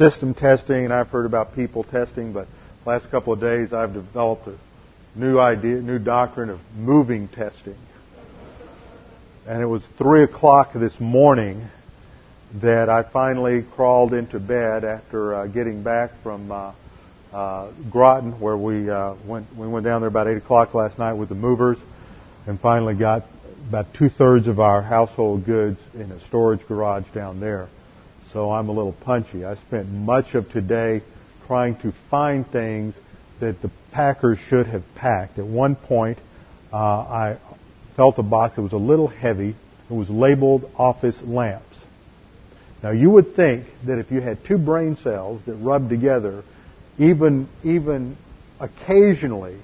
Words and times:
system 0.00 0.32
testing, 0.32 0.86
and 0.86 0.94
I've 0.94 1.08
heard 1.08 1.26
about 1.26 1.54
people 1.54 1.84
testing, 1.84 2.32
but 2.32 2.48
last 2.86 3.10
couple 3.10 3.34
of 3.34 3.40
days 3.40 3.74
I've 3.74 3.92
developed 3.92 4.46
a 4.46 4.56
new 5.14 5.38
idea, 5.38 5.74
new 5.74 5.98
doctrine 5.98 6.48
of 6.48 6.58
moving 6.74 7.28
testing. 7.28 7.76
And 9.46 9.60
it 9.60 9.66
was 9.66 9.86
three 9.98 10.22
o'clock 10.22 10.72
this 10.72 10.98
morning 10.98 11.68
that 12.62 12.88
I 12.88 13.02
finally 13.02 13.62
crawled 13.62 14.14
into 14.14 14.40
bed 14.40 14.86
after 14.86 15.34
uh, 15.34 15.46
getting 15.48 15.82
back 15.82 16.12
from 16.22 16.50
uh, 16.50 16.72
uh, 17.30 17.70
Groton, 17.90 18.40
where 18.40 18.56
we 18.56 18.88
uh, 18.88 19.16
went. 19.26 19.54
We 19.54 19.68
went 19.68 19.84
down 19.84 20.00
there 20.00 20.08
about 20.08 20.28
eight 20.28 20.38
o'clock 20.38 20.72
last 20.72 20.98
night 20.98 21.12
with 21.12 21.28
the 21.28 21.34
movers, 21.34 21.76
and 22.46 22.58
finally 22.58 22.94
got 22.94 23.24
about 23.68 23.92
two 23.92 24.08
thirds 24.08 24.48
of 24.48 24.60
our 24.60 24.80
household 24.80 25.44
goods 25.44 25.78
in 25.92 26.10
a 26.10 26.20
storage 26.26 26.66
garage 26.66 27.04
down 27.12 27.38
there. 27.38 27.68
So 28.32 28.52
I'm 28.52 28.68
a 28.68 28.72
little 28.72 28.92
punchy. 28.92 29.44
I 29.44 29.56
spent 29.56 29.88
much 29.88 30.34
of 30.34 30.50
today 30.50 31.02
trying 31.46 31.76
to 31.78 31.92
find 32.10 32.46
things 32.50 32.94
that 33.40 33.60
the 33.60 33.70
packers 33.90 34.38
should 34.38 34.66
have 34.68 34.84
packed. 34.94 35.38
At 35.38 35.46
one 35.46 35.74
point, 35.74 36.18
uh, 36.72 36.76
I 36.76 37.38
felt 37.96 38.18
a 38.18 38.22
box 38.22 38.54
that 38.54 38.62
was 38.62 38.72
a 38.72 38.76
little 38.76 39.08
heavy. 39.08 39.56
It 39.90 39.92
was 39.92 40.08
labeled 40.08 40.70
office 40.76 41.16
lamps. 41.22 41.66
Now 42.84 42.90
you 42.90 43.10
would 43.10 43.34
think 43.34 43.66
that 43.86 43.98
if 43.98 44.12
you 44.12 44.20
had 44.20 44.44
two 44.44 44.58
brain 44.58 44.96
cells 44.96 45.42
that 45.46 45.54
rubbed 45.54 45.90
together, 45.90 46.44
even 46.98 47.48
even 47.64 48.16
occasionally, 48.60 49.58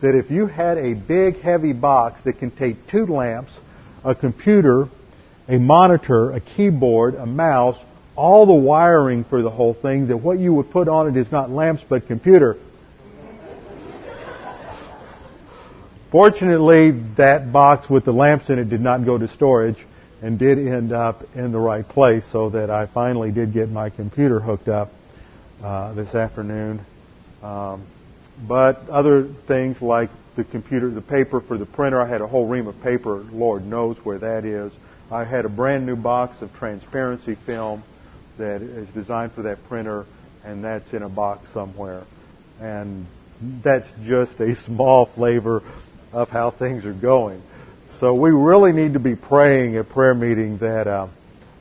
that 0.00 0.14
if 0.14 0.30
you 0.30 0.46
had 0.46 0.78
a 0.78 0.94
big 0.94 1.40
heavy 1.40 1.74
box 1.74 2.22
that 2.24 2.38
contained 2.38 2.78
two 2.90 3.06
lamps, 3.06 3.52
a 4.04 4.14
computer, 4.14 4.88
a 5.48 5.58
monitor, 5.58 6.32
a 6.32 6.40
keyboard, 6.40 7.14
a 7.14 7.26
mouse, 7.26 7.78
all 8.16 8.46
the 8.46 8.54
wiring 8.54 9.24
for 9.24 9.42
the 9.42 9.50
whole 9.50 9.74
thing, 9.74 10.08
that 10.08 10.16
what 10.16 10.38
you 10.38 10.54
would 10.54 10.70
put 10.70 10.88
on 10.88 11.08
it 11.08 11.16
is 11.16 11.30
not 11.30 11.50
lamps 11.50 11.84
but 11.88 12.06
computer. 12.06 12.56
Fortunately, 16.10 16.92
that 17.16 17.52
box 17.52 17.90
with 17.90 18.04
the 18.04 18.12
lamps 18.12 18.48
in 18.48 18.58
it 18.58 18.70
did 18.70 18.80
not 18.80 19.04
go 19.04 19.18
to 19.18 19.28
storage 19.28 19.76
and 20.22 20.38
did 20.38 20.58
end 20.58 20.92
up 20.92 21.22
in 21.34 21.52
the 21.52 21.58
right 21.58 21.86
place 21.86 22.24
so 22.32 22.50
that 22.50 22.70
I 22.70 22.86
finally 22.86 23.32
did 23.32 23.52
get 23.52 23.68
my 23.70 23.90
computer 23.90 24.40
hooked 24.40 24.68
up 24.68 24.90
uh, 25.62 25.92
this 25.92 26.14
afternoon. 26.14 26.80
Um, 27.42 27.86
but 28.48 28.88
other 28.88 29.24
things 29.46 29.82
like 29.82 30.10
the 30.36 30.44
computer, 30.44 30.90
the 30.90 31.02
paper 31.02 31.40
for 31.40 31.58
the 31.58 31.66
printer, 31.66 32.00
I 32.00 32.08
had 32.08 32.20
a 32.20 32.26
whole 32.26 32.46
ream 32.46 32.66
of 32.66 32.80
paper. 32.82 33.24
Lord 33.32 33.66
knows 33.66 33.98
where 34.04 34.18
that 34.18 34.44
is. 34.44 34.72
I 35.10 35.24
had 35.24 35.44
a 35.44 35.48
brand 35.48 35.86
new 35.86 35.96
box 35.96 36.40
of 36.40 36.54
transparency 36.54 37.34
film 37.34 37.82
that 38.38 38.62
is 38.62 38.88
designed 38.90 39.32
for 39.32 39.42
that 39.42 39.64
printer, 39.64 40.06
and 40.44 40.64
that's 40.64 40.92
in 40.92 41.02
a 41.02 41.08
box 41.08 41.48
somewhere. 41.52 42.04
And 42.60 43.06
that's 43.62 43.88
just 44.04 44.40
a 44.40 44.54
small 44.64 45.06
flavor 45.06 45.62
of 46.12 46.28
how 46.28 46.50
things 46.50 46.84
are 46.86 46.94
going. 46.94 47.42
So 48.00 48.14
we 48.14 48.30
really 48.30 48.72
need 48.72 48.92
to 48.92 49.00
be 49.00 49.16
praying 49.16 49.76
at 49.76 49.88
prayer 49.88 50.14
meeting 50.14 50.58
that 50.58 50.86
uh, 50.86 51.08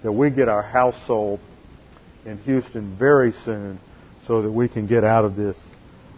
that 0.04 0.12
we 0.12 0.30
get 0.30 0.50
our 0.50 0.62
house 0.62 0.96
sold 1.08 1.40
in 2.26 2.38
Houston 2.40 2.98
very 2.98 3.32
soon, 3.32 3.80
so 4.28 4.42
that 4.42 4.52
we 4.52 4.68
can 4.68 4.86
get 4.88 5.04
out 5.04 5.26
of 5.26 5.36
this 5.36 5.58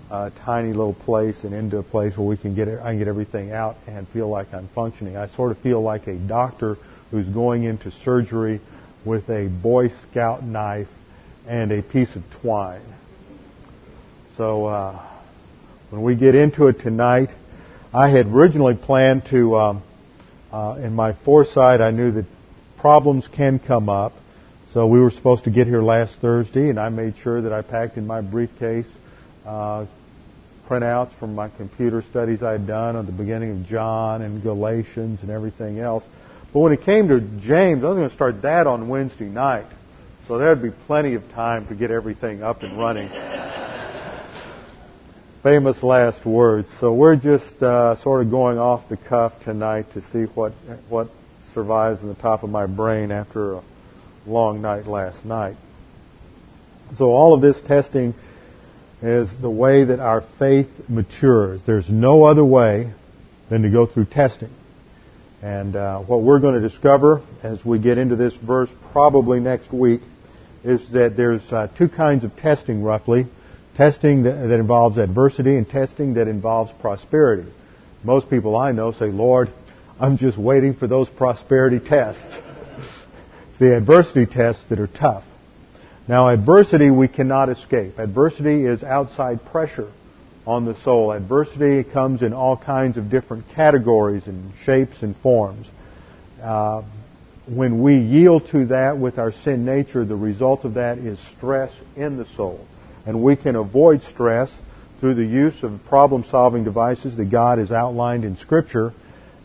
uh, 0.10 0.30
tiny 0.44 0.70
little 0.70 0.94
place 0.94 1.44
and 1.44 1.54
into 1.54 1.78
a 1.78 1.84
place 1.84 2.18
where 2.18 2.28
we 2.28 2.38
can 2.38 2.56
get 2.56 2.68
I 2.68 2.92
can 2.92 3.00
get 3.00 3.08
everything 3.08 3.52
out 3.52 3.78
and 3.88 4.08
feel 4.10 4.30
like 4.30 4.54
I'm 4.54 4.70
functioning. 4.70 5.18
I 5.18 5.28
sort 5.28 5.52
of 5.52 5.60
feel 5.60 5.82
like 5.82 6.08
a 6.08 6.16
doctor 6.16 6.78
who's 7.12 7.28
going 7.28 7.64
into 7.64 7.92
surgery 7.92 8.60
with 9.06 9.30
a 9.30 9.48
Boy 9.48 9.90
Scout 9.90 10.44
knife 10.44 10.88
and 11.48 11.72
a 11.72 11.82
piece 11.82 12.16
of 12.16 12.24
twine. 12.42 12.82
So 14.36 14.66
uh, 14.66 15.08
when 15.90 16.04
we 16.04 16.16
get 16.16 16.36
into 16.36 16.68
it 16.68 16.80
tonight, 16.80 17.30
I 17.94 18.10
had 18.10 18.28
originally 18.28 18.76
planned 18.76 19.26
to, 19.30 19.56
um, 19.58 19.84
uh, 20.52 20.78
in 20.82 20.94
my 20.94 21.14
foresight, 21.14 21.82
I 21.82 21.92
knew 21.92 22.12
that 22.12 22.26
problems 22.78 23.28
can 23.28 23.60
come 23.60 23.90
up. 23.90 24.14
So 24.74 24.86
we 24.86 25.00
were 25.00 25.12
supposed 25.12 25.46
to 25.46 25.50
get 25.50 25.66
here 25.66 25.82
last 25.82 26.20
Thursday, 26.20 26.70
and 26.70 26.80
I 26.80 26.90
made 26.90 27.18
sure 27.18 27.42
that 27.42 27.54
I 27.54 27.62
packed 27.62 27.98
in 27.98 28.06
my 28.06 28.22
briefcase 28.22 28.88
uh, 29.46 29.86
printouts 30.68 31.18
from 31.18 31.34
my 31.34 31.50
computer 31.50 32.04
studies 32.10 32.44
I 32.44 32.52
had 32.52 32.68
done 32.68 32.98
on 32.98 33.06
the 33.06 33.12
beginning 33.14 33.52
of 33.52 33.66
John 33.66 34.22
and 34.22 34.44
Galatians 34.44 35.22
and 35.22 35.32
everything 35.32 35.80
else. 35.80 36.04
But 36.54 36.60
when 36.60 36.72
it 36.74 36.82
came 36.82 37.10
to 37.10 37.20
James, 37.20 37.84
I 37.84 37.88
was 37.88 37.98
going 37.98 38.10
to 38.10 38.16
start 38.16 38.42
that 38.44 38.68
on 38.68 38.88
Wednesday 38.88 39.26
night. 39.26 39.68
So 40.28 40.38
there'd 40.38 40.62
be 40.62 40.72
plenty 40.72 41.14
of 41.16 41.30
time 41.32 41.68
to 41.68 41.76
get 41.76 41.92
everything 41.92 42.44
up 42.44 42.64
and 42.64 42.78
running. 42.78 43.10
Famous 45.44 45.82
last 45.84 46.26
words. 46.26 46.68
So 46.80 46.94
we're 46.94 47.16
just 47.16 47.62
uh, 47.62 47.96
sort 48.02 48.26
of 48.26 48.32
going 48.32 48.58
off 48.58 48.90
the 48.90 48.98
cuff 48.98 49.34
tonight 49.44 49.86
to 49.94 50.02
see 50.12 50.24
what 50.34 50.52
what 50.90 51.10
survives 51.54 52.02
in 52.02 52.10
the 52.10 52.16
top 52.16 52.44
of 52.44 52.50
my 52.50 52.66
brain 52.66 53.12
after 53.12 53.54
a 53.54 53.64
long 54.26 54.62
night 54.62 54.86
last 54.86 55.24
night. 55.26 55.56
So 56.98 57.06
all 57.06 57.34
of 57.34 57.42
this 57.42 57.60
testing 57.68 58.14
is 59.02 59.30
the 59.42 59.50
way 59.50 59.86
that 59.86 60.00
our 60.00 60.24
faith 60.40 60.70
matures. 60.90 61.62
There's 61.66 61.90
no 61.90 62.26
other 62.26 62.44
way 62.44 62.94
than 63.50 63.62
to 63.62 63.70
go 63.70 63.86
through 63.86 64.06
testing. 64.06 64.50
And 65.42 65.76
uh, 65.76 66.00
what 66.00 66.22
we're 66.24 66.40
going 66.40 66.60
to 66.60 66.68
discover 66.68 67.22
as 67.44 67.64
we 67.64 67.78
get 67.78 67.98
into 67.98 68.16
this 68.16 68.36
verse 68.36 68.70
probably 68.92 69.40
next 69.40 69.72
week 69.72 70.02
is 70.64 70.90
that 70.92 71.16
there's 71.16 71.44
uh, 71.52 71.68
two 71.78 71.88
kinds 71.88 72.24
of 72.24 72.36
testing 72.36 72.82
roughly. 72.82 73.28
Testing 73.76 74.24
that, 74.24 74.48
that 74.48 74.60
involves 74.60 74.98
adversity 74.98 75.56
and 75.56 75.70
testing 75.70 76.16
that 76.16 76.28
involves 76.28 76.72
prosperity. 76.82 77.48
Most 78.04 78.30
people 78.30 78.58
I 78.58 78.72
know 78.72 78.92
say, 78.92 79.06
Lord, 79.06 79.52
I'm 80.00 80.18
just 80.18 80.38
waiting 80.38 80.74
for 80.74 80.88
those 80.88 81.08
prosperity 81.08 81.80
tests. 81.80 82.24
it's 83.50 83.60
the 83.60 83.78
adversity 83.78 84.26
tests 84.26 84.64
that 84.70 84.80
are 84.80 84.88
tough. 84.88 85.24
Now, 86.08 86.30
adversity 86.30 86.90
we 86.90 87.08
cannot 87.08 87.50
escape. 87.50 88.00
Adversity 88.00 88.66
is 88.66 88.82
outside 88.82 89.46
pressure 89.46 89.92
on 90.48 90.64
the 90.64 90.76
soul. 90.82 91.12
Adversity 91.12 91.84
comes 91.84 92.22
in 92.22 92.34
all 92.34 92.56
kinds 92.56 92.98
of 92.98 93.10
different 93.10 93.50
categories 93.50 94.28
and 94.28 94.54
shapes 94.64 95.04
and 95.04 95.16
forms. 95.18 95.68
Uh, 96.42 96.84
when 97.48 97.82
we 97.82 97.98
yield 97.98 98.48
to 98.52 98.66
that 98.68 98.98
with 98.98 99.20
our 99.20 99.34
sin 99.34 99.66
nature, 99.66 100.06
the 100.06 100.16
result 100.16 100.64
of 100.64 100.76
that 100.76 100.98
is 101.00 101.20
stress 101.38 101.72
in 101.98 102.18
the 102.18 102.26
soul. 102.36 102.66
And 103.06 103.22
we 103.22 103.36
can 103.36 103.58
avoid 103.58 104.04
stress 104.04 104.54
through 105.02 105.16
the 105.16 105.26
use 105.26 105.64
of 105.64 105.80
problem 105.88 106.24
solving 106.24 106.64
devices 106.64 107.18
that 107.18 107.26
God 107.26 107.58
has 107.60 107.72
outlined 107.72 108.24
in 108.24 108.38
Scripture. 108.38 108.94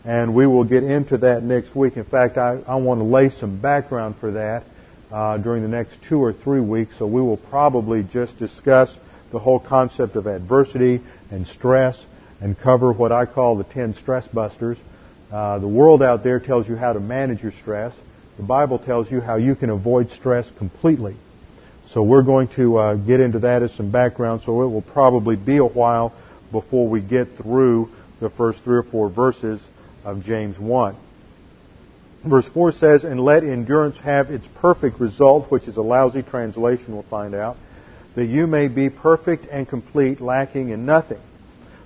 And 0.05 0.33
we 0.33 0.47
will 0.47 0.63
get 0.63 0.83
into 0.83 1.17
that 1.19 1.43
next 1.43 1.75
week. 1.75 1.97
In 1.97 2.05
fact, 2.05 2.37
I, 2.37 2.59
I 2.65 2.75
want 2.75 3.01
to 3.01 3.05
lay 3.05 3.29
some 3.29 3.59
background 3.59 4.15
for 4.19 4.31
that 4.31 4.63
uh, 5.11 5.37
during 5.37 5.63
the 5.63 5.69
next 5.69 5.97
two 6.07 6.21
or 6.21 6.31
three 6.31 6.61
weeks. 6.61 6.93
So 6.97 7.07
we 7.07 7.21
will 7.21 7.37
probably 7.37 8.03
just 8.03 8.37
discuss 8.37 8.95
the 9.33 9.39
whole 9.39 9.59
concept 9.59 10.15
of 10.15 10.27
adversity 10.27 11.01
and 11.29 11.45
stress 11.45 12.01
and 12.39 12.57
cover 12.57 12.93
what 12.93 13.11
I 13.11 13.25
call 13.25 13.57
the 13.57 13.65
10 13.65 13.95
stress 13.95 14.25
busters. 14.27 14.77
Uh, 15.31 15.59
the 15.59 15.67
world 15.67 16.01
out 16.01 16.23
there 16.23 16.39
tells 16.39 16.69
you 16.69 16.75
how 16.75 16.93
to 16.93 16.99
manage 16.99 17.41
your 17.41 17.51
stress. 17.51 17.93
The 18.37 18.43
Bible 18.43 18.79
tells 18.79 19.11
you 19.11 19.19
how 19.19 19.35
you 19.35 19.55
can 19.55 19.69
avoid 19.69 20.11
stress 20.11 20.49
completely. 20.57 21.17
So 21.91 22.03
we're 22.03 22.23
going 22.23 22.47
to 22.49 22.77
uh, 22.77 22.95
get 22.95 23.19
into 23.19 23.39
that 23.39 23.63
as 23.63 23.73
some 23.73 23.91
background. 23.91 24.43
So 24.45 24.61
it 24.61 24.67
will 24.67 24.81
probably 24.81 25.35
be 25.35 25.57
a 25.57 25.65
while 25.65 26.13
before 26.51 26.87
we 26.87 27.01
get 27.01 27.35
through 27.35 27.89
the 28.19 28.29
first 28.29 28.63
three 28.63 28.77
or 28.77 28.83
four 28.83 29.09
verses 29.09 29.61
of 30.03 30.23
James 30.23 30.59
1. 30.59 30.95
Verse 32.25 32.47
4 32.47 32.71
says, 32.71 33.03
And 33.03 33.19
let 33.19 33.43
endurance 33.43 33.97
have 33.99 34.29
its 34.29 34.47
perfect 34.61 34.99
result, 34.99 35.51
which 35.51 35.67
is 35.67 35.77
a 35.77 35.81
lousy 35.81 36.21
translation, 36.23 36.93
we'll 36.93 37.03
find 37.03 37.35
out, 37.35 37.57
that 38.15 38.25
you 38.25 38.47
may 38.47 38.67
be 38.67 38.89
perfect 38.89 39.47
and 39.51 39.67
complete, 39.67 40.21
lacking 40.21 40.69
in 40.69 40.85
nothing. 40.85 41.21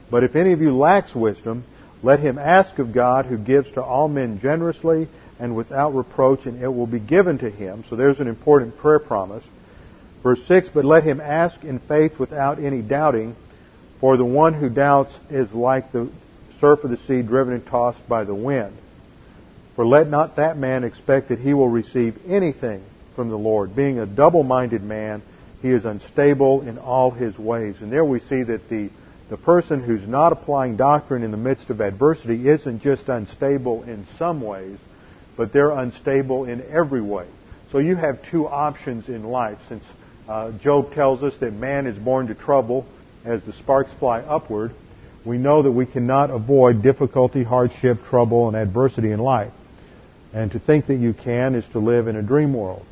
But 0.09 0.23
if 0.23 0.35
any 0.35 0.51
of 0.53 0.61
you 0.61 0.75
lacks 0.75 1.15
wisdom, 1.15 1.63
let 2.03 2.19
him 2.19 2.37
ask 2.37 2.77
of 2.79 2.93
God, 2.93 3.25
who 3.25 3.37
gives 3.37 3.71
to 3.71 3.83
all 3.83 4.07
men 4.07 4.39
generously 4.39 5.07
and 5.39 5.55
without 5.55 5.95
reproach, 5.95 6.45
and 6.45 6.61
it 6.61 6.67
will 6.67 6.87
be 6.87 6.99
given 6.99 7.37
to 7.39 7.49
him. 7.49 7.83
So 7.89 7.95
there's 7.95 8.19
an 8.19 8.27
important 8.27 8.77
prayer 8.77 8.99
promise. 8.99 9.45
Verse 10.23 10.43
6, 10.47 10.69
But 10.69 10.85
let 10.85 11.03
him 11.03 11.21
ask 11.21 11.63
in 11.63 11.79
faith 11.79 12.19
without 12.19 12.59
any 12.59 12.81
doubting, 12.81 13.35
for 13.99 14.17
the 14.17 14.25
one 14.25 14.53
who 14.53 14.69
doubts 14.69 15.17
is 15.29 15.51
like 15.53 15.91
the 15.91 16.09
surf 16.59 16.83
of 16.83 16.89
the 16.89 16.97
sea 16.97 17.21
driven 17.21 17.53
and 17.53 17.65
tossed 17.65 18.07
by 18.07 18.23
the 18.23 18.35
wind. 18.35 18.75
For 19.75 19.85
let 19.85 20.09
not 20.09 20.37
that 20.37 20.57
man 20.57 20.83
expect 20.83 21.29
that 21.29 21.39
he 21.39 21.53
will 21.53 21.69
receive 21.69 22.17
anything 22.27 22.83
from 23.15 23.29
the 23.29 23.37
Lord. 23.37 23.75
Being 23.75 23.99
a 23.99 24.05
double 24.07 24.43
minded 24.43 24.83
man, 24.83 25.21
he 25.67 25.73
is 25.73 25.83
unstable 25.83 26.61
in 26.61 26.77
all 26.77 27.11
his 27.11 27.37
ways. 27.37 27.75
And 27.81 27.91
there 27.91 28.05
we 28.05 28.19
see 28.19 28.43
that 28.43 28.69
the, 28.69 28.89
the 29.29 29.37
person 29.37 29.83
who's 29.83 30.07
not 30.07 30.31
applying 30.31 30.77
doctrine 30.77 31.23
in 31.23 31.31
the 31.31 31.37
midst 31.37 31.69
of 31.69 31.81
adversity 31.81 32.47
isn't 32.47 32.81
just 32.81 33.09
unstable 33.09 33.83
in 33.83 34.07
some 34.17 34.41
ways, 34.41 34.79
but 35.35 35.51
they're 35.51 35.71
unstable 35.71 36.45
in 36.45 36.63
every 36.71 37.01
way. 37.01 37.27
So 37.71 37.79
you 37.79 37.97
have 37.97 38.23
two 38.31 38.47
options 38.47 39.09
in 39.09 39.23
life. 39.23 39.57
Since 39.67 39.83
uh, 40.29 40.51
Job 40.53 40.93
tells 40.93 41.21
us 41.21 41.33
that 41.41 41.51
man 41.51 41.85
is 41.85 41.97
born 41.97 42.27
to 42.27 42.35
trouble 42.35 42.85
as 43.25 43.43
the 43.43 43.51
sparks 43.51 43.91
fly 43.99 44.21
upward. 44.21 44.73
We 45.25 45.37
know 45.37 45.63
that 45.63 45.71
we 45.71 45.85
cannot 45.85 46.29
avoid 46.29 46.81
difficulty, 46.81 47.43
hardship, 47.43 48.05
trouble, 48.05 48.47
and 48.47 48.55
adversity 48.55 49.11
in 49.11 49.19
life. 49.19 49.51
And 50.33 50.49
to 50.53 50.59
think 50.59 50.87
that 50.87 50.95
you 50.95 51.13
can 51.13 51.55
is 51.55 51.67
to 51.69 51.79
live 51.79 52.07
in 52.07 52.15
a 52.15 52.21
dream 52.21 52.53
world. 52.53 52.85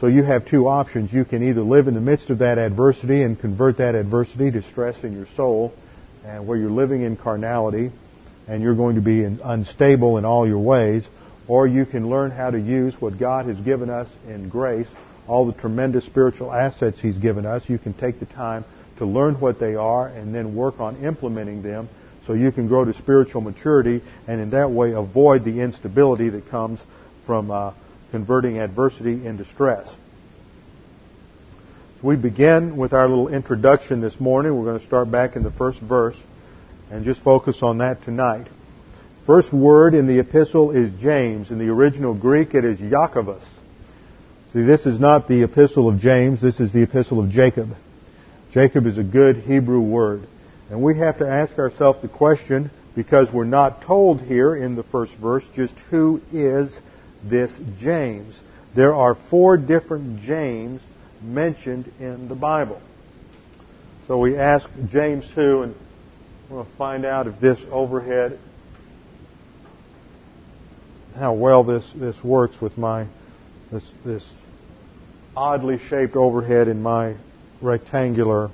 So 0.00 0.06
you 0.06 0.22
have 0.22 0.46
two 0.46 0.66
options. 0.66 1.12
You 1.12 1.26
can 1.26 1.46
either 1.46 1.60
live 1.60 1.86
in 1.86 1.92
the 1.92 2.00
midst 2.00 2.30
of 2.30 2.38
that 2.38 2.56
adversity 2.56 3.22
and 3.22 3.38
convert 3.38 3.76
that 3.76 3.94
adversity 3.94 4.50
to 4.50 4.62
stress 4.62 4.96
in 5.04 5.12
your 5.12 5.26
soul, 5.36 5.74
and 6.24 6.46
where 6.46 6.56
you're 6.56 6.70
living 6.70 7.02
in 7.02 7.16
carnality, 7.18 7.92
and 8.48 8.62
you're 8.62 8.74
going 8.74 8.94
to 8.94 9.02
be 9.02 9.22
unstable 9.24 10.16
in 10.16 10.24
all 10.24 10.48
your 10.48 10.58
ways, 10.58 11.06
or 11.48 11.66
you 11.66 11.84
can 11.84 12.08
learn 12.08 12.30
how 12.30 12.50
to 12.50 12.58
use 12.58 12.98
what 12.98 13.18
God 13.18 13.44
has 13.44 13.58
given 13.58 13.90
us 13.90 14.08
in 14.26 14.48
grace, 14.48 14.86
all 15.28 15.44
the 15.44 15.52
tremendous 15.52 16.06
spiritual 16.06 16.50
assets 16.50 16.98
He's 16.98 17.18
given 17.18 17.44
us. 17.44 17.68
You 17.68 17.78
can 17.78 17.92
take 17.92 18.20
the 18.20 18.26
time 18.26 18.64
to 18.96 19.04
learn 19.04 19.38
what 19.38 19.60
they 19.60 19.74
are 19.74 20.08
and 20.08 20.34
then 20.34 20.54
work 20.54 20.80
on 20.80 21.04
implementing 21.04 21.62
them 21.62 21.90
so 22.26 22.32
you 22.32 22.52
can 22.52 22.68
grow 22.68 22.86
to 22.86 22.94
spiritual 22.94 23.42
maturity 23.42 24.02
and 24.26 24.40
in 24.40 24.50
that 24.50 24.70
way 24.70 24.92
avoid 24.92 25.44
the 25.44 25.60
instability 25.60 26.28
that 26.30 26.48
comes 26.48 26.80
from 27.26 27.50
uh, 27.50 27.72
converting 28.10 28.58
adversity 28.58 29.26
into 29.26 29.44
stress. 29.44 29.86
So 32.00 32.08
we 32.08 32.16
begin 32.16 32.76
with 32.76 32.92
our 32.92 33.08
little 33.08 33.28
introduction 33.28 34.00
this 34.00 34.18
morning. 34.18 34.56
We're 34.56 34.64
going 34.64 34.80
to 34.80 34.86
start 34.86 35.10
back 35.10 35.36
in 35.36 35.42
the 35.42 35.50
first 35.50 35.80
verse 35.80 36.16
and 36.90 37.04
just 37.04 37.22
focus 37.22 37.62
on 37.62 37.78
that 37.78 38.02
tonight. 38.02 38.48
First 39.26 39.52
word 39.52 39.94
in 39.94 40.06
the 40.06 40.18
epistle 40.18 40.70
is 40.70 40.90
James. 41.00 41.50
In 41.50 41.58
the 41.58 41.68
original 41.68 42.14
Greek, 42.14 42.54
it 42.54 42.64
is 42.64 42.78
Jacobus. 42.78 43.42
See, 44.52 44.62
this 44.62 44.86
is 44.86 44.98
not 44.98 45.28
the 45.28 45.44
epistle 45.44 45.88
of 45.88 45.98
James. 46.00 46.40
This 46.40 46.58
is 46.58 46.72
the 46.72 46.82
epistle 46.82 47.20
of 47.20 47.30
Jacob. 47.30 47.76
Jacob 48.52 48.86
is 48.86 48.98
a 48.98 49.04
good 49.04 49.36
Hebrew 49.36 49.80
word. 49.80 50.26
And 50.70 50.82
we 50.82 50.98
have 50.98 51.18
to 51.18 51.28
ask 51.28 51.58
ourselves 51.58 52.02
the 52.02 52.08
question, 52.08 52.70
because 52.96 53.32
we're 53.32 53.44
not 53.44 53.82
told 53.82 54.20
here 54.20 54.56
in 54.56 54.74
the 54.74 54.82
first 54.82 55.14
verse 55.14 55.44
just 55.54 55.74
who 55.90 56.20
is 56.32 56.76
this 57.24 57.50
James. 57.78 58.40
There 58.74 58.94
are 58.94 59.14
four 59.14 59.56
different 59.56 60.22
James 60.22 60.80
mentioned 61.22 61.92
in 61.98 62.28
the 62.28 62.34
Bible. 62.34 62.80
So 64.06 64.18
we 64.18 64.36
ask 64.36 64.68
James 64.88 65.24
who, 65.34 65.62
and 65.62 65.74
we'll 66.48 66.66
find 66.78 67.04
out 67.04 67.26
if 67.26 67.38
this 67.40 67.60
overhead, 67.70 68.38
how 71.16 71.34
well 71.34 71.64
this, 71.64 71.88
this 71.94 72.22
works 72.24 72.60
with 72.60 72.78
my, 72.78 73.06
this, 73.70 73.84
this 74.04 74.28
oddly 75.36 75.78
shaped 75.78 76.16
overhead 76.16 76.68
in 76.68 76.82
my 76.82 77.16
rectangular 77.60 78.50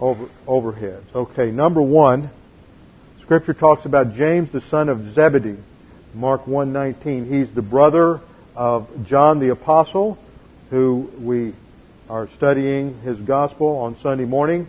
over, 0.00 0.28
overheads. 0.46 1.14
Okay, 1.14 1.50
number 1.50 1.80
one, 1.80 2.30
Scripture 3.22 3.54
talks 3.54 3.86
about 3.86 4.12
James, 4.14 4.52
the 4.52 4.60
son 4.60 4.88
of 4.88 5.12
Zebedee. 5.12 5.56
Mark 6.16 6.46
1:19. 6.46 7.26
He's 7.26 7.50
the 7.50 7.60
brother 7.60 8.20
of 8.56 8.88
John 9.04 9.38
the 9.38 9.50
apostle, 9.50 10.16
who 10.70 11.10
we 11.20 11.52
are 12.08 12.26
studying 12.28 12.94
his 13.02 13.18
gospel 13.18 13.76
on 13.80 13.98
Sunday 13.98 14.24
morning. 14.24 14.66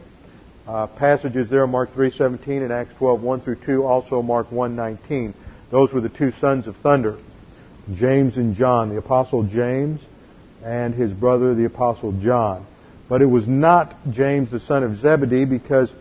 Uh, 0.67 0.88
passages 0.88 1.49
there, 1.49 1.65
Mark 1.65 1.95
3:17 1.95 2.63
and 2.63 2.73
Acts 2.73 2.94
12:1 2.99 3.39
through 3.39 3.55
2, 3.65 3.85
also 3.85 4.21
Mark 4.21 4.51
1:19. 4.51 5.33
Those 5.71 5.94
were 5.94 6.01
the 6.01 6.09
two 6.09 6.31
sons 6.31 6.67
of 6.67 6.75
thunder, 6.77 7.15
James 7.94 8.35
and 8.35 8.53
John, 8.53 8.89
the 8.89 8.97
apostle 8.97 9.44
James 9.44 10.01
and 10.65 10.94
his 10.94 11.13
brother 11.13 11.55
the 11.55 11.63
apostle 11.63 12.11
John. 12.11 12.65
But 13.07 13.21
it 13.21 13.25
was 13.25 13.47
not 13.47 13.95
James 14.11 14.51
the 14.51 14.59
son 14.59 14.83
of 14.83 14.97
Zebedee 14.97 15.45
because 15.45 15.94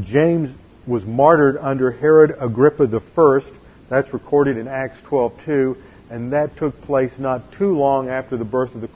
James 0.00 0.50
was 0.86 1.04
martyred 1.04 1.58
under 1.60 1.90
Herod 1.90 2.36
Agrippa 2.38 2.84
I 2.84 3.42
that's 3.90 4.14
recorded 4.14 4.56
in 4.56 4.68
Acts 4.68 4.98
12:2, 5.02 5.76
and 6.08 6.32
that 6.32 6.56
took 6.56 6.80
place 6.82 7.12
not 7.18 7.52
too 7.52 7.76
long 7.76 8.08
after 8.08 8.38
the 8.38 8.44
birth 8.44 8.74
of 8.74 8.80
the 8.80 8.88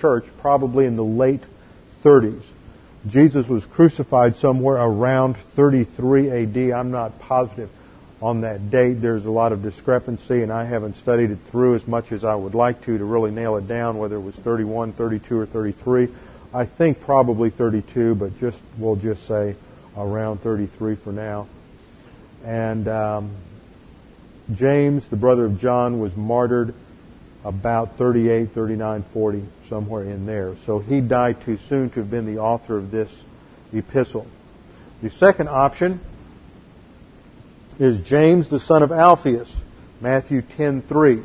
church, 0.00 0.24
probably 0.40 0.86
in 0.86 0.96
the 0.96 1.04
late 1.04 1.42
30s. 2.02 2.42
Jesus 3.06 3.46
was 3.46 3.64
crucified 3.66 4.36
somewhere 4.36 4.76
around 4.76 5.36
33 5.54 6.30
AD. 6.30 6.72
I'm 6.72 6.90
not 6.90 7.20
positive 7.20 7.70
on 8.20 8.40
that 8.40 8.70
date. 8.70 8.94
There's 8.94 9.24
a 9.24 9.30
lot 9.30 9.52
of 9.52 9.62
discrepancy, 9.62 10.42
and 10.42 10.52
I 10.52 10.64
haven't 10.64 10.96
studied 10.96 11.30
it 11.30 11.38
through 11.50 11.76
as 11.76 11.86
much 11.86 12.10
as 12.10 12.24
I 12.24 12.34
would 12.34 12.54
like 12.54 12.82
to 12.86 12.98
to 12.98 13.04
really 13.04 13.30
nail 13.30 13.56
it 13.56 13.68
down 13.68 13.98
whether 13.98 14.16
it 14.16 14.22
was 14.22 14.34
31, 14.36 14.94
32, 14.94 15.38
or 15.38 15.46
33. 15.46 16.08
I 16.52 16.64
think 16.64 17.00
probably 17.00 17.50
32, 17.50 18.14
but 18.14 18.38
just 18.38 18.58
we'll 18.78 18.96
just 18.96 19.26
say 19.28 19.54
around 19.96 20.38
33 20.40 20.96
for 20.96 21.12
now. 21.12 21.46
And 22.44 22.88
um, 22.88 23.36
James, 24.54 25.08
the 25.08 25.16
brother 25.16 25.44
of 25.44 25.58
John, 25.58 26.00
was 26.00 26.14
martyred 26.16 26.74
about 27.44 27.98
38, 27.98 28.50
39, 28.52 29.04
40, 29.12 29.44
somewhere 29.68 30.04
in 30.04 30.26
there. 30.26 30.54
So 30.66 30.78
he 30.78 31.00
died 31.00 31.40
too 31.44 31.56
soon 31.68 31.90
to 31.90 32.00
have 32.00 32.10
been 32.10 32.26
the 32.26 32.40
author 32.40 32.76
of 32.76 32.90
this 32.90 33.10
epistle. 33.72 34.26
The 35.02 35.10
second 35.10 35.48
option 35.48 36.00
is 37.78 38.00
James, 38.00 38.48
the 38.50 38.58
son 38.58 38.82
of 38.82 38.90
Alphaeus, 38.90 39.54
Matthew 40.00 40.42
10:3, 40.42 41.22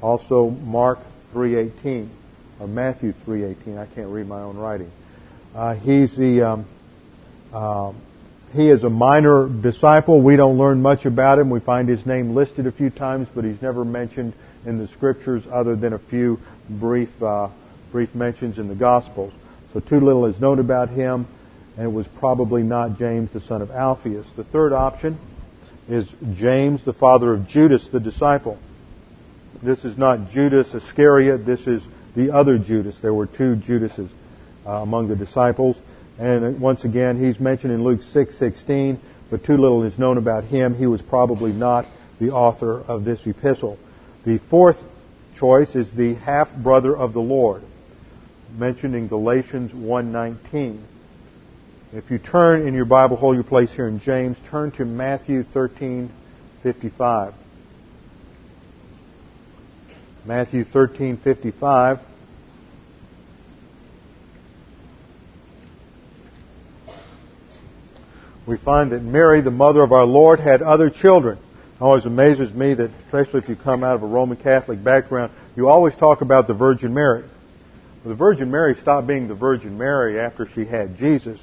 also 0.00 0.48
Mark 0.48 0.98
3:18, 1.32 2.08
or 2.60 2.66
Matthew 2.66 3.12
3:18. 3.26 3.76
I 3.76 3.86
can't 3.86 4.08
read 4.08 4.26
my 4.26 4.40
own 4.40 4.56
writing. 4.56 4.90
Uh, 5.54 5.74
he's 5.74 6.16
the 6.16 6.42
um, 6.42 6.66
uh, 7.52 7.92
he 8.52 8.68
is 8.68 8.84
a 8.84 8.90
minor 8.90 9.48
disciple. 9.48 10.20
We 10.22 10.36
don't 10.36 10.58
learn 10.58 10.80
much 10.80 11.04
about 11.04 11.38
him. 11.38 11.50
We 11.50 11.60
find 11.60 11.88
his 11.88 12.06
name 12.06 12.34
listed 12.34 12.66
a 12.66 12.72
few 12.72 12.90
times, 12.90 13.28
but 13.34 13.44
he's 13.44 13.60
never 13.60 13.84
mentioned 13.84 14.34
in 14.64 14.78
the 14.78 14.88
scriptures 14.88 15.44
other 15.52 15.76
than 15.76 15.92
a 15.92 15.98
few 15.98 16.38
brief, 16.68 17.10
uh, 17.22 17.48
brief 17.92 18.14
mentions 18.14 18.58
in 18.58 18.68
the 18.68 18.74
Gospels. 18.74 19.32
So 19.72 19.80
too 19.80 20.00
little 20.00 20.26
is 20.26 20.40
known 20.40 20.58
about 20.58 20.88
him, 20.88 21.26
and 21.76 21.86
it 21.86 21.92
was 21.92 22.06
probably 22.18 22.62
not 22.62 22.98
James, 22.98 23.30
the 23.32 23.40
son 23.40 23.62
of 23.62 23.70
Alphaeus. 23.70 24.28
The 24.36 24.44
third 24.44 24.72
option 24.72 25.18
is 25.88 26.08
James, 26.34 26.84
the 26.84 26.92
father 26.92 27.32
of 27.32 27.46
Judas, 27.46 27.86
the 27.92 28.00
disciple. 28.00 28.58
This 29.62 29.84
is 29.84 29.96
not 29.96 30.30
Judas 30.30 30.72
Iscariot. 30.74 31.46
This 31.46 31.66
is 31.66 31.82
the 32.14 32.32
other 32.32 32.58
Judas. 32.58 32.98
There 33.00 33.14
were 33.14 33.26
two 33.26 33.56
Judases 33.56 34.10
uh, 34.66 34.70
among 34.70 35.08
the 35.08 35.16
disciples. 35.16 35.76
And 36.18 36.60
once 36.60 36.84
again, 36.84 37.22
he's 37.22 37.38
mentioned 37.38 37.72
in 37.72 37.84
Luke 37.84 38.00
6:16, 38.00 38.98
but 39.30 39.44
too 39.44 39.56
little 39.56 39.82
is 39.82 39.98
known 39.98 40.16
about 40.16 40.44
him. 40.44 40.74
He 40.74 40.86
was 40.86 41.02
probably 41.02 41.52
not 41.52 41.86
the 42.18 42.30
author 42.30 42.80
of 42.88 43.04
this 43.04 43.26
epistle. 43.26 43.78
The 44.24 44.38
fourth 44.38 44.82
choice 45.36 45.76
is 45.76 45.92
the 45.92 46.14
half 46.14 46.54
brother 46.56 46.96
of 46.96 47.12
the 47.12 47.20
Lord, 47.20 47.62
mentioned 48.58 48.94
in 48.94 49.08
Galatians 49.08 49.72
1:19. 49.72 50.78
If 51.92 52.10
you 52.10 52.18
turn 52.18 52.66
in 52.66 52.74
your 52.74 52.86
Bible, 52.86 53.16
hold 53.16 53.34
your 53.34 53.44
place 53.44 53.72
here 53.72 53.86
in 53.86 53.98
James, 53.98 54.40
turn 54.50 54.70
to 54.72 54.84
Matthew 54.84 55.44
13:55. 55.44 57.34
Matthew 60.24 60.64
13:55 60.64 62.00
we 68.46 68.56
find 68.56 68.92
that 68.92 69.02
Mary, 69.02 69.40
the 69.40 69.50
mother 69.50 69.82
of 69.82 69.92
our 69.92 70.04
Lord, 70.04 70.40
had 70.40 70.62
other 70.62 70.88
children. 70.88 71.38
It 71.38 71.82
always 71.82 72.06
amazes 72.06 72.52
me 72.52 72.74
that, 72.74 72.90
especially 73.06 73.40
if 73.40 73.48
you 73.48 73.56
come 73.56 73.82
out 73.82 73.96
of 73.96 74.02
a 74.02 74.06
Roman 74.06 74.36
Catholic 74.36 74.82
background, 74.82 75.32
you 75.56 75.68
always 75.68 75.94
talk 75.96 76.20
about 76.20 76.46
the 76.46 76.54
Virgin 76.54 76.94
Mary. 76.94 77.22
Well, 77.22 78.10
the 78.10 78.14
Virgin 78.14 78.50
Mary 78.50 78.74
stopped 78.76 79.06
being 79.06 79.28
the 79.28 79.34
Virgin 79.34 79.76
Mary 79.76 80.20
after 80.20 80.46
she 80.46 80.64
had 80.64 80.96
Jesus. 80.96 81.40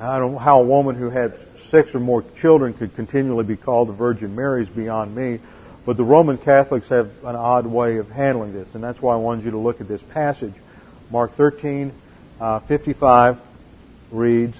I 0.00 0.18
don't 0.18 0.32
know 0.32 0.38
how 0.38 0.60
a 0.60 0.64
woman 0.64 0.96
who 0.96 1.08
had 1.08 1.34
six 1.70 1.94
or 1.94 2.00
more 2.00 2.24
children 2.40 2.74
could 2.74 2.96
continually 2.96 3.44
be 3.44 3.56
called 3.56 3.88
the 3.88 3.92
Virgin 3.92 4.34
Mary 4.34 4.64
is 4.64 4.68
beyond 4.68 5.14
me. 5.14 5.38
But 5.86 5.96
the 5.96 6.04
Roman 6.04 6.36
Catholics 6.36 6.88
have 6.88 7.10
an 7.24 7.36
odd 7.36 7.66
way 7.66 7.96
of 7.96 8.10
handling 8.10 8.52
this, 8.52 8.68
and 8.74 8.82
that's 8.82 9.00
why 9.00 9.14
I 9.14 9.16
wanted 9.16 9.44
you 9.44 9.52
to 9.52 9.58
look 9.58 9.80
at 9.80 9.88
this 9.88 10.02
passage. 10.02 10.54
Mark 11.10 11.34
13, 11.36 11.92
uh, 12.40 12.60
55 12.60 13.38
reads, 14.10 14.56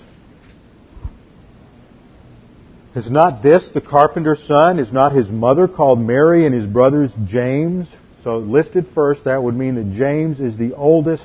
is 2.94 3.10
not 3.10 3.42
this 3.42 3.68
the 3.68 3.80
carpenter's 3.80 4.42
son? 4.44 4.78
Is 4.78 4.92
not 4.92 5.12
his 5.12 5.28
mother 5.28 5.68
called 5.68 6.00
Mary 6.00 6.46
and 6.46 6.54
his 6.54 6.66
brothers 6.66 7.12
James? 7.26 7.86
So 8.24 8.38
listed 8.38 8.88
first, 8.94 9.24
that 9.24 9.42
would 9.42 9.54
mean 9.54 9.76
that 9.76 9.96
James 9.96 10.40
is 10.40 10.56
the 10.56 10.74
oldest 10.74 11.24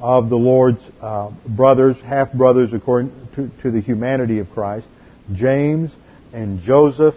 of 0.00 0.28
the 0.28 0.36
Lord's 0.36 0.80
uh, 1.00 1.30
brothers, 1.46 1.96
half 2.00 2.32
brothers 2.32 2.72
according 2.72 3.12
to, 3.36 3.50
to, 3.62 3.70
the 3.70 3.80
humanity 3.80 4.38
of 4.38 4.50
Christ. 4.50 4.86
James 5.32 5.94
and 6.32 6.60
Joseph, 6.60 7.14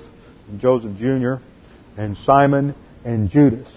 Joseph 0.57 0.95
Jr., 0.97 1.35
and 1.97 2.15
Simon 2.17 2.75
and 3.03 3.29
Judas. 3.29 3.67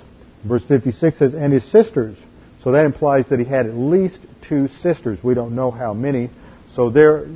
Verse 0.44 0.64
56 0.64 1.18
says, 1.18 1.34
and 1.34 1.52
his 1.52 1.64
sisters, 1.64 2.16
So 2.62 2.72
that 2.72 2.84
implies 2.84 3.28
that 3.28 3.38
he 3.38 3.44
had 3.44 3.66
at 3.66 3.74
least 3.74 4.18
two 4.46 4.68
sisters. 4.82 5.22
We 5.24 5.34
don't 5.34 5.54
know 5.54 5.70
how 5.70 5.94
many. 5.94 6.30
So 6.74 6.90
there, 6.90 7.26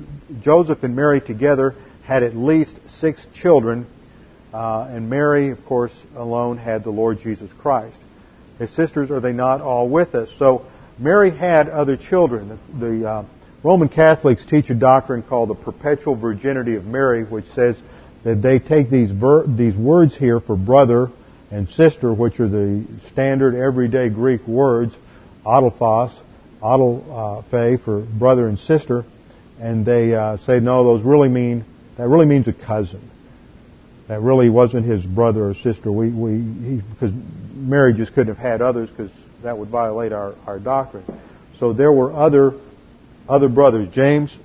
Joseph 0.41 0.83
and 0.83 0.95
Mary 0.95 1.21
together 1.21 1.75
had 2.05 2.23
at 2.23 2.37
least 2.37 2.79
six 3.01 3.27
children, 3.35 3.87
uh, 4.53 4.87
and 4.91 5.09
Mary, 5.11 5.51
of 5.51 5.65
course, 5.67 5.93
alone 6.15 6.59
had 6.59 6.85
the 6.85 6.91
Lord 6.91 7.19
Jesus 7.19 7.51
Christ. 7.59 7.97
His 8.59 8.71
sisters, 8.71 9.11
are 9.11 9.21
they 9.21 9.33
not 9.33 9.61
all 9.61 9.89
with 9.89 10.15
us? 10.15 10.31
So 10.39 10.67
Mary 10.99 11.31
had 11.31 11.69
other 11.69 11.97
children. 11.97 12.59
The, 12.79 13.09
uh, 13.09 13.25
Roman 13.65 13.89
Catholics 13.89 14.45
teach 14.45 14.69
a 14.71 14.75
doctrine 14.75 15.23
called 15.23 15.49
the 15.49 15.55
perpetual 15.55 16.15
virginity 16.15 16.77
of 16.77 16.85
Mary, 16.85 17.25
which 17.25 17.47
says 17.55 17.77
that 18.23 18.43
they 18.43 18.59
take 18.59 18.91
these 18.91 19.11
ver- 19.11 19.47
these 19.47 19.75
words 19.75 20.15
here 20.15 20.39
for 20.39 20.57
brother 20.57 21.11
and 21.51 21.69
sister, 21.71 22.13
which 22.13 22.39
are 22.41 22.49
the 22.49 22.85
standard 23.11 23.55
everyday 23.55 24.11
Greek 24.11 24.47
words, 24.47 24.95
adelphos, 25.47 26.13
adelphe 26.63 27.83
for 27.83 28.01
brother 28.01 28.47
and 28.49 28.59
sister, 28.59 29.05
and 29.59 29.87
they 29.87 30.15
uh, 30.15 30.37
say 30.39 30.61
no, 30.61 30.85
those 30.85 31.03
really 31.03 31.29
mean 31.29 31.65
that 31.97 32.09
really 32.09 32.27
means 32.27 32.49
a 32.49 32.53
cousin. 32.53 33.11
That 34.09 34.21
really 34.21 34.51
wasn't 34.51 34.85
his 34.85 35.05
brother 35.05 35.49
or 35.49 35.55
sister. 35.55 35.91
We 35.91 36.11
we 36.11 36.33
he, 36.33 36.83
because 36.93 37.13
Mary 37.55 37.95
just 37.95 38.15
couldn't 38.15 38.35
have 38.35 38.43
had 38.43 38.61
others 38.61 38.91
because 38.91 39.11
that 39.43 39.57
would 39.57 39.71
violate 39.71 40.13
our 40.13 40.35
our 40.47 40.59
doctrine. 40.59 41.05
So 41.59 41.73
there 41.73 41.93
were 41.93 42.13
other 42.13 42.53
other 43.29 43.49
brothers. 43.49 43.89
James, 43.95 44.37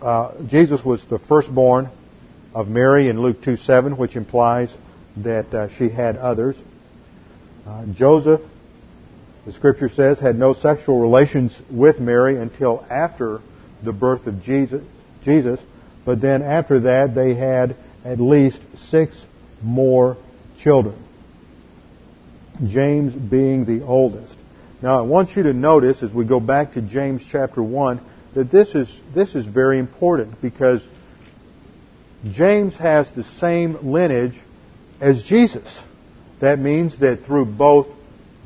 uh, 0.00 0.34
Jesus 0.46 0.84
was 0.84 1.04
the 1.06 1.18
firstborn 1.18 1.90
of 2.54 2.68
Mary 2.68 3.08
in 3.08 3.20
Luke 3.20 3.42
2 3.42 3.56
7, 3.56 3.96
which 3.96 4.16
implies 4.16 4.72
that 5.16 5.52
uh, 5.52 5.68
she 5.76 5.88
had 5.88 6.16
others. 6.16 6.56
Uh, 7.66 7.86
Joseph, 7.92 8.40
the 9.44 9.52
scripture 9.52 9.88
says, 9.88 10.18
had 10.18 10.36
no 10.36 10.54
sexual 10.54 11.00
relations 11.00 11.52
with 11.70 12.00
Mary 12.00 12.40
until 12.40 12.84
after 12.88 13.40
the 13.84 13.92
birth 13.92 14.26
of 14.26 14.42
Jesus, 14.42 14.82
Jesus, 15.22 15.60
but 16.04 16.20
then 16.20 16.42
after 16.42 16.80
that 16.80 17.14
they 17.14 17.34
had 17.34 17.76
at 18.04 18.20
least 18.20 18.60
six 18.90 19.16
more 19.62 20.16
children. 20.58 21.04
James 22.66 23.12
being 23.14 23.64
the 23.64 23.84
oldest. 23.84 24.34
Now 24.82 24.98
I 24.98 25.02
want 25.02 25.36
you 25.36 25.44
to 25.44 25.52
notice 25.52 26.02
as 26.02 26.12
we 26.12 26.24
go 26.24 26.40
back 26.40 26.72
to 26.74 26.82
James 26.82 27.22
chapter 27.30 27.62
1 27.62 28.00
that 28.34 28.50
this 28.50 28.74
is, 28.74 28.94
this 29.14 29.34
is 29.34 29.46
very 29.46 29.78
important 29.78 30.40
because 30.40 30.82
James 32.30 32.76
has 32.76 33.10
the 33.12 33.24
same 33.24 33.76
lineage 33.82 34.38
as 35.00 35.22
Jesus. 35.22 35.72
That 36.40 36.58
means 36.58 36.98
that 37.00 37.24
through 37.24 37.46
both 37.46 37.88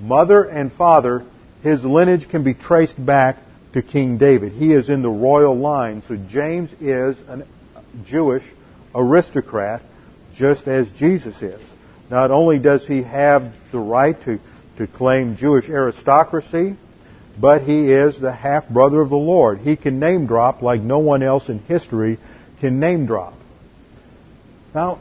mother 0.00 0.42
and 0.44 0.72
father, 0.72 1.24
his 1.62 1.84
lineage 1.84 2.28
can 2.28 2.44
be 2.44 2.54
traced 2.54 3.04
back 3.04 3.36
to 3.72 3.82
King 3.82 4.18
David. 4.18 4.52
He 4.52 4.72
is 4.72 4.88
in 4.88 5.02
the 5.02 5.10
royal 5.10 5.56
line, 5.56 6.02
so 6.06 6.16
James 6.16 6.72
is 6.80 7.16
a 7.28 7.44
Jewish 8.04 8.44
aristocrat, 8.94 9.82
just 10.34 10.68
as 10.68 10.90
Jesus 10.92 11.40
is. 11.42 11.60
Not 12.10 12.30
only 12.30 12.58
does 12.58 12.86
he 12.86 13.02
have 13.02 13.52
the 13.70 13.78
right 13.78 14.20
to, 14.24 14.38
to 14.78 14.86
claim 14.86 15.36
Jewish 15.36 15.68
aristocracy, 15.68 16.76
but 17.40 17.62
he 17.62 17.90
is 17.90 18.20
the 18.20 18.32
half 18.32 18.68
brother 18.68 19.00
of 19.00 19.08
the 19.08 19.16
Lord. 19.16 19.60
He 19.60 19.76
can 19.76 19.98
name 19.98 20.26
drop 20.26 20.60
like 20.60 20.82
no 20.82 20.98
one 20.98 21.22
else 21.22 21.48
in 21.48 21.58
history 21.60 22.18
can 22.60 22.78
name 22.78 23.06
drop. 23.06 23.34
Now, 24.74 24.98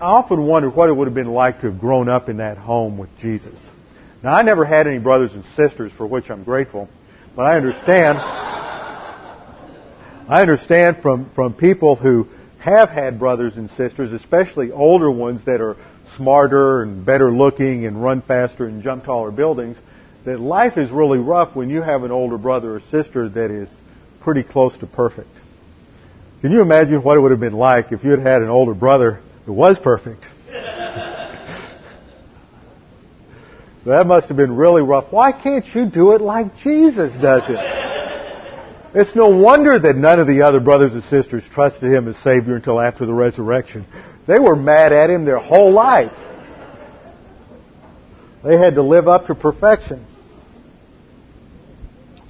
I 0.00 0.06
often 0.06 0.46
wondered 0.46 0.74
what 0.74 0.88
it 0.88 0.92
would 0.92 1.06
have 1.06 1.14
been 1.14 1.32
like 1.32 1.60
to 1.60 1.70
have 1.70 1.78
grown 1.78 2.08
up 2.08 2.28
in 2.28 2.38
that 2.38 2.58
home 2.58 2.98
with 2.98 3.10
Jesus. 3.18 3.58
Now, 4.22 4.34
I 4.34 4.42
never 4.42 4.64
had 4.64 4.86
any 4.86 4.98
brothers 4.98 5.32
and 5.32 5.44
sisters, 5.56 5.92
for 5.92 6.06
which 6.06 6.30
I'm 6.30 6.44
grateful, 6.44 6.88
but 7.34 7.42
I 7.42 7.56
understand. 7.56 8.18
I 10.28 10.40
understand 10.40 10.98
from, 11.02 11.30
from 11.34 11.54
people 11.54 11.96
who 11.96 12.28
have 12.58 12.90
had 12.90 13.18
brothers 13.18 13.56
and 13.56 13.70
sisters, 13.70 14.12
especially 14.12 14.70
older 14.70 15.10
ones 15.10 15.44
that 15.46 15.60
are 15.60 15.76
smarter 16.16 16.82
and 16.82 17.04
better 17.04 17.32
looking 17.32 17.86
and 17.86 18.02
run 18.02 18.22
faster 18.22 18.66
and 18.66 18.82
jump 18.82 19.04
taller 19.04 19.30
buildings, 19.30 19.76
that 20.24 20.38
life 20.38 20.76
is 20.78 20.90
really 20.90 21.18
rough 21.18 21.56
when 21.56 21.70
you 21.70 21.82
have 21.82 22.04
an 22.04 22.12
older 22.12 22.38
brother 22.38 22.76
or 22.76 22.80
sister 22.80 23.28
that 23.28 23.50
is 23.50 23.68
pretty 24.20 24.44
close 24.44 24.78
to 24.78 24.86
perfect. 24.86 25.30
Can 26.40 26.52
you 26.52 26.62
imagine 26.62 27.02
what 27.02 27.16
it 27.16 27.20
would 27.20 27.32
have 27.32 27.40
been 27.40 27.52
like 27.52 27.92
if 27.92 28.04
you 28.04 28.10
had 28.10 28.20
had 28.20 28.42
an 28.42 28.48
older 28.48 28.74
brother 28.74 29.20
that 29.44 29.52
was 29.52 29.78
perfect? 29.78 30.24
That 33.90 34.06
must 34.06 34.28
have 34.28 34.36
been 34.36 34.54
really 34.54 34.82
rough. 34.82 35.06
Why 35.10 35.32
can't 35.32 35.66
you 35.74 35.86
do 35.86 36.12
it 36.12 36.20
like 36.20 36.56
Jesus 36.58 37.12
does 37.20 37.42
it? 37.48 37.82
It's 38.94 39.16
no 39.16 39.28
wonder 39.28 39.78
that 39.78 39.96
none 39.96 40.20
of 40.20 40.26
the 40.26 40.42
other 40.42 40.60
brothers 40.60 40.92
and 40.92 41.02
sisters 41.04 41.44
trusted 41.50 41.90
him 41.92 42.08
as 42.08 42.16
Savior 42.18 42.56
until 42.56 42.80
after 42.80 43.06
the 43.06 43.14
resurrection. 43.14 43.86
They 44.26 44.38
were 44.38 44.54
mad 44.54 44.92
at 44.92 45.10
him 45.10 45.24
their 45.24 45.38
whole 45.38 45.72
life. 45.72 46.12
They 48.44 48.58
had 48.58 48.74
to 48.74 48.82
live 48.82 49.08
up 49.08 49.26
to 49.28 49.34
perfection. 49.34 50.04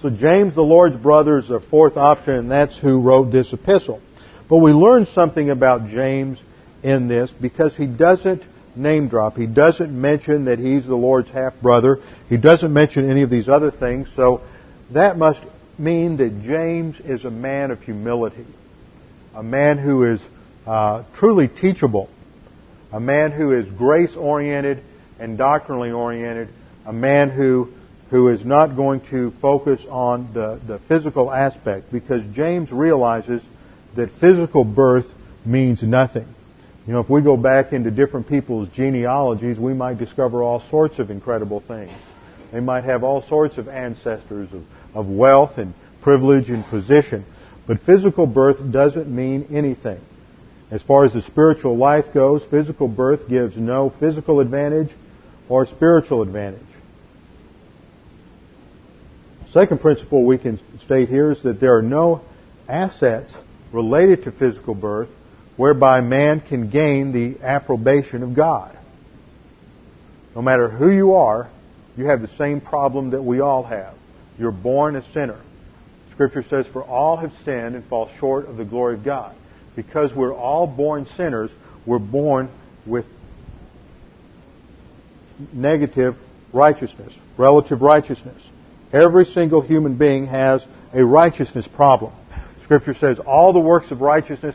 So 0.01 0.11
James, 0.11 0.55
the 0.55 0.63
Lord's 0.63 0.97
brother, 0.97 1.39
is 1.39 1.51
a 1.51 1.61
fourth 1.61 1.97
option, 1.97 2.35
and 2.35 2.51
that's 2.51 2.77
who 2.79 3.01
wrote 3.01 3.31
this 3.31 3.53
epistle. 3.53 4.01
But 4.49 4.59
we 4.59 4.73
learn 4.73 5.07
something 5.07 5.51
about 5.51 5.89
James 5.89 6.41
in 6.83 7.09
this 7.09 7.31
because 7.31 7.77
he 7.77 7.87
doesn't 7.87 8.43
name 8.75 9.09
drop. 9.09 9.37
He 9.37 9.47
doesn't 9.47 9.93
mention 9.93 10.47
that 10.47 10.59
he's 10.59 10.87
the 10.87 10.97
Lord's 10.97 11.31
half 11.31 11.55
brother. 11.61 12.01
He 12.29 12.37
doesn't 12.37 12.73
mention 12.73 13.11
any 13.11 13.23
of 13.23 13.31
these 13.31 13.49
other 13.49 13.71
things. 13.71 14.09
So 14.15 14.41
that 14.93 15.17
must 15.17 15.41
mean 15.79 16.17
that 16.19 16.43
James 16.43 17.01
is 17.01 17.25
a 17.25 17.31
man 17.31 17.71
of 17.71 17.83
humility, 17.83 18.47
a 19.35 19.43
man 19.43 19.79
who 19.79 20.05
is 20.05 20.21
uh, 20.67 21.05
truly 21.15 21.49
teachable, 21.49 22.09
a 22.93 23.01
man 23.01 23.33
who 23.33 23.53
is 23.53 23.67
grace 23.67 24.15
oriented 24.17 24.83
and 25.19 25.39
doctrinally 25.39 25.91
oriented, 25.91 26.49
a 26.87 26.93
man 26.93 27.31
who 27.31 27.73
who 28.13 28.29
is 28.29 28.45
not 28.45 28.77
going 28.77 29.01
to 29.01 29.33
focus 29.41 29.83
on 29.89 30.35
the, 30.35 30.61
the 30.67 30.79
physical 30.81 31.33
aspect 31.33 31.91
because 31.91 32.23
James 32.35 32.71
realizes 32.71 33.41
that 33.97 34.11
physical 34.21 34.65
birth 34.65 35.07
means 35.47 35.83
nothing. 35.83 36.27
You 36.87 36.93
know, 36.93 37.01
if 37.01 37.09
we 37.09 37.23
go 37.23 37.37
back 37.37 37.73
into 37.73 37.93
different 37.93 38.29
people's 38.29 38.69
genealogies, 38.71 39.57
we 39.57 39.73
might 39.73 39.99
discover 39.99 40.43
all 40.43 40.61
sorts 40.69 40.99
of 40.99 41.11
incredible 41.11 41.61
things. 41.61 41.93
They 42.51 42.59
might 42.61 42.85
have 42.85 43.05
all 43.05 43.23
sorts 43.23 43.57
of 43.57 43.69
ancestors 43.69 44.49
of, 44.53 44.65
of 44.95 45.07
wealth 45.09 45.59
and 45.59 45.75
privilege 46.03 46.51
and 46.51 46.65
position. 46.65 47.25
But 47.69 47.81
physical 47.81 48.27
birth 48.27 48.59
doesn't 48.73 49.09
mean 49.09 49.47
anything. 49.53 50.01
As 50.73 50.83
far 50.83 51.05
as 51.05 51.13
the 51.13 51.23
spiritual 51.23 51.77
life 51.77 52.13
goes, 52.13 52.45
physical 52.45 52.89
birth 52.89 53.29
gives 53.29 53.57
no 53.57 53.91
physical 53.91 54.41
advantage 54.41 54.91
or 55.49 55.67
spiritual 55.67 56.23
advantage. 56.23 56.67
Second 59.53 59.81
principle 59.81 60.25
we 60.25 60.39
can 60.39 60.59
state 60.81 61.09
here 61.09 61.31
is 61.31 61.43
that 61.45 61.61
there 61.61 61.77
are 61.77 61.83
no 61.83 62.23
assets 62.69 63.35
related 63.71 64.25
to 64.25 64.33
physical 64.33 64.75
birth 64.75 65.11
whereby 65.57 66.01
man 66.01 66.41
can 66.41 66.71
gain 66.71 67.13
the 67.13 67.43
approbation 67.43 68.23
of 68.23 68.35
God. 68.35 68.77
No 70.35 70.43
matter 70.43 70.69
who 70.69 70.91
you 70.91 71.15
are, 71.15 71.51
you 71.97 72.07
have 72.07 72.23
the 72.23 72.29
same 72.37 72.61
problem 72.61 73.11
that 73.11 73.23
we 73.23 73.41
all 73.41 73.63
have. 73.63 73.95
You're 74.39 74.51
born 74.51 74.97
a 74.97 75.03
sinner. 75.13 75.39
Scripture 76.13 76.43
says, 76.43 76.67
For 76.67 76.83
all 76.83 77.17
have 77.19 77.33
sinned 77.45 77.75
and 77.75 77.85
fall 77.85 78.11
short 78.19 78.47
of 78.49 78.57
the 78.57 78.65
glory 78.65 78.95
of 78.95 79.05
God. 79.05 79.35
Because 79.77 80.15
we're 80.15 80.35
all 80.35 80.67
born 80.67 81.07
sinners, 81.17 81.51
we're 81.85 81.99
born 81.99 82.51
with 82.87 83.07
negative 85.53 86.17
righteousness, 86.53 87.13
relative 87.37 87.83
righteousness. 87.83 88.43
Every 88.93 89.25
single 89.25 89.63
human 89.63 89.97
being 89.97 90.27
has 90.27 90.65
a 90.93 91.05
righteousness 91.05 91.67
problem. 91.67 92.13
Scripture 92.63 92.95
says 92.95 93.19
all 93.19 93.53
the 93.53 93.61
works 93.61 93.91
of 93.91 94.01
righteousness 94.01 94.55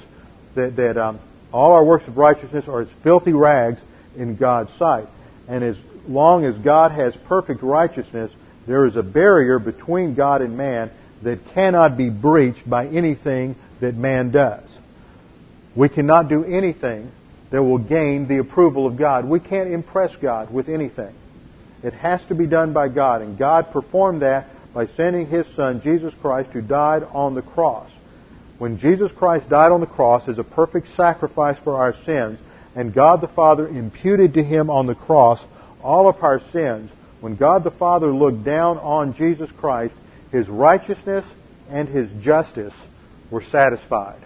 that, 0.57 0.75
that 0.75 0.97
um, 0.97 1.19
all 1.51 1.71
our 1.71 1.83
works 1.83 2.07
of 2.07 2.17
righteousness 2.17 2.67
are 2.67 2.81
as 2.81 2.91
filthy 3.03 3.33
rags 3.33 3.79
in 4.15 4.35
God's 4.35 4.73
sight. 4.73 5.07
And 5.47 5.63
as 5.63 5.77
long 6.07 6.45
as 6.45 6.57
God 6.57 6.91
has 6.91 7.15
perfect 7.15 7.63
righteousness, 7.63 8.31
there 8.67 8.85
is 8.85 8.95
a 8.95 9.03
barrier 9.03 9.59
between 9.59 10.13
God 10.13 10.41
and 10.41 10.57
man 10.57 10.91
that 11.23 11.39
cannot 11.53 11.97
be 11.97 12.09
breached 12.09 12.69
by 12.69 12.87
anything 12.87 13.55
that 13.79 13.95
man 13.95 14.31
does. 14.31 14.69
We 15.75 15.89
cannot 15.89 16.27
do 16.27 16.43
anything 16.43 17.11
that 17.49 17.63
will 17.63 17.77
gain 17.77 18.27
the 18.27 18.39
approval 18.39 18.85
of 18.85 18.97
God. 18.97 19.25
We 19.25 19.39
can't 19.39 19.71
impress 19.71 20.15
God 20.15 20.51
with 20.51 20.67
anything. 20.67 21.15
It 21.83 21.93
has 21.93 22.23
to 22.25 22.35
be 22.35 22.47
done 22.47 22.73
by 22.73 22.89
God. 22.89 23.21
And 23.21 23.37
God 23.37 23.71
performed 23.71 24.21
that 24.21 24.47
by 24.73 24.87
sending 24.87 25.27
His 25.27 25.47
Son, 25.55 25.81
Jesus 25.81 26.13
Christ, 26.15 26.49
who 26.51 26.61
died 26.61 27.03
on 27.13 27.35
the 27.35 27.41
cross. 27.41 27.89
When 28.57 28.79
Jesus 28.79 29.11
Christ 29.11 29.49
died 29.49 29.71
on 29.71 29.81
the 29.81 29.87
cross 29.87 30.27
as 30.27 30.39
a 30.39 30.43
perfect 30.43 30.87
sacrifice 30.95 31.59
for 31.59 31.75
our 31.75 31.93
sins, 32.05 32.39
and 32.75 32.93
God 32.93 33.21
the 33.21 33.27
Father 33.27 33.67
imputed 33.67 34.33
to 34.35 34.43
Him 34.43 34.69
on 34.69 34.87
the 34.87 34.95
cross 34.95 35.43
all 35.83 36.07
of 36.09 36.23
our 36.23 36.39
sins, 36.51 36.91
when 37.21 37.35
God 37.35 37.63
the 37.63 37.71
Father 37.71 38.13
looked 38.13 38.43
down 38.43 38.77
on 38.77 39.13
Jesus 39.13 39.51
Christ, 39.51 39.95
his 40.31 40.49
righteousness 40.49 41.25
and 41.69 41.87
his 41.87 42.11
justice 42.23 42.73
were 43.31 43.41
satisfied. 43.41 44.21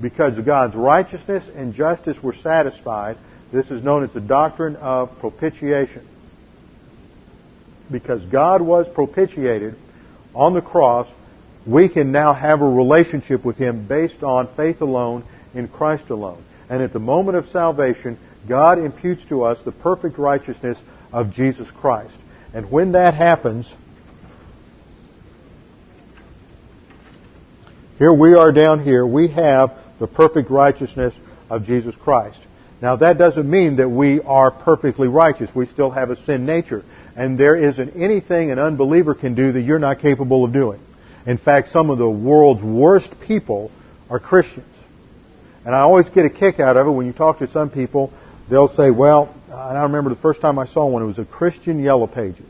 Because 0.00 0.38
God's 0.40 0.74
righteousness 0.74 1.44
and 1.54 1.74
justice 1.74 2.22
were 2.22 2.34
satisfied, 2.34 3.18
this 3.52 3.70
is 3.70 3.82
known 3.82 4.04
as 4.04 4.12
the 4.12 4.20
doctrine 4.20 4.76
of 4.76 5.18
propitiation. 5.18 6.06
Because 7.90 8.22
God 8.24 8.62
was 8.62 8.88
propitiated 8.88 9.76
on 10.34 10.54
the 10.54 10.62
cross, 10.62 11.08
we 11.66 11.88
can 11.88 12.12
now 12.12 12.32
have 12.32 12.60
a 12.60 12.68
relationship 12.68 13.44
with 13.44 13.56
Him 13.56 13.86
based 13.86 14.22
on 14.22 14.54
faith 14.54 14.80
alone 14.80 15.24
in 15.54 15.68
Christ 15.68 16.10
alone. 16.10 16.44
And 16.68 16.82
at 16.82 16.92
the 16.92 16.98
moment 16.98 17.36
of 17.36 17.48
salvation, 17.48 18.18
God 18.48 18.78
imputes 18.78 19.24
to 19.26 19.44
us 19.44 19.58
the 19.64 19.72
perfect 19.72 20.18
righteousness 20.18 20.78
of 21.12 21.30
Jesus 21.32 21.70
Christ. 21.70 22.14
And 22.52 22.70
when 22.70 22.92
that 22.92 23.14
happens, 23.14 23.72
here 27.98 28.12
we 28.12 28.34
are 28.34 28.52
down 28.52 28.84
here, 28.84 29.06
we 29.06 29.28
have 29.28 29.76
the 29.98 30.06
perfect 30.06 30.50
righteousness 30.50 31.14
of 31.48 31.64
Jesus 31.64 31.94
Christ. 31.96 32.38
Now 32.82 32.96
that 32.96 33.16
doesn't 33.16 33.48
mean 33.48 33.76
that 33.76 33.88
we 33.88 34.20
are 34.20 34.50
perfectly 34.50 35.08
righteous. 35.08 35.54
We 35.54 35.66
still 35.66 35.90
have 35.90 36.10
a 36.10 36.16
sin 36.24 36.44
nature. 36.44 36.84
And 37.16 37.38
there 37.38 37.56
isn't 37.56 37.96
anything 37.96 38.50
an 38.50 38.58
unbeliever 38.58 39.14
can 39.14 39.34
do 39.34 39.52
that 39.52 39.62
you're 39.62 39.78
not 39.78 40.00
capable 40.00 40.44
of 40.44 40.52
doing. 40.52 40.80
In 41.26 41.38
fact, 41.38 41.68
some 41.68 41.90
of 41.90 41.98
the 41.98 42.08
world's 42.08 42.62
worst 42.62 43.12
people 43.26 43.70
are 44.10 44.18
Christians. 44.18 44.66
And 45.64 45.74
I 45.74 45.80
always 45.80 46.08
get 46.10 46.26
a 46.26 46.30
kick 46.30 46.60
out 46.60 46.76
of 46.76 46.86
it 46.86 46.90
when 46.90 47.06
you 47.06 47.12
talk 47.12 47.38
to 47.38 47.48
some 47.48 47.70
people, 47.70 48.12
they'll 48.50 48.68
say, 48.68 48.90
well, 48.90 49.34
and 49.46 49.78
I 49.78 49.82
remember 49.84 50.10
the 50.10 50.20
first 50.20 50.42
time 50.42 50.58
I 50.58 50.66
saw 50.66 50.86
one, 50.86 51.02
it 51.02 51.06
was 51.06 51.18
a 51.18 51.24
Christian 51.24 51.82
Yellow 51.82 52.06
Pages. 52.06 52.46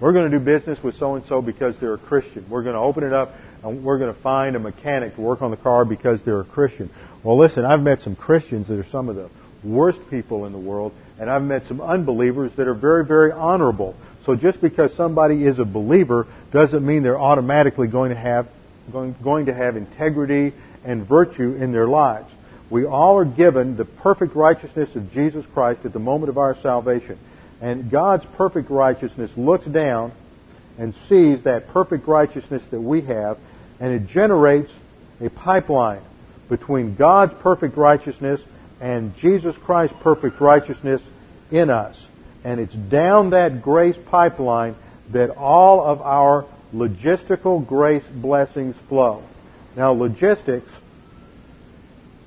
We're 0.00 0.12
going 0.12 0.30
to 0.30 0.38
do 0.38 0.44
business 0.44 0.82
with 0.82 0.96
so 0.96 1.14
and 1.14 1.24
so 1.26 1.42
because 1.42 1.76
they're 1.78 1.94
a 1.94 1.98
Christian. 1.98 2.46
We're 2.48 2.62
going 2.62 2.74
to 2.74 2.80
open 2.80 3.04
it 3.04 3.12
up 3.12 3.32
and 3.62 3.84
we're 3.84 3.98
going 3.98 4.14
to 4.14 4.20
find 4.20 4.56
a 4.56 4.58
mechanic 4.58 5.16
to 5.16 5.20
work 5.20 5.42
on 5.42 5.50
the 5.50 5.56
car 5.56 5.84
because 5.84 6.22
they're 6.22 6.40
a 6.40 6.44
Christian. 6.44 6.90
Well, 7.24 7.38
listen, 7.38 7.64
I've 7.64 7.80
met 7.80 8.00
some 8.00 8.14
Christians 8.14 8.68
that 8.68 8.78
are 8.78 8.88
some 8.90 9.08
of 9.08 9.16
the 9.16 9.28
worst 9.64 9.98
people 10.08 10.46
in 10.46 10.52
the 10.52 10.58
world, 10.58 10.92
and 11.18 11.28
I've 11.28 11.42
met 11.42 11.66
some 11.66 11.80
unbelievers 11.80 12.52
that 12.56 12.68
are 12.68 12.74
very, 12.74 13.04
very 13.04 13.32
honorable. 13.32 13.96
So 14.24 14.36
just 14.36 14.60
because 14.60 14.94
somebody 14.94 15.44
is 15.44 15.58
a 15.58 15.64
believer 15.64 16.26
doesn't 16.52 16.84
mean 16.84 17.02
they're 17.02 17.18
automatically 17.18 17.88
going 17.88 18.10
to 18.10 18.16
have 18.16 18.48
going, 18.92 19.14
going 19.22 19.46
to 19.46 19.54
have 19.54 19.76
integrity 19.76 20.52
and 20.84 21.06
virtue 21.06 21.54
in 21.54 21.72
their 21.72 21.86
lives. 21.86 22.30
We 22.70 22.84
all 22.84 23.18
are 23.18 23.24
given 23.24 23.76
the 23.76 23.84
perfect 23.84 24.34
righteousness 24.34 24.94
of 24.94 25.10
Jesus 25.10 25.46
Christ 25.46 25.84
at 25.84 25.92
the 25.92 25.98
moment 25.98 26.28
of 26.28 26.38
our 26.38 26.54
salvation. 26.56 27.18
And 27.60 27.90
God's 27.90 28.24
perfect 28.36 28.70
righteousness 28.70 29.30
looks 29.36 29.66
down 29.66 30.12
and 30.78 30.94
sees 31.08 31.42
that 31.42 31.68
perfect 31.68 32.06
righteousness 32.06 32.62
that 32.70 32.80
we 32.80 33.00
have, 33.02 33.38
and 33.80 33.92
it 33.92 34.06
generates 34.06 34.70
a 35.20 35.28
pipeline 35.28 36.02
between 36.48 36.94
God's 36.94 37.34
perfect 37.42 37.76
righteousness 37.76 38.40
and 38.80 39.16
Jesus 39.16 39.56
Christ's 39.56 39.96
perfect 40.02 40.40
righteousness 40.40 41.02
in 41.50 41.68
us. 41.68 42.07
And 42.44 42.60
it's 42.60 42.74
down 42.74 43.30
that 43.30 43.62
grace 43.62 43.96
pipeline 44.10 44.76
that 45.12 45.30
all 45.30 45.80
of 45.80 46.00
our 46.02 46.46
logistical 46.74 47.66
grace 47.66 48.04
blessings 48.06 48.76
flow. 48.88 49.22
Now, 49.76 49.92
logistics 49.92 50.70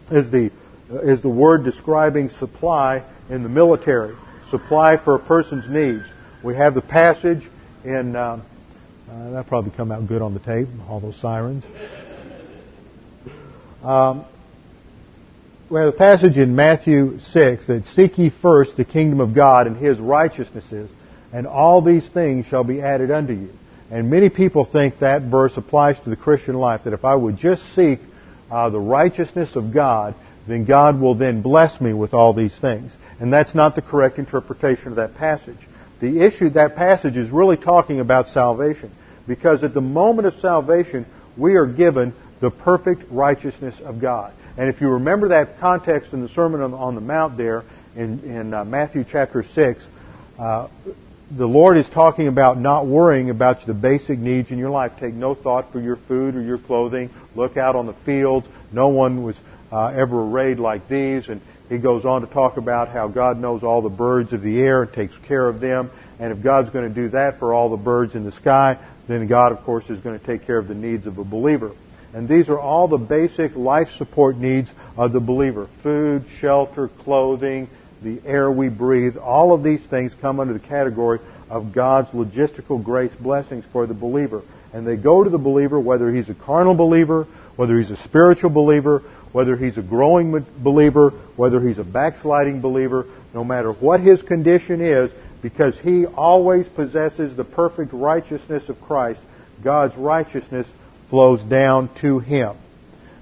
is 0.09 0.31
the, 0.31 0.51
is 0.89 1.21
the 1.21 1.29
word 1.29 1.63
describing 1.63 2.29
supply 2.29 3.03
in 3.29 3.43
the 3.43 3.49
military, 3.49 4.15
supply 4.49 4.97
for 4.97 5.15
a 5.15 5.19
person's 5.19 5.69
needs. 5.69 6.03
We 6.43 6.55
have 6.55 6.73
the 6.73 6.81
passage 6.81 7.47
in, 7.83 8.15
um, 8.15 8.43
uh, 9.09 9.29
that'll 9.29 9.43
probably 9.43 9.71
come 9.71 9.91
out 9.91 10.07
good 10.07 10.21
on 10.21 10.33
the 10.33 10.39
tape, 10.39 10.67
all 10.89 10.99
those 10.99 11.15
sirens. 11.17 11.63
Um, 13.83 14.25
we 15.71 15.79
have 15.79 15.87
a 15.87 15.97
passage 15.97 16.37
in 16.37 16.53
Matthew 16.53 17.17
6 17.19 17.67
that 17.67 17.85
seek 17.85 18.17
ye 18.17 18.29
first 18.29 18.75
the 18.75 18.83
kingdom 18.83 19.21
of 19.21 19.33
God 19.33 19.67
and 19.67 19.77
his 19.77 19.99
righteousnesses, 19.99 20.89
and 21.31 21.47
all 21.47 21.81
these 21.81 22.07
things 22.09 22.45
shall 22.45 22.65
be 22.65 22.81
added 22.81 23.09
unto 23.09 23.31
you. 23.31 23.49
And 23.89 24.09
many 24.09 24.29
people 24.29 24.65
think 24.65 24.99
that 24.99 25.21
verse 25.21 25.55
applies 25.55 25.97
to 26.01 26.09
the 26.09 26.17
Christian 26.17 26.55
life, 26.55 26.81
that 26.83 26.91
if 26.91 27.05
I 27.05 27.15
would 27.15 27.37
just 27.37 27.73
seek 27.73 28.01
uh, 28.51 28.69
the 28.69 28.81
righteousness 28.81 29.55
of 29.55 29.73
God, 29.73 30.13
then 30.45 30.65
God 30.65 30.99
will 30.99 31.15
then 31.15 31.41
bless 31.41 31.79
me 31.79 31.93
with 31.93 32.13
all 32.13 32.33
these 32.33 32.57
things. 32.59 32.91
And 33.21 33.31
that's 33.31 33.55
not 33.55 33.75
the 33.75 33.81
correct 33.81 34.19
interpretation 34.19 34.89
of 34.89 34.97
that 34.97 35.15
passage. 35.15 35.59
The 36.01 36.19
issue, 36.25 36.49
that 36.49 36.75
passage 36.75 37.15
is 37.15 37.29
really 37.29 37.55
talking 37.55 38.01
about 38.01 38.27
salvation. 38.27 38.91
Because 39.25 39.63
at 39.63 39.73
the 39.73 39.79
moment 39.79 40.27
of 40.27 40.33
salvation, 40.41 41.05
we 41.37 41.55
are 41.55 41.65
given 41.65 42.13
the 42.41 42.51
perfect 42.51 43.09
righteousness 43.09 43.75
of 43.79 44.01
God. 44.01 44.33
And 44.57 44.69
if 44.69 44.81
you 44.81 44.89
remember 44.89 45.29
that 45.29 45.59
context 45.59 46.13
in 46.13 46.21
the 46.21 46.29
Sermon 46.29 46.61
on, 46.61 46.95
the 46.95 47.01
Mount 47.01 47.37
there 47.37 47.63
in, 47.95 48.19
in 48.19 48.53
uh, 48.53 48.65
Matthew 48.65 49.03
chapter 49.03 49.43
6, 49.43 49.85
uh, 50.37 50.67
the 51.31 51.47
Lord 51.47 51.77
is 51.77 51.89
talking 51.89 52.27
about 52.27 52.59
not 52.59 52.85
worrying 52.85 53.29
about 53.29 53.65
the 53.65 53.73
basic 53.73 54.19
needs 54.19 54.51
in 54.51 54.57
your 54.57 54.69
life. 54.69 54.91
Take 54.99 55.13
no 55.13 55.33
thought 55.33 55.71
for 55.71 55.79
your 55.79 55.95
food 55.95 56.35
or 56.35 56.41
your 56.41 56.57
clothing. 56.57 57.09
Look 57.35 57.55
out 57.55 57.75
on 57.75 57.85
the 57.85 57.93
fields. 57.93 58.47
No 58.73 58.89
one 58.89 59.23
was 59.23 59.37
uh, 59.71 59.87
ever 59.87 60.23
arrayed 60.23 60.59
like 60.59 60.89
these. 60.89 61.29
And 61.29 61.39
he 61.69 61.77
goes 61.77 62.03
on 62.03 62.21
to 62.21 62.27
talk 62.27 62.57
about 62.57 62.89
how 62.89 63.07
God 63.07 63.39
knows 63.39 63.63
all 63.63 63.81
the 63.81 63.89
birds 63.89 64.33
of 64.33 64.41
the 64.41 64.59
air 64.59 64.83
and 64.83 64.91
takes 64.91 65.17
care 65.19 65.47
of 65.47 65.61
them. 65.61 65.89
And 66.19 66.33
if 66.33 66.43
God's 66.43 66.69
going 66.69 66.87
to 66.87 66.93
do 66.93 67.09
that 67.09 67.39
for 67.39 67.53
all 67.53 67.69
the 67.69 67.77
birds 67.77 68.13
in 68.13 68.25
the 68.25 68.31
sky, 68.33 68.77
then 69.07 69.25
God, 69.27 69.53
of 69.53 69.63
course, 69.63 69.89
is 69.89 69.99
going 70.01 70.19
to 70.19 70.25
take 70.25 70.45
care 70.45 70.57
of 70.57 70.67
the 70.67 70.75
needs 70.75 71.07
of 71.07 71.17
a 71.17 71.23
believer. 71.23 71.71
And 72.13 72.27
these 72.27 72.49
are 72.49 72.59
all 72.59 72.87
the 72.87 72.97
basic 72.97 73.55
life 73.55 73.89
support 73.97 74.37
needs 74.37 74.69
of 74.97 75.13
the 75.13 75.19
believer. 75.19 75.69
Food, 75.81 76.25
shelter, 76.39 76.89
clothing, 76.89 77.69
the 78.01 78.19
air 78.25 78.51
we 78.51 78.67
breathe, 78.69 79.15
all 79.15 79.53
of 79.53 79.63
these 79.63 79.81
things 79.85 80.15
come 80.19 80.39
under 80.39 80.53
the 80.53 80.59
category 80.59 81.19
of 81.49 81.71
God's 81.73 82.09
logistical 82.09 82.83
grace 82.83 83.13
blessings 83.13 83.63
for 83.71 83.85
the 83.85 83.93
believer. 83.93 84.41
And 84.73 84.87
they 84.87 84.95
go 84.95 85.23
to 85.23 85.29
the 85.29 85.37
believer 85.37 85.79
whether 85.79 86.11
he's 86.11 86.29
a 86.29 86.33
carnal 86.33 86.73
believer, 86.73 87.27
whether 87.55 87.77
he's 87.77 87.91
a 87.91 87.97
spiritual 87.97 88.49
believer, 88.49 89.03
whether 89.31 89.55
he's 89.55 89.77
a 89.77 89.81
growing 89.81 90.45
believer, 90.57 91.11
whether 91.35 91.61
he's 91.61 91.77
a 91.77 91.83
backsliding 91.83 92.61
believer, 92.61 93.05
no 93.33 93.43
matter 93.43 93.71
what 93.71 94.01
his 94.01 94.21
condition 94.21 94.81
is, 94.81 95.11
because 95.41 95.77
he 95.79 96.05
always 96.05 96.67
possesses 96.67 97.35
the 97.35 97.43
perfect 97.43 97.93
righteousness 97.93 98.67
of 98.69 98.81
Christ, 98.81 99.21
God's 99.63 99.95
righteousness 99.95 100.67
flows 101.11 101.43
down 101.43 101.93
to 102.01 102.17
him. 102.17 102.55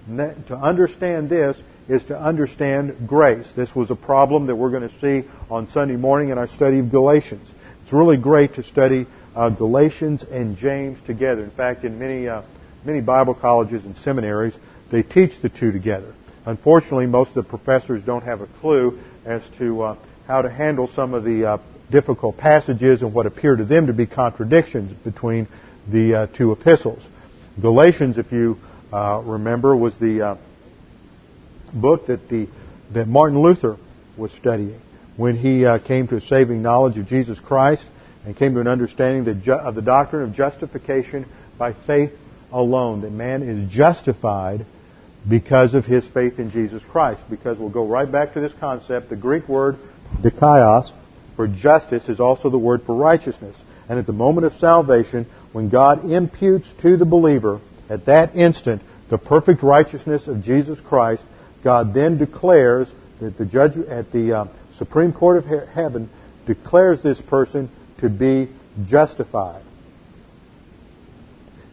to 0.07 0.55
understand 0.55 1.29
this, 1.29 1.57
is 1.89 2.05
to 2.05 2.17
understand 2.17 3.07
grace. 3.07 3.47
This 3.55 3.75
was 3.75 3.89
a 3.89 3.95
problem 3.95 4.45
that 4.45 4.55
we're 4.55 4.69
going 4.69 4.87
to 4.87 4.99
see 5.01 5.27
on 5.49 5.67
Sunday 5.71 5.95
morning 5.95 6.29
in 6.29 6.37
our 6.37 6.47
study 6.47 6.79
of 6.79 6.91
Galatians. 6.91 7.49
It's 7.83 7.91
really 7.91 8.17
great 8.17 8.53
to 8.53 8.63
study 8.63 9.07
uh, 9.35 9.49
Galatians 9.49 10.23
and 10.23 10.55
James 10.55 10.99
together. 11.07 11.43
In 11.43 11.49
fact, 11.49 11.83
in 11.83 11.97
many 11.97 12.27
uh, 12.27 12.43
many 12.85 13.01
Bible 13.01 13.33
colleges 13.33 13.83
and 13.85 13.97
seminaries, 13.97 14.55
they 14.91 15.01
teach 15.01 15.41
the 15.41 15.49
two 15.49 15.71
together. 15.71 16.13
Unfortunately, 16.45 17.07
most 17.07 17.29
of 17.29 17.35
the 17.35 17.43
professors 17.43 18.03
don't 18.03 18.23
have 18.23 18.41
a 18.41 18.47
clue 18.61 18.99
as 19.25 19.41
to 19.57 19.81
uh, 19.81 19.95
how 20.27 20.43
to 20.43 20.49
handle 20.49 20.87
some 20.95 21.15
of 21.15 21.23
the 21.23 21.45
uh, 21.45 21.57
difficult 21.89 22.37
passages 22.37 23.01
and 23.01 23.15
what 23.15 23.25
appear 23.25 23.55
to 23.55 23.65
them 23.65 23.87
to 23.87 23.93
be 23.93 24.05
contradictions 24.05 24.93
between 25.03 25.47
the 25.91 26.13
uh, 26.13 26.27
two 26.27 26.51
epistles. 26.51 27.01
Galatians, 27.61 28.17
if 28.17 28.31
you 28.31 28.57
uh, 28.91 29.21
remember, 29.23 29.75
was 29.75 29.97
the 29.97 30.37
book 31.73 32.07
that 32.07 32.29
the 32.29 32.47
that 32.93 33.07
Martin 33.07 33.39
Luther 33.39 33.77
was 34.17 34.31
studying 34.31 34.79
when 35.15 35.35
he 35.35 35.65
uh, 35.65 35.79
came 35.79 36.07
to 36.07 36.15
a 36.15 36.21
saving 36.21 36.61
knowledge 36.61 36.97
of 36.97 37.07
Jesus 37.07 37.39
Christ 37.39 37.85
and 38.25 38.35
came 38.35 38.53
to 38.55 38.59
an 38.59 38.67
understanding 38.67 39.27
of 39.49 39.75
the 39.75 39.81
doctrine 39.81 40.23
of 40.23 40.33
justification 40.33 41.25
by 41.57 41.73
faith 41.73 42.11
alone. 42.51 43.01
That 43.01 43.11
man 43.11 43.43
is 43.43 43.71
justified 43.71 44.65
because 45.27 45.73
of 45.73 45.85
his 45.85 46.07
faith 46.07 46.39
in 46.39 46.51
Jesus 46.51 46.83
Christ. 46.83 47.21
Because 47.29 47.57
we'll 47.57 47.69
go 47.69 47.85
right 47.85 48.11
back 48.11 48.33
to 48.33 48.39
this 48.39 48.53
concept. 48.59 49.09
The 49.09 49.15
Greek 49.15 49.47
word 49.47 49.77
dikaios 50.21 50.91
for 51.35 51.47
justice 51.47 52.09
is 52.09 52.19
also 52.19 52.49
the 52.49 52.57
word 52.57 52.83
for 52.83 52.95
righteousness. 52.95 53.55
And 53.89 53.97
at 53.97 54.05
the 54.05 54.13
moment 54.13 54.45
of 54.45 54.53
salvation, 54.53 55.25
when 55.51 55.69
God 55.69 56.09
imputes 56.09 56.67
to 56.81 56.95
the 56.95 57.05
believer, 57.05 57.59
at 57.89 58.05
that 58.05 58.35
instant, 58.35 58.83
the 59.09 59.17
perfect 59.17 59.63
righteousness 59.63 60.27
of 60.27 60.43
Jesus 60.43 60.79
Christ, 60.79 61.23
God 61.63 61.93
then 61.93 62.17
declares 62.19 62.87
that 63.19 63.37
the 63.37 63.45
judge 63.45 63.75
at 63.77 64.11
the 64.11 64.33
uh, 64.33 64.45
Supreme 64.77 65.11
Court 65.11 65.37
of 65.37 65.45
he- 65.45 65.73
Heaven 65.73 66.09
declares 66.45 67.01
this 67.01 67.19
person 67.19 67.69
to 67.99 68.09
be 68.09 68.49
justified. 68.87 69.63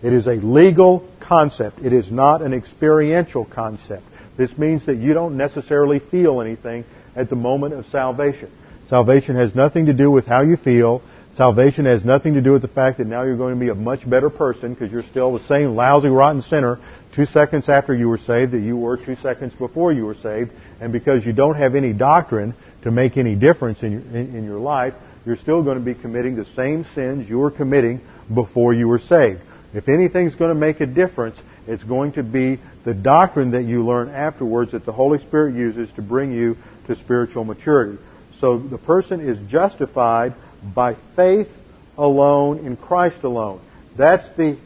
It 0.02 0.12
is 0.12 0.26
a 0.26 0.35
legal 0.35 1.09
concept. 1.20 1.81
It 1.81 1.92
is 1.92 2.11
not 2.11 2.42
an 2.42 2.52
experiential 2.52 3.44
concept. 3.44 4.05
This 4.37 4.57
means 4.57 4.87
that 4.87 4.96
you 4.96 5.14
don't 5.14 5.37
necessarily 5.37 5.98
feel 5.98 6.40
anything 6.40 6.85
at 7.14 7.31
the 7.31 7.37
moment 7.37 7.74
of 7.74 7.87
salvation. 7.87 8.50
Salvation 8.88 9.37
has 9.37 9.55
nothing 9.55 9.87
to 9.87 9.92
do 9.92 10.11
with 10.11 10.26
how 10.26 10.42
you 10.42 10.57
feel. 10.57 11.02
Salvation 11.37 11.85
has 11.85 12.03
nothing 12.03 12.33
to 12.33 12.40
do 12.40 12.53
with 12.53 12.62
the 12.62 12.68
fact 12.68 12.96
that 12.96 13.07
now 13.07 13.22
you're 13.22 13.37
going 13.37 13.53
to 13.53 13.61
be 13.61 13.68
a 13.68 13.75
much 13.75 14.09
better 14.09 14.31
person 14.31 14.72
because 14.72 14.90
you're 14.90 15.03
still 15.03 15.37
the 15.37 15.46
same 15.46 15.77
lousy, 15.77 16.09
rotten 16.09 16.40
sinner 16.40 16.79
two 17.14 17.27
seconds 17.27 17.68
after 17.68 17.94
you 17.94 18.09
were 18.09 18.16
saved 18.16 18.53
that 18.53 18.61
you 18.61 18.75
were 18.75 18.96
two 18.96 19.16
seconds 19.16 19.53
before 19.55 19.92
you 19.92 20.07
were 20.07 20.14
saved. 20.14 20.51
And 20.81 20.92
because 20.92 21.27
you 21.27 21.35
don't 21.35 21.57
have 21.57 21.75
any 21.75 21.92
doctrine 21.92 22.55
to 22.85 22.90
make 22.90 23.18
any 23.18 23.35
difference 23.35 23.83
in 23.83 23.92
your, 23.92 24.01
in, 24.01 24.35
in 24.35 24.44
your 24.44 24.59
life, 24.59 24.94
you're 25.27 25.37
still 25.37 25.62
going 25.62 25.79
to 25.79 25.85
be 25.85 25.94
committing 25.94 26.37
the 26.37 26.46
same 26.57 26.85
sins 26.94 27.29
you 27.29 27.38
were 27.38 27.51
committing 27.51 28.01
before 28.33 28.72
you 28.72 28.88
were 28.88 28.99
saved. 28.99 29.40
If 29.75 29.90
anything's 29.90 30.37
going 30.37 30.55
to 30.55 30.59
make 30.59 30.81
a 30.81 30.87
difference, 30.87 31.37
it's 31.66 31.85
going 31.85 32.12
to 32.12 32.22
be 32.22 32.59
the 32.85 32.94
doctrine 32.94 33.51
that 33.51 33.64
you 33.64 33.85
learn 33.85 34.09
afterwards 34.09 34.72
that 34.72 34.87
the 34.87 34.92
Holy 34.92 35.18
Spirit 35.18 35.55
uses 35.55 35.90
to 35.96 36.03
bring 36.03 36.33
you 36.33 36.57
to 36.87 36.96
spiritual 36.96 37.44
maturity. 37.44 37.99
So 38.40 38.59
the 38.59 38.79
person 38.79 39.20
is 39.20 39.37
justified 39.51 40.35
by 40.75 40.97
faith 41.14 41.49
alone 41.97 42.66
in 42.66 42.77
Christ 42.77 43.23
alone. 43.23 43.61
That's 43.97 44.29
the 44.37 44.59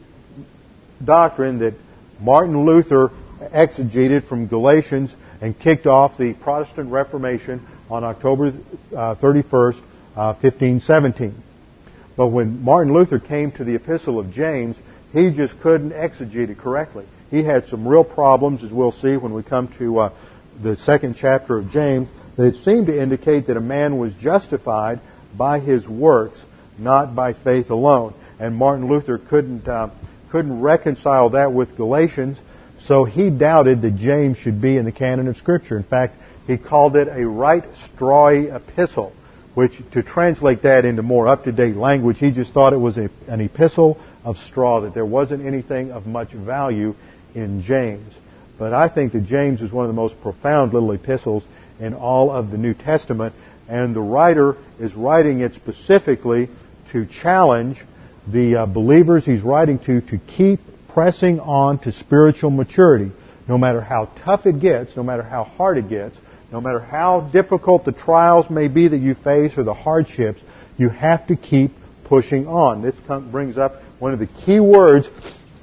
doctrine 1.03 1.59
that 1.59 1.73
Martin 2.19 2.65
Luther 2.65 3.11
exegeted 3.39 4.27
from 4.27 4.47
Galatians 4.47 5.15
and 5.41 5.57
kicked 5.57 5.87
off 5.87 6.17
the 6.17 6.33
Protestant 6.33 6.91
Reformation 6.91 7.65
on 7.89 8.03
October 8.03 8.53
uh, 8.95 9.15
31st, 9.15 9.79
uh, 10.15 10.33
1517. 10.39 11.35
But 12.15 12.27
when 12.27 12.63
Martin 12.63 12.93
Luther 12.93 13.19
came 13.19 13.51
to 13.53 13.63
the 13.63 13.75
Epistle 13.75 14.19
of 14.19 14.31
James, 14.31 14.77
he 15.11 15.31
just 15.31 15.59
couldn't 15.61 15.91
exegete 15.91 16.49
it 16.49 16.57
correctly. 16.57 17.05
He 17.29 17.43
had 17.43 17.67
some 17.67 17.87
real 17.87 18.03
problems, 18.03 18.63
as 18.63 18.71
we'll 18.71 18.91
see 18.91 19.17
when 19.17 19.33
we 19.33 19.43
come 19.43 19.73
to 19.79 19.99
uh, 19.99 20.13
the 20.61 20.75
second 20.75 21.15
chapter 21.15 21.57
of 21.57 21.69
James, 21.69 22.09
that 22.37 22.45
it 22.45 22.55
seemed 22.57 22.87
to 22.87 23.01
indicate 23.01 23.47
that 23.47 23.57
a 23.57 23.61
man 23.61 23.97
was 23.97 24.13
justified 24.15 24.99
by 25.37 25.59
his 25.59 25.87
works, 25.87 26.43
not 26.77 27.15
by 27.15 27.33
faith 27.33 27.69
alone. 27.69 28.13
And 28.39 28.55
Martin 28.55 28.87
Luther 28.87 29.17
couldn't, 29.17 29.67
uh, 29.67 29.89
couldn't 30.31 30.61
reconcile 30.61 31.31
that 31.31 31.53
with 31.53 31.75
Galatians, 31.75 32.37
so 32.79 33.03
he 33.03 33.29
doubted 33.29 33.81
that 33.83 33.97
James 33.97 34.37
should 34.37 34.61
be 34.61 34.77
in 34.77 34.85
the 34.85 34.91
canon 34.91 35.27
of 35.27 35.37
Scripture. 35.37 35.77
In 35.77 35.83
fact, 35.83 36.15
he 36.47 36.57
called 36.57 36.95
it 36.95 37.07
a 37.07 37.27
right 37.27 37.63
strawy 37.73 38.53
epistle, 38.53 39.13
which, 39.53 39.73
to 39.91 40.01
translate 40.01 40.63
that 40.63 40.85
into 40.85 41.03
more 41.03 41.27
up-to-date 41.27 41.75
language, 41.75 42.17
he 42.17 42.31
just 42.31 42.53
thought 42.53 42.73
it 42.73 42.77
was 42.77 42.97
a, 42.97 43.09
an 43.27 43.41
epistle 43.41 43.99
of 44.23 44.37
straw, 44.37 44.81
that 44.81 44.93
there 44.93 45.05
wasn't 45.05 45.45
anything 45.45 45.91
of 45.91 46.07
much 46.07 46.31
value 46.31 46.95
in 47.35 47.61
James. 47.61 48.13
But 48.57 48.73
I 48.73 48.89
think 48.89 49.13
that 49.13 49.25
James 49.25 49.61
is 49.61 49.71
one 49.71 49.85
of 49.85 49.89
the 49.89 50.01
most 50.01 50.19
profound 50.21 50.73
little 50.73 50.91
epistles 50.91 51.43
in 51.79 51.93
all 51.93 52.31
of 52.31 52.51
the 52.51 52.57
New 52.57 52.73
Testament, 52.73 53.33
and 53.71 53.95
the 53.95 54.01
writer 54.01 54.57
is 54.79 54.93
writing 54.95 55.39
it 55.39 55.55
specifically 55.55 56.49
to 56.91 57.05
challenge 57.05 57.81
the 58.27 58.57
uh, 58.57 58.65
believers 58.65 59.25
he's 59.25 59.41
writing 59.41 59.79
to 59.79 60.01
to 60.01 60.17
keep 60.17 60.59
pressing 60.89 61.39
on 61.39 61.79
to 61.79 61.91
spiritual 61.93 62.51
maturity. 62.51 63.11
No 63.47 63.57
matter 63.57 63.79
how 63.79 64.09
tough 64.25 64.45
it 64.45 64.59
gets, 64.59 64.95
no 64.97 65.03
matter 65.03 65.23
how 65.23 65.45
hard 65.45 65.77
it 65.77 65.87
gets, 65.87 66.17
no 66.51 66.59
matter 66.59 66.81
how 66.81 67.21
difficult 67.21 67.85
the 67.85 67.93
trials 67.93 68.49
may 68.49 68.67
be 68.67 68.89
that 68.89 68.97
you 68.99 69.15
face 69.15 69.57
or 69.57 69.63
the 69.63 69.73
hardships, 69.73 70.41
you 70.77 70.89
have 70.89 71.25
to 71.27 71.37
keep 71.37 71.71
pushing 72.03 72.47
on. 72.47 72.81
This 72.81 72.95
brings 73.31 73.57
up 73.57 73.81
one 73.99 74.11
of 74.11 74.19
the 74.19 74.27
key 74.27 74.59
words 74.59 75.09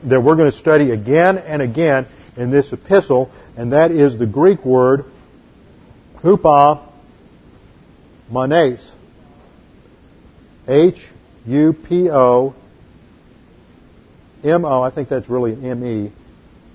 that 0.04 0.22
we're 0.22 0.36
going 0.36 0.50
to 0.50 0.58
study 0.58 0.92
again 0.92 1.36
and 1.36 1.60
again 1.60 2.06
in 2.38 2.50
this 2.50 2.72
epistle, 2.72 3.30
and 3.54 3.72
that 3.72 3.90
is 3.90 4.18
the 4.18 4.26
Greek 4.26 4.64
word 4.64 5.04
hupa 6.22 6.87
Manes. 8.30 8.80
H 10.66 10.98
U 11.46 11.72
P 11.72 12.10
O 12.10 12.54
M 14.44 14.64
O, 14.64 14.82
I 14.82 14.90
think 14.90 15.08
that's 15.08 15.28
really 15.28 15.52
M 15.52 15.84
E, 15.84 16.12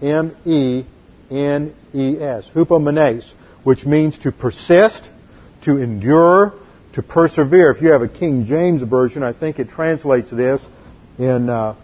M 0.02 0.36
E 0.46 0.86
N 1.30 1.74
E 1.94 2.18
S. 2.20 2.50
Hupomenes, 2.54 3.32
which 3.64 3.86
means 3.86 4.18
to 4.20 4.32
persist, 4.32 5.10
to 5.64 5.78
endure, 5.78 6.54
to 6.94 7.02
persevere. 7.02 7.72
If 7.72 7.82
you 7.82 7.92
have 7.92 8.02
a 8.02 8.10
King 8.10 8.46
James 8.46 8.82
version, 8.82 9.24
I 9.24 9.34
think 9.34 9.60
it 9.60 9.70
translates 9.70 10.30
this 10.32 10.62
in 11.18 11.50
uh, 11.50 11.76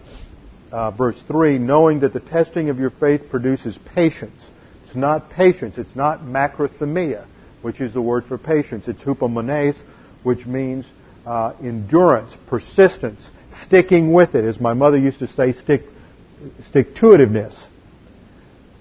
uh, 0.72 0.90
verse 0.90 1.20
3 1.26 1.58
knowing 1.58 2.00
that 2.00 2.12
the 2.12 2.20
testing 2.20 2.68
of 2.68 2.78
your 2.78 2.90
faith 2.90 3.30
produces 3.30 3.78
patience. 3.94 4.40
It's 4.84 4.94
not 4.96 5.30
patience, 5.30 5.78
it's 5.78 5.94
not 5.94 6.20
makrothumia 6.20 7.26
which 7.62 7.80
is 7.80 7.92
the 7.92 8.02
word 8.02 8.24
for 8.24 8.38
patience. 8.38 8.88
It's 8.88 9.02
hupomones, 9.02 9.76
which 10.22 10.46
means 10.46 10.86
uh, 11.26 11.54
endurance, 11.62 12.36
persistence, 12.48 13.30
sticking 13.62 14.12
with 14.12 14.34
it. 14.34 14.44
As 14.44 14.60
my 14.60 14.74
mother 14.74 14.96
used 14.96 15.18
to 15.20 15.26
say, 15.26 15.52
stick, 15.52 15.82
stick 16.68 16.94
to 16.96 17.06
itiveness. 17.06 17.56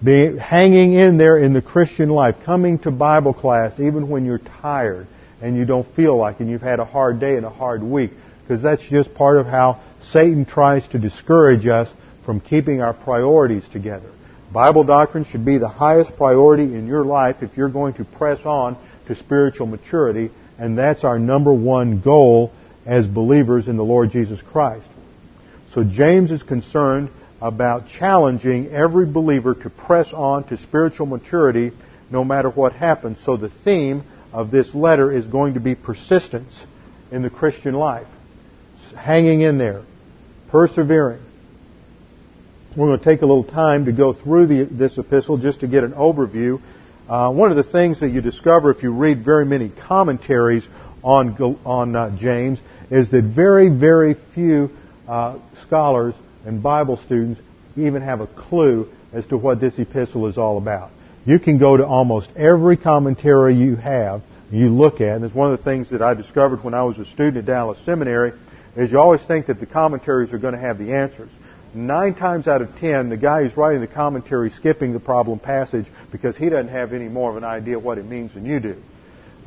Being, 0.03 0.37
hanging 0.37 0.93
in 0.93 1.17
there 1.17 1.37
in 1.37 1.53
the 1.53 1.61
Christian 1.61 2.09
life, 2.09 2.35
coming 2.45 2.79
to 2.79 2.91
Bible 2.91 3.33
class 3.33 3.79
even 3.79 4.09
when 4.09 4.25
you're 4.25 4.39
tired 4.61 5.07
and 5.41 5.57
you 5.57 5.65
don't 5.65 5.87
feel 5.95 6.17
like 6.17 6.39
and 6.39 6.49
you've 6.49 6.61
had 6.61 6.79
a 6.79 6.85
hard 6.85 7.19
day 7.19 7.35
and 7.35 7.45
a 7.45 7.49
hard 7.49 7.83
week. 7.83 8.11
Because 8.41 8.63
that's 8.63 8.81
just 8.83 9.13
part 9.13 9.37
of 9.37 9.45
how 9.45 9.81
Satan 10.11 10.45
tries 10.45 10.87
to 10.89 10.99
discourage 10.99 11.67
us 11.67 11.89
from 12.25 12.39
keeping 12.39 12.81
our 12.81 12.93
priorities 12.93 13.67
together. 13.71 14.09
Bible 14.51 14.83
doctrine 14.83 15.25
should 15.25 15.45
be 15.45 15.57
the 15.57 15.69
highest 15.69 16.15
priority 16.17 16.63
in 16.63 16.88
your 16.88 17.05
life 17.05 17.38
if 17.41 17.55
you're 17.55 17.69
going 17.69 17.93
to 17.95 18.05
press 18.05 18.39
on 18.45 18.77
to 19.07 19.15
spiritual 19.15 19.67
maturity, 19.67 20.31
and 20.57 20.77
that's 20.77 21.03
our 21.03 21.19
number 21.19 21.53
one 21.53 22.01
goal 22.01 22.51
as 22.85 23.05
believers 23.05 23.67
in 23.67 23.77
the 23.77 23.83
Lord 23.83 24.09
Jesus 24.09 24.41
Christ. 24.41 24.88
So 25.73 25.83
James 25.83 26.31
is 26.31 26.41
concerned 26.41 27.09
about 27.41 27.88
challenging 27.88 28.69
every 28.69 29.05
believer 29.05 29.53
to 29.53 29.69
press 29.69 30.12
on 30.12 30.43
to 30.45 30.57
spiritual 30.57 31.05
maturity 31.05 31.71
no 32.09 32.23
matter 32.23 32.49
what 32.49 32.73
happens. 32.73 33.19
So 33.23 33.38
the 33.38 33.49
theme 33.49 34.03
of 34.33 34.51
this 34.51 34.73
letter 34.73 35.12
is 35.12 35.25
going 35.25 35.53
to 35.53 35.59
be 35.59 35.75
persistence 35.75 36.53
in 37.12 37.21
the 37.21 37.29
Christian 37.29 37.75
life. 37.75 38.07
Hanging 38.97 39.41
in 39.41 39.59
there. 39.59 39.83
Persevering. 40.49 41.21
We're 42.75 42.86
going 42.86 42.99
to 42.99 43.03
take 43.03 43.23
a 43.23 43.25
little 43.25 43.43
time 43.43 43.86
to 43.86 43.91
go 43.91 44.13
through 44.13 44.45
the, 44.45 44.63
this 44.65 44.99
epistle 44.99 45.38
just 45.38 45.62
to 45.62 45.67
get 45.67 45.84
an 45.84 45.93
overview. 45.93 46.62
Uh, 47.08 47.32
one 47.32 47.49
of 47.49 47.58
the 47.58 47.63
things 47.63 47.99
that 48.01 48.12
you 48.12 48.21
discover 48.21 48.69
if 48.69 48.84
you 48.84 48.91
read 48.91 49.25
very 49.25 49.43
many 49.43 49.69
commentaries 49.69 50.67
on, 51.03 51.36
on 51.65 51.95
uh, 51.95 52.15
James 52.15 52.60
is 52.91 53.10
that 53.10 53.23
very, 53.23 53.69
very 53.69 54.15
few 54.36 54.69
uh, 55.08 55.39
scholars 55.65 56.13
and 56.45 56.62
Bible 56.62 56.97
students 56.97 57.41
even 57.75 58.03
have 58.03 58.21
a 58.21 58.27
clue 58.27 58.88
as 59.13 59.25
to 59.27 59.38
what 59.38 59.60
this 59.60 59.79
epistle 59.79 60.27
is 60.27 60.38
all 60.38 60.60
about. 60.60 60.91
You 61.25 61.39
can 61.39 61.58
go 61.58 61.75
to 61.75 61.86
almost 61.88 62.29
every 62.36 62.77
commentary 62.77 63.55
you 63.55 63.77
have, 63.77 64.21
you 64.51 64.69
look 64.69 65.01
at, 65.01 65.15
and 65.15 65.25
it's 65.25 65.34
one 65.34 65.51
of 65.51 65.58
the 65.58 65.63
things 65.63 65.89
that 65.89 66.03
I 66.03 66.13
discovered 66.13 66.63
when 66.63 66.75
I 66.75 66.84
was 66.84 66.99
a 66.99 67.05
student 67.05 67.38
at 67.38 67.45
Dallas 67.45 67.79
Seminary, 67.84 68.34
is 68.75 68.91
you 68.91 68.99
always 68.99 69.23
think 69.23 69.47
that 69.47 69.60
the 69.60 69.65
commentaries 69.65 70.34
are 70.34 70.38
going 70.38 70.53
to 70.53 70.60
have 70.60 70.77
the 70.77 70.93
answers 70.93 71.32
nine 71.73 72.15
times 72.15 72.47
out 72.47 72.62
of 72.62 72.75
ten, 72.79 73.10
the 73.10 73.17
guy 73.17 73.43
who's 73.43 73.55
writing 73.55 73.82
the 73.82 73.88
commentary 73.88 74.49
is 74.49 74.55
skipping 74.55 74.93
the 74.93 74.99
problem 74.99 75.39
passage 75.39 75.86
because 76.12 76.36
he 76.36 76.49
doesn't 76.49 76.69
have 76.69 76.93
any 76.93 77.08
more 77.08 77.29
of 77.29 77.38
an 77.38 77.43
idea 77.43 77.79
what 77.79 77.97
it 77.97 78.05
means 78.05 78.34
than 78.34 78.45
you 78.45 78.60
do. 78.60 78.75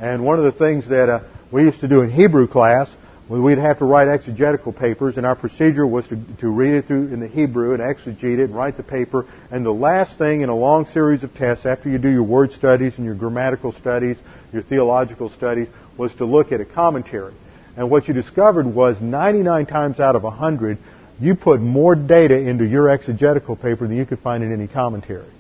And 0.01 0.25
one 0.25 0.39
of 0.39 0.45
the 0.45 0.53
things 0.53 0.89
that 0.89 1.09
uh, 1.09 1.21
we 1.51 1.63
used 1.63 1.81
to 1.81 1.89
do 1.89 2.01
in 2.01 2.11
Hebrew 2.11 2.49
class, 2.49 2.89
was 3.29 3.41
we'd 3.41 3.59
have 3.59 3.79
to 3.79 3.85
write 3.85 4.09
exegetical 4.09 4.73
papers, 4.73 5.17
and 5.17 5.25
our 5.25 5.37
procedure 5.37 5.87
was 5.87 6.07
to, 6.09 6.19
to 6.41 6.49
read 6.49 6.75
it 6.75 6.87
through 6.87 7.09
in 7.09 7.21
the 7.21 7.29
Hebrew 7.29 7.73
and 7.73 7.83
exegete 7.83 8.39
it 8.39 8.45
and 8.45 8.55
write 8.55 8.77
the 8.77 8.83
paper. 8.83 9.27
And 9.51 9.65
the 9.65 9.73
last 9.73 10.19
thing 10.19 10.41
in 10.43 10.49
a 10.49 10.57
long 10.57 10.87
series 10.87 11.23
of 11.23 11.33
tests, 11.35 11.65
after 11.65 11.89
you 11.89 11.99
do 11.99 12.11
your 12.11 12.25
word 12.25 12.53
studies 12.53 12.97
and 12.97 13.05
your 13.05 13.15
grammatical 13.15 13.73
studies, 13.73 14.17
your 14.53 14.63
theological 14.63 15.31
studies, 15.31 15.69
was 15.97 16.15
to 16.17 16.25
look 16.25 16.53
at 16.53 16.61
a 16.61 16.65
commentary. 16.65 17.35
And 17.77 17.91
what 17.91 18.07
you 18.07 18.13
discovered 18.13 18.67
was 18.67 19.01
99 19.01 19.67
times 19.67 19.99
out 19.99 20.17
of 20.17 20.25
100, 20.25 20.79
you 21.23 21.37
put 21.37 21.61
more 21.61 21.95
data 21.95 22.37
into 22.37 22.67
your 22.67 22.89
exegetical 22.89 23.55
paper 23.55 23.87
than 23.87 23.97
you 23.97 24.05
could 24.05 24.19
find 24.19 24.43
in 24.43 24.53
any 24.53 24.67
commentary. 24.67 25.31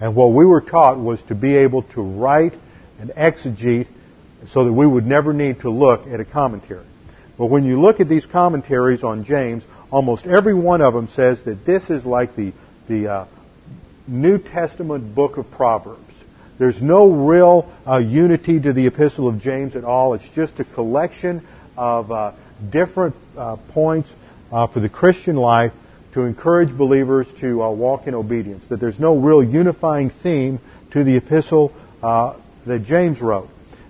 And 0.00 0.16
what 0.16 0.32
we 0.32 0.44
were 0.44 0.60
taught 0.60 0.98
was 0.98 1.22
to 1.24 1.34
be 1.36 1.56
able 1.56 1.82
to 1.94 2.02
write 2.02 2.54
and 3.00 3.10
exegete 3.10 3.86
so 4.50 4.64
that 4.64 4.72
we 4.72 4.84
would 4.86 5.06
never 5.06 5.32
need 5.32 5.60
to 5.60 5.70
look 5.70 6.06
at 6.08 6.18
a 6.18 6.24
commentary. 6.24 6.84
But 7.36 7.46
when 7.46 7.64
you 7.64 7.80
look 7.80 8.00
at 8.00 8.08
these 8.08 8.26
commentaries 8.26 9.04
on 9.04 9.24
James, 9.24 9.64
almost 9.92 10.26
every 10.26 10.54
one 10.54 10.80
of 10.80 10.92
them 10.92 11.06
says 11.08 11.40
that 11.44 11.64
this 11.64 11.88
is 11.88 12.04
like 12.04 12.34
the, 12.34 12.52
the 12.88 13.08
uh, 13.08 13.26
New 14.08 14.38
Testament 14.38 15.14
book 15.14 15.36
of 15.36 15.48
Proverbs. 15.52 16.02
There's 16.58 16.82
no 16.82 17.10
real 17.10 17.72
uh, 17.86 17.98
unity 17.98 18.60
to 18.60 18.72
the 18.72 18.88
epistle 18.88 19.28
of 19.28 19.40
James 19.40 19.76
at 19.76 19.84
all. 19.84 20.14
It's 20.14 20.28
just 20.30 20.58
a 20.58 20.64
collection 20.64 21.46
of 21.76 22.10
uh, 22.10 22.32
different 22.70 23.14
uh, 23.36 23.56
points 23.70 24.10
uh, 24.52 24.66
for 24.66 24.80
the 24.80 24.88
Christian 24.88 25.36
life 25.36 25.72
to 26.14 26.22
encourage 26.22 26.76
believers 26.76 27.26
to 27.40 27.62
uh, 27.62 27.70
walk 27.70 28.06
in 28.06 28.14
obedience. 28.14 28.64
That 28.68 28.80
there's 28.80 28.98
no 28.98 29.16
real 29.16 29.42
unifying 29.42 30.10
theme 30.10 30.60
to 30.92 31.04
the 31.04 31.16
epistle 31.16 31.72
uh, 32.02 32.36
that 32.66 32.84
James 32.84 33.20
wrote. 33.20 33.48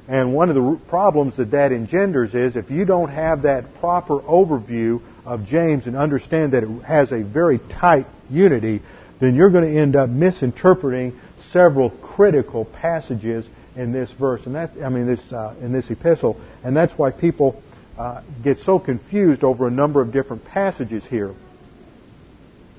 And 0.08 0.32
one 0.32 0.48
of 0.48 0.54
the 0.54 0.80
problems 0.88 1.36
that 1.36 1.50
that 1.50 1.70
engenders 1.70 2.34
is 2.34 2.56
if 2.56 2.70
you 2.70 2.84
don't 2.84 3.10
have 3.10 3.42
that 3.42 3.74
proper 3.78 4.20
overview 4.20 5.02
of 5.26 5.44
James 5.44 5.86
and 5.86 5.96
understand 5.96 6.52
that 6.52 6.62
it 6.62 6.82
has 6.82 7.12
a 7.12 7.22
very 7.22 7.58
tight 7.58 8.06
unity, 8.30 8.80
then 9.20 9.34
you're 9.34 9.50
going 9.50 9.70
to 9.70 9.78
end 9.78 9.96
up 9.96 10.08
misinterpreting 10.08 11.18
several 11.52 11.90
critical 11.90 12.64
passages 12.64 13.46
in 13.76 13.92
this 13.92 14.10
verse, 14.12 14.44
and 14.44 14.54
that 14.54 14.72
I 14.82 14.88
mean 14.88 15.06
this 15.06 15.20
uh, 15.32 15.54
in 15.60 15.72
this 15.72 15.88
epistle, 15.90 16.40
and 16.64 16.76
that's 16.76 16.98
why 16.98 17.12
people 17.12 17.62
uh, 17.98 18.22
get 18.44 18.60
so 18.60 18.78
confused 18.78 19.42
over 19.42 19.66
a 19.66 19.70
number 19.70 20.00
of 20.00 20.12
different 20.12 20.44
passages 20.44 21.04
here. 21.04 21.34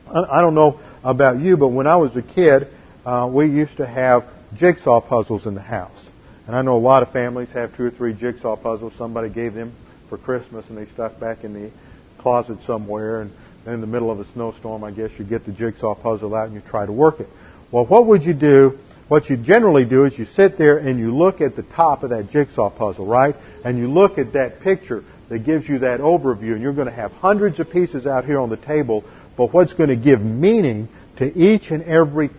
I, 0.08 0.40
I 0.40 0.42
don't 0.42 0.56
know 0.56 0.80
about 1.04 1.40
you, 1.40 1.58
but 1.58 1.68
when 1.68 1.88
I 1.88 1.98
was 1.98 2.16
a 2.16 2.22
kid, 2.22 2.68
uh, 3.06 3.30
we 3.32 3.48
used 3.48 3.78
to 3.78 3.86
have 3.86 4.26
jigsaw 4.56 5.02
puzzles 5.02 5.46
in 5.46 5.56
the 5.56 5.62
house, 5.62 6.06
and 6.48 6.56
I 6.56 6.62
know 6.62 6.78
a 6.78 6.80
lot 6.80 7.04
of 7.04 7.12
families 7.12 7.50
have 7.50 7.76
two 7.76 7.84
or 7.84 7.92
three 7.92 8.14
jigsaw 8.14 8.56
puzzles. 8.56 8.94
Somebody 8.98 9.30
gave 9.30 9.54
them 9.54 9.76
for 10.10 10.18
Christmas, 10.18 10.66
and 10.70 10.78
they 10.78 10.86
stuck 10.92 11.20
back 11.20 11.44
in 11.44 11.54
the 11.54 11.72
closet 12.18 12.58
somewhere, 12.64 13.22
and 13.22 13.32
in 13.66 13.82
the 13.82 13.88
middle 13.88 14.10
of 14.10 14.20
a 14.20 14.32
snowstorm, 14.32 14.84
I 14.84 14.92
guess 14.92 15.12
you 15.20 15.26
get 15.26 15.46
the 15.46 15.52
jigsaw 15.52 15.96
puzzle 15.96 16.34
out 16.34 16.48
and 16.48 16.56
you 16.56 16.62
try 16.62 16.86
to 16.86 16.92
work 16.92 17.20
it. 17.20 17.28
Well, 17.72 17.86
what 17.86 18.08
would 18.08 18.24
you 18.24 18.34
do? 18.34 18.80
What 19.10 19.28
you 19.28 19.38
generally 19.38 19.86
do 19.86 20.06
is 20.06 20.18
you 20.18 20.26
sit 20.26 20.58
there 20.60 20.78
and 20.78 21.00
you 21.00 21.14
look 21.14 21.42
at 21.42 21.56
the 21.56 21.64
top 21.64 22.04
of 22.04 22.12
that 22.12 22.30
jigsaw 22.30 22.70
puzzle, 22.70 23.08
right? 23.08 23.36
And 23.66 23.80
you 23.80 23.88
look 23.88 24.20
at 24.20 24.34
that 24.34 24.62
picture 24.62 25.04
that 25.30 25.40
gives 25.40 25.68
you 25.68 25.80
that 25.80 26.00
overview, 26.00 26.54
and 26.54 26.62
you're 26.62 26.74
going 26.74 26.88
to 26.88 26.94
have 26.94 27.12
hundreds 27.14 27.60
of 27.60 27.72
pieces 27.72 28.06
out 28.06 28.26
here 28.26 28.40
on 28.40 28.50
the 28.50 28.58
table, 28.58 29.04
but 29.36 29.52
what's 29.52 29.74
going 29.74 29.90
to 29.90 29.96
give 29.96 30.22
meaning 30.22 30.88
to 31.18 31.26
each 31.26 31.72
and 31.72 31.84
every 31.84 32.30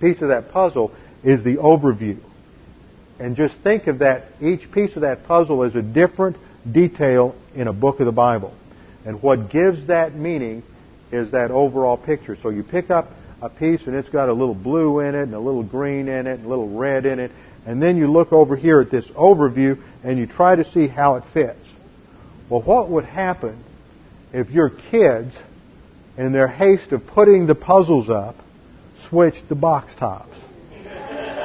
piece 0.00 0.20
of 0.20 0.28
that 0.28 0.50
puzzle 0.50 0.92
is 1.24 1.42
the 1.42 1.56
overview. 1.56 2.18
And 3.18 3.34
just 3.34 3.56
think 3.64 3.86
of 3.86 4.00
that, 4.00 4.24
each 4.42 4.70
piece 4.70 4.96
of 4.96 5.02
that 5.02 5.24
puzzle 5.24 5.64
as 5.64 5.74
a 5.74 5.82
different 5.82 6.36
detail 6.70 7.34
in 7.54 7.68
a 7.68 7.72
book 7.72 8.00
of 8.00 8.06
the 8.06 8.12
Bible. 8.12 8.54
And 9.06 9.22
what 9.22 9.50
gives 9.50 9.86
that 9.86 10.14
meaning 10.14 10.62
is 11.10 11.32
that 11.32 11.50
overall 11.50 11.96
picture. 11.96 12.36
So 12.36 12.50
you 12.50 12.62
pick 12.62 12.90
up 12.90 13.08
a 13.40 13.48
piece 13.48 13.86
and 13.86 13.94
it's 13.94 14.08
got 14.08 14.28
a 14.28 14.32
little 14.32 14.54
blue 14.54 15.00
in 15.00 15.14
it 15.14 15.22
and 15.22 15.34
a 15.34 15.38
little 15.38 15.62
green 15.62 16.08
in 16.08 16.26
it 16.26 16.38
and 16.38 16.46
a 16.46 16.48
little 16.48 16.68
red 16.68 17.06
in 17.06 17.18
it. 17.18 17.30
And 17.66 17.82
then 17.82 17.96
you 17.96 18.10
look 18.10 18.32
over 18.32 18.56
here 18.56 18.80
at 18.80 18.90
this 18.90 19.06
overview 19.08 19.80
and 20.02 20.18
you 20.18 20.26
try 20.26 20.56
to 20.56 20.64
see 20.64 20.88
how 20.88 21.16
it 21.16 21.24
fits. 21.32 21.66
Well, 22.48 22.62
what 22.62 22.88
would 22.90 23.04
happen 23.04 23.62
if 24.32 24.50
your 24.50 24.70
kids, 24.70 25.36
in 26.16 26.32
their 26.32 26.48
haste 26.48 26.92
of 26.92 27.06
putting 27.06 27.46
the 27.46 27.54
puzzles 27.54 28.10
up, 28.10 28.36
switched 29.08 29.48
the 29.48 29.54
box 29.54 29.94
tops? 29.94 30.36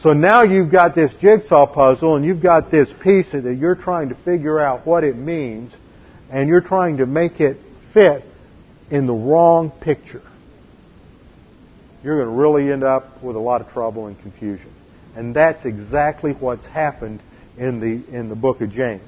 So 0.00 0.12
now 0.12 0.42
you've 0.42 0.70
got 0.70 0.94
this 0.94 1.16
jigsaw 1.16 1.64
puzzle 1.64 2.16
and 2.16 2.26
you've 2.26 2.42
got 2.42 2.70
this 2.70 2.92
piece 3.02 3.32
that 3.32 3.56
you're 3.58 3.74
trying 3.74 4.10
to 4.10 4.14
figure 4.14 4.60
out 4.60 4.86
what 4.86 5.02
it 5.02 5.16
means 5.16 5.72
and 6.30 6.46
you're 6.46 6.60
trying 6.60 6.98
to 6.98 7.06
make 7.06 7.40
it 7.40 7.56
fit 7.94 8.22
in 8.90 9.06
the 9.06 9.14
wrong 9.14 9.70
picture. 9.70 10.22
You're 12.02 12.16
going 12.22 12.28
to 12.28 12.40
really 12.40 12.70
end 12.70 12.84
up 12.84 13.22
with 13.22 13.36
a 13.36 13.40
lot 13.40 13.60
of 13.60 13.70
trouble 13.72 14.06
and 14.06 14.20
confusion. 14.20 14.72
And 15.16 15.34
that's 15.34 15.64
exactly 15.64 16.32
what's 16.32 16.64
happened 16.66 17.20
in 17.56 17.80
the, 17.80 18.16
in 18.16 18.28
the 18.28 18.34
book 18.34 18.60
of 18.60 18.70
James. 18.70 19.02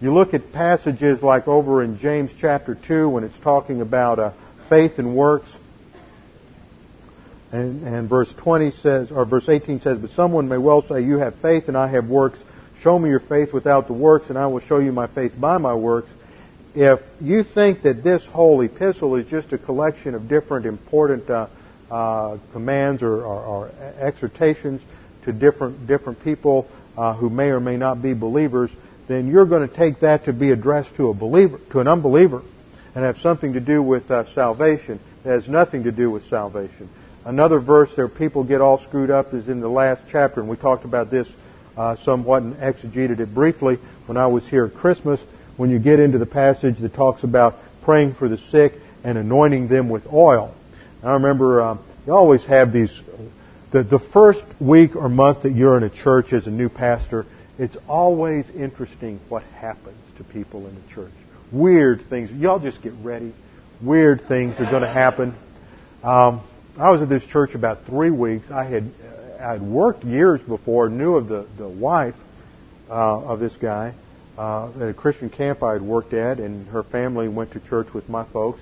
You 0.00 0.12
look 0.12 0.34
at 0.34 0.52
passages 0.52 1.22
like 1.22 1.48
over 1.48 1.82
in 1.82 1.98
James 1.98 2.30
chapter 2.38 2.74
2 2.74 3.08
when 3.08 3.24
it's 3.24 3.38
talking 3.38 3.80
about 3.80 4.18
uh, 4.18 4.32
faith 4.68 4.98
and 4.98 5.16
works. 5.16 5.50
And, 7.50 7.82
and 7.82 8.08
verse 8.08 8.32
20 8.34 8.72
says, 8.72 9.10
or 9.10 9.24
verse 9.24 9.48
18 9.48 9.80
says, 9.80 9.98
But 9.98 10.10
someone 10.10 10.48
may 10.48 10.58
well 10.58 10.82
say, 10.82 11.02
You 11.02 11.18
have 11.18 11.36
faith 11.36 11.68
and 11.68 11.76
I 11.76 11.88
have 11.88 12.06
works. 12.06 12.38
Show 12.82 12.98
me 12.98 13.08
your 13.08 13.20
faith 13.20 13.52
without 13.52 13.88
the 13.88 13.92
works, 13.92 14.28
and 14.28 14.38
I 14.38 14.46
will 14.46 14.60
show 14.60 14.78
you 14.78 14.92
my 14.92 15.08
faith 15.08 15.32
by 15.36 15.58
my 15.58 15.74
works. 15.74 16.10
If 16.80 17.00
you 17.20 17.42
think 17.42 17.82
that 17.82 18.04
this 18.04 18.24
whole 18.24 18.60
epistle 18.60 19.16
is 19.16 19.26
just 19.26 19.52
a 19.52 19.58
collection 19.58 20.14
of 20.14 20.28
different 20.28 20.64
important 20.64 21.28
uh, 21.28 21.48
uh, 21.90 22.38
commands 22.52 23.02
or, 23.02 23.16
or, 23.16 23.42
or, 23.42 23.70
exhortations 23.98 24.80
to 25.24 25.32
different 25.32 25.88
different 25.88 26.22
people 26.22 26.68
uh, 26.96 27.16
who 27.16 27.30
may 27.30 27.48
or 27.48 27.58
may 27.58 27.76
not 27.76 28.00
be 28.00 28.14
believers, 28.14 28.70
then 29.08 29.26
you're 29.26 29.44
going 29.44 29.68
to 29.68 29.74
take 29.74 29.98
that 30.02 30.26
to 30.26 30.32
be 30.32 30.52
addressed 30.52 30.94
to 30.94 31.08
a 31.08 31.14
believer, 31.14 31.58
to 31.72 31.80
an 31.80 31.88
unbeliever, 31.88 32.42
and 32.94 33.04
have 33.04 33.16
something 33.16 33.54
to 33.54 33.60
do 33.60 33.82
with 33.82 34.08
uh, 34.12 34.32
salvation. 34.32 35.00
It 35.24 35.30
has 35.30 35.48
nothing 35.48 35.82
to 35.82 35.90
do 35.90 36.12
with 36.12 36.26
salvation. 36.26 36.88
Another 37.24 37.58
verse 37.58 37.90
where 37.96 38.06
people 38.06 38.44
get 38.44 38.60
all 38.60 38.78
screwed 38.78 39.10
up 39.10 39.34
is 39.34 39.48
in 39.48 39.58
the 39.58 39.68
last 39.68 40.02
chapter, 40.08 40.38
and 40.38 40.48
we 40.48 40.56
talked 40.56 40.84
about 40.84 41.10
this 41.10 41.28
uh, 41.76 41.96
somewhat 42.04 42.44
and 42.44 42.54
exegeted 42.58 43.18
it 43.18 43.34
briefly 43.34 43.78
when 44.06 44.16
I 44.16 44.28
was 44.28 44.46
here 44.46 44.66
at 44.66 44.74
Christmas. 44.74 45.20
When 45.58 45.70
you 45.70 45.80
get 45.80 45.98
into 45.98 46.18
the 46.18 46.26
passage 46.26 46.78
that 46.78 46.94
talks 46.94 47.24
about 47.24 47.56
praying 47.82 48.14
for 48.14 48.28
the 48.28 48.38
sick 48.38 48.74
and 49.02 49.18
anointing 49.18 49.66
them 49.66 49.88
with 49.88 50.06
oil. 50.12 50.54
I 51.02 51.14
remember 51.14 51.62
um, 51.62 51.84
you 52.06 52.12
always 52.12 52.44
have 52.44 52.72
these. 52.72 52.92
The, 53.72 53.82
the 53.82 53.98
first 53.98 54.44
week 54.60 54.94
or 54.94 55.08
month 55.08 55.42
that 55.42 55.50
you're 55.50 55.76
in 55.76 55.82
a 55.82 55.90
church 55.90 56.32
as 56.32 56.46
a 56.46 56.50
new 56.50 56.68
pastor, 56.68 57.26
it's 57.58 57.76
always 57.88 58.48
interesting 58.50 59.18
what 59.28 59.42
happens 59.42 59.98
to 60.18 60.24
people 60.24 60.66
in 60.68 60.74
the 60.76 60.94
church. 60.94 61.12
Weird 61.50 62.02
things. 62.08 62.30
Y'all 62.30 62.60
just 62.60 62.80
get 62.80 62.92
ready. 63.02 63.34
Weird 63.82 64.28
things 64.28 64.60
are 64.60 64.70
going 64.70 64.82
to 64.82 64.88
happen. 64.88 65.34
Um, 66.04 66.40
I 66.78 66.90
was 66.90 67.02
at 67.02 67.08
this 67.08 67.26
church 67.26 67.56
about 67.56 67.84
three 67.84 68.10
weeks. 68.10 68.48
I 68.50 68.62
had 68.62 68.92
I 69.40 69.52
had 69.52 69.62
worked 69.62 70.04
years 70.04 70.40
before, 70.40 70.88
knew 70.88 71.16
of 71.16 71.26
the 71.26 71.48
the 71.58 71.68
wife 71.68 72.14
uh, 72.88 73.18
of 73.22 73.40
this 73.40 73.54
guy 73.56 73.94
uh, 74.38 74.70
at 74.80 74.88
a 74.88 74.94
Christian 74.94 75.28
camp 75.28 75.62
I 75.62 75.72
had 75.72 75.82
worked 75.82 76.12
at, 76.14 76.38
and 76.38 76.66
her 76.68 76.82
family 76.82 77.28
went 77.28 77.52
to 77.52 77.60
church 77.60 77.92
with 77.92 78.08
my 78.08 78.24
folks, 78.24 78.60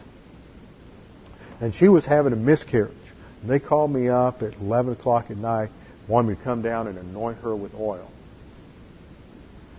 and 1.61 1.75
she 1.75 1.89
was 1.89 2.05
having 2.05 2.33
a 2.33 2.37
miscarriage. 2.37 2.97
And 3.43 3.51
they 3.51 3.61
called 3.61 3.93
me 3.93 4.09
up 4.09 4.43
at 4.43 4.55
11 4.55 4.95
o'clock 4.95 5.31
at 5.31 5.37
night, 5.37 5.71
wanted 6.09 6.31
me 6.31 6.37
to 6.37 6.43
come 6.43 6.63
down 6.63 6.87
and 6.89 6.99
anoint 6.99 7.39
her 7.39 7.55
with 7.55 7.75
oil. 7.75 8.11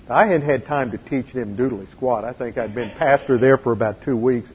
Now, 0.07 0.15
I 0.15 0.27
hadn't 0.27 0.47
had 0.47 0.65
time 0.65 0.91
to 0.91 0.97
teach 0.97 1.33
them 1.33 1.57
doodly 1.57 1.91
squat. 1.91 2.23
I 2.23 2.33
think 2.33 2.57
I'd 2.57 2.75
been 2.75 2.91
pastor 2.91 3.37
there 3.37 3.57
for 3.57 3.71
about 3.71 4.03
two 4.03 4.15
weeks, 4.15 4.49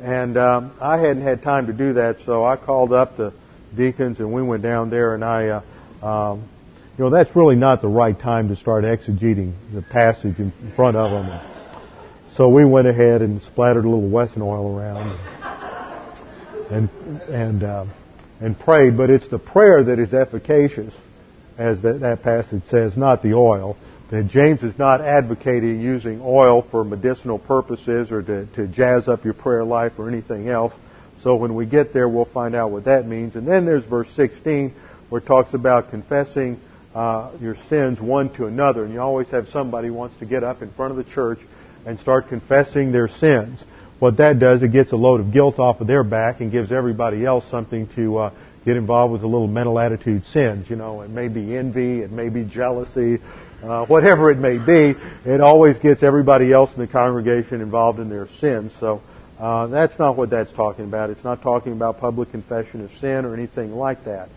and 0.00 0.36
um, 0.36 0.72
I 0.80 0.98
hadn't 0.98 1.22
had 1.22 1.42
time 1.42 1.66
to 1.66 1.72
do 1.72 1.92
that, 1.94 2.20
so 2.24 2.44
I 2.44 2.56
called 2.56 2.92
up 2.92 3.16
the 3.16 3.32
deacons 3.76 4.20
and 4.20 4.32
we 4.32 4.42
went 4.42 4.62
down 4.62 4.90
there 4.90 5.14
and 5.14 5.24
I, 5.24 5.48
uh, 5.48 6.06
um, 6.06 6.48
you 6.98 7.04
know, 7.04 7.10
that's 7.10 7.36
really 7.36 7.54
not 7.54 7.80
the 7.80 7.88
right 7.88 8.18
time 8.18 8.48
to 8.48 8.56
start 8.56 8.82
exegeting 8.82 9.52
the 9.72 9.82
passage 9.82 10.40
in 10.40 10.52
front 10.74 10.96
of 10.96 11.12
them. 11.12 11.40
So 12.34 12.48
we 12.48 12.64
went 12.64 12.88
ahead 12.88 13.22
and 13.22 13.40
splattered 13.40 13.84
a 13.84 13.88
little 13.88 14.10
Wesson 14.10 14.42
oil 14.42 14.76
around 14.76 15.16
and 16.70 16.90
and 17.28 17.62
uh, 17.62 17.86
and 18.40 18.58
prayed. 18.58 18.96
But 18.96 19.10
it's 19.10 19.28
the 19.28 19.38
prayer 19.38 19.84
that 19.84 20.00
is 20.00 20.12
efficacious, 20.12 20.92
as 21.56 21.82
that, 21.82 22.00
that 22.00 22.24
passage 22.24 22.64
says, 22.68 22.96
not 22.96 23.22
the 23.22 23.34
oil 23.34 23.76
that 24.10 24.26
James 24.26 24.62
is 24.62 24.76
not 24.78 25.00
advocating 25.00 25.80
using 25.80 26.20
oil 26.22 26.62
for 26.62 26.82
medicinal 26.82 27.38
purposes 27.38 28.10
or 28.10 28.22
to, 28.22 28.46
to 28.54 28.66
jazz 28.66 29.06
up 29.06 29.24
your 29.24 29.34
prayer 29.34 29.64
life 29.64 29.92
or 29.98 30.08
anything 30.08 30.48
else. 30.48 30.72
So 31.22 31.36
when 31.36 31.54
we 31.54 31.66
get 31.66 31.92
there, 31.92 32.08
we'll 32.08 32.24
find 32.24 32.54
out 32.54 32.70
what 32.70 32.86
that 32.86 33.06
means. 33.06 33.36
And 33.36 33.46
then 33.46 33.66
there's 33.66 33.84
verse 33.84 34.08
16 34.16 34.74
where 35.10 35.20
it 35.20 35.26
talks 35.26 35.52
about 35.52 35.90
confessing 35.90 36.58
uh, 36.98 37.30
your 37.40 37.54
sins 37.68 38.00
one 38.00 38.28
to 38.34 38.46
another. 38.46 38.84
And 38.84 38.92
you 38.92 39.00
always 39.00 39.28
have 39.28 39.48
somebody 39.50 39.86
who 39.86 39.94
wants 39.94 40.18
to 40.18 40.26
get 40.26 40.42
up 40.42 40.62
in 40.62 40.70
front 40.72 40.90
of 40.90 40.96
the 40.96 41.04
church 41.04 41.38
and 41.86 41.98
start 42.00 42.28
confessing 42.28 42.90
their 42.90 43.06
sins. 43.06 43.62
What 44.00 44.16
that 44.16 44.40
does, 44.40 44.64
it 44.64 44.72
gets 44.72 44.90
a 44.90 44.96
load 44.96 45.20
of 45.20 45.32
guilt 45.32 45.60
off 45.60 45.80
of 45.80 45.86
their 45.86 46.02
back 46.02 46.40
and 46.40 46.50
gives 46.50 46.72
everybody 46.72 47.24
else 47.24 47.44
something 47.52 47.88
to 47.94 48.18
uh, 48.18 48.34
get 48.64 48.76
involved 48.76 49.12
with 49.12 49.22
a 49.22 49.28
little 49.28 49.46
mental 49.46 49.78
attitude 49.78 50.26
sins. 50.26 50.68
You 50.68 50.74
know, 50.74 51.02
it 51.02 51.10
may 51.10 51.28
be 51.28 51.56
envy, 51.56 52.00
it 52.00 52.10
may 52.10 52.30
be 52.30 52.42
jealousy, 52.42 53.18
uh, 53.62 53.86
whatever 53.86 54.32
it 54.32 54.38
may 54.38 54.58
be, 54.58 54.98
it 55.24 55.40
always 55.40 55.78
gets 55.78 56.02
everybody 56.02 56.52
else 56.52 56.72
in 56.74 56.80
the 56.80 56.88
congregation 56.88 57.60
involved 57.60 58.00
in 58.00 58.08
their 58.08 58.26
sins. 58.40 58.72
So 58.80 59.02
uh, 59.38 59.68
that's 59.68 59.96
not 60.00 60.16
what 60.16 60.30
that's 60.30 60.52
talking 60.52 60.84
about. 60.84 61.10
It's 61.10 61.24
not 61.24 61.42
talking 61.42 61.72
about 61.72 61.98
public 61.98 62.32
confession 62.32 62.84
of 62.84 62.90
sin 63.00 63.24
or 63.24 63.34
anything 63.34 63.72
like 63.72 64.04
that. 64.04 64.30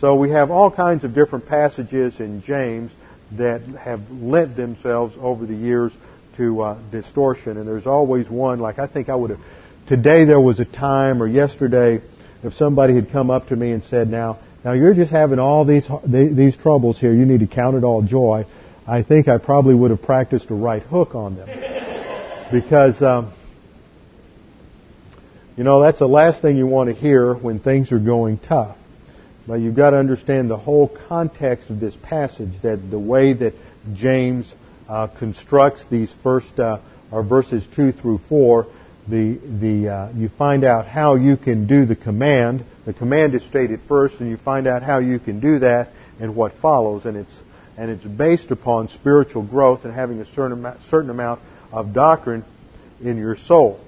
So 0.00 0.14
we 0.14 0.30
have 0.30 0.50
all 0.50 0.70
kinds 0.70 1.02
of 1.04 1.12
different 1.12 1.46
passages 1.46 2.20
in 2.20 2.42
James 2.42 2.92
that 3.32 3.62
have 3.62 4.00
lent 4.10 4.56
themselves 4.56 5.14
over 5.20 5.44
the 5.44 5.54
years 5.54 5.92
to 6.36 6.60
uh, 6.62 6.78
distortion, 6.92 7.56
and 7.56 7.66
there's 7.66 7.86
always 7.86 8.30
one. 8.30 8.60
Like 8.60 8.78
I 8.78 8.86
think 8.86 9.08
I 9.08 9.16
would 9.16 9.30
have 9.30 9.40
today 9.88 10.24
there 10.24 10.40
was 10.40 10.60
a 10.60 10.64
time, 10.64 11.20
or 11.20 11.26
yesterday, 11.26 12.00
if 12.44 12.54
somebody 12.54 12.94
had 12.94 13.10
come 13.10 13.28
up 13.28 13.48
to 13.48 13.56
me 13.56 13.72
and 13.72 13.82
said, 13.84 14.08
"Now, 14.08 14.38
now 14.64 14.72
you're 14.72 14.94
just 14.94 15.10
having 15.10 15.40
all 15.40 15.64
these 15.64 15.88
these 16.06 16.56
troubles 16.56 16.98
here. 16.98 17.12
You 17.12 17.26
need 17.26 17.40
to 17.40 17.48
count 17.48 17.76
it 17.76 17.82
all 17.82 18.02
joy." 18.02 18.46
I 18.86 19.02
think 19.02 19.28
I 19.28 19.36
probably 19.36 19.74
would 19.74 19.90
have 19.90 20.00
practiced 20.00 20.48
a 20.48 20.54
right 20.54 20.82
hook 20.82 21.14
on 21.14 21.36
them. 21.36 21.48
because, 22.52 23.02
um, 23.02 23.34
you 25.58 25.64
know, 25.64 25.82
that's 25.82 25.98
the 25.98 26.08
last 26.08 26.40
thing 26.40 26.56
you 26.56 26.66
want 26.66 26.88
to 26.88 26.94
hear 26.94 27.34
when 27.34 27.60
things 27.60 27.92
are 27.92 27.98
going 27.98 28.38
tough. 28.38 28.78
But 29.48 29.60
you've 29.60 29.74
got 29.74 29.90
to 29.90 29.96
understand 29.96 30.50
the 30.50 30.58
whole 30.58 30.94
context 31.08 31.70
of 31.70 31.80
this 31.80 31.96
passage, 32.02 32.52
that 32.62 32.90
the 32.90 32.98
way 32.98 33.32
that 33.32 33.54
James 33.94 34.54
uh, 34.86 35.06
constructs 35.06 35.86
these 35.90 36.12
first 36.22 36.60
uh, 36.60 36.78
or 37.10 37.24
verses 37.24 37.66
two 37.74 37.90
through 37.92 38.18
four, 38.28 38.66
the 39.08 39.40
the 39.60 39.88
uh, 39.88 40.12
you 40.14 40.28
find 40.28 40.64
out 40.64 40.86
how 40.86 41.14
you 41.14 41.38
can 41.38 41.66
do 41.66 41.86
the 41.86 41.96
command. 41.96 42.62
The 42.84 42.92
command 42.92 43.34
is 43.34 43.42
stated 43.44 43.80
first, 43.88 44.20
and 44.20 44.28
you 44.28 44.36
find 44.36 44.66
out 44.66 44.82
how 44.82 44.98
you 44.98 45.18
can 45.18 45.40
do 45.40 45.60
that 45.60 45.92
and 46.20 46.36
what 46.36 46.52
follows, 46.60 47.06
and 47.06 47.16
it's 47.16 47.32
and 47.78 47.90
it's 47.90 48.04
based 48.04 48.50
upon 48.50 48.88
spiritual 48.88 49.46
growth 49.46 49.84
and 49.84 49.94
having 49.94 50.20
a 50.20 50.26
certain 50.26 50.52
amount, 50.52 50.82
certain 50.90 51.08
amount 51.08 51.40
of 51.72 51.94
doctrine 51.94 52.44
in 53.00 53.16
your 53.16 53.36
soul. 53.36 53.80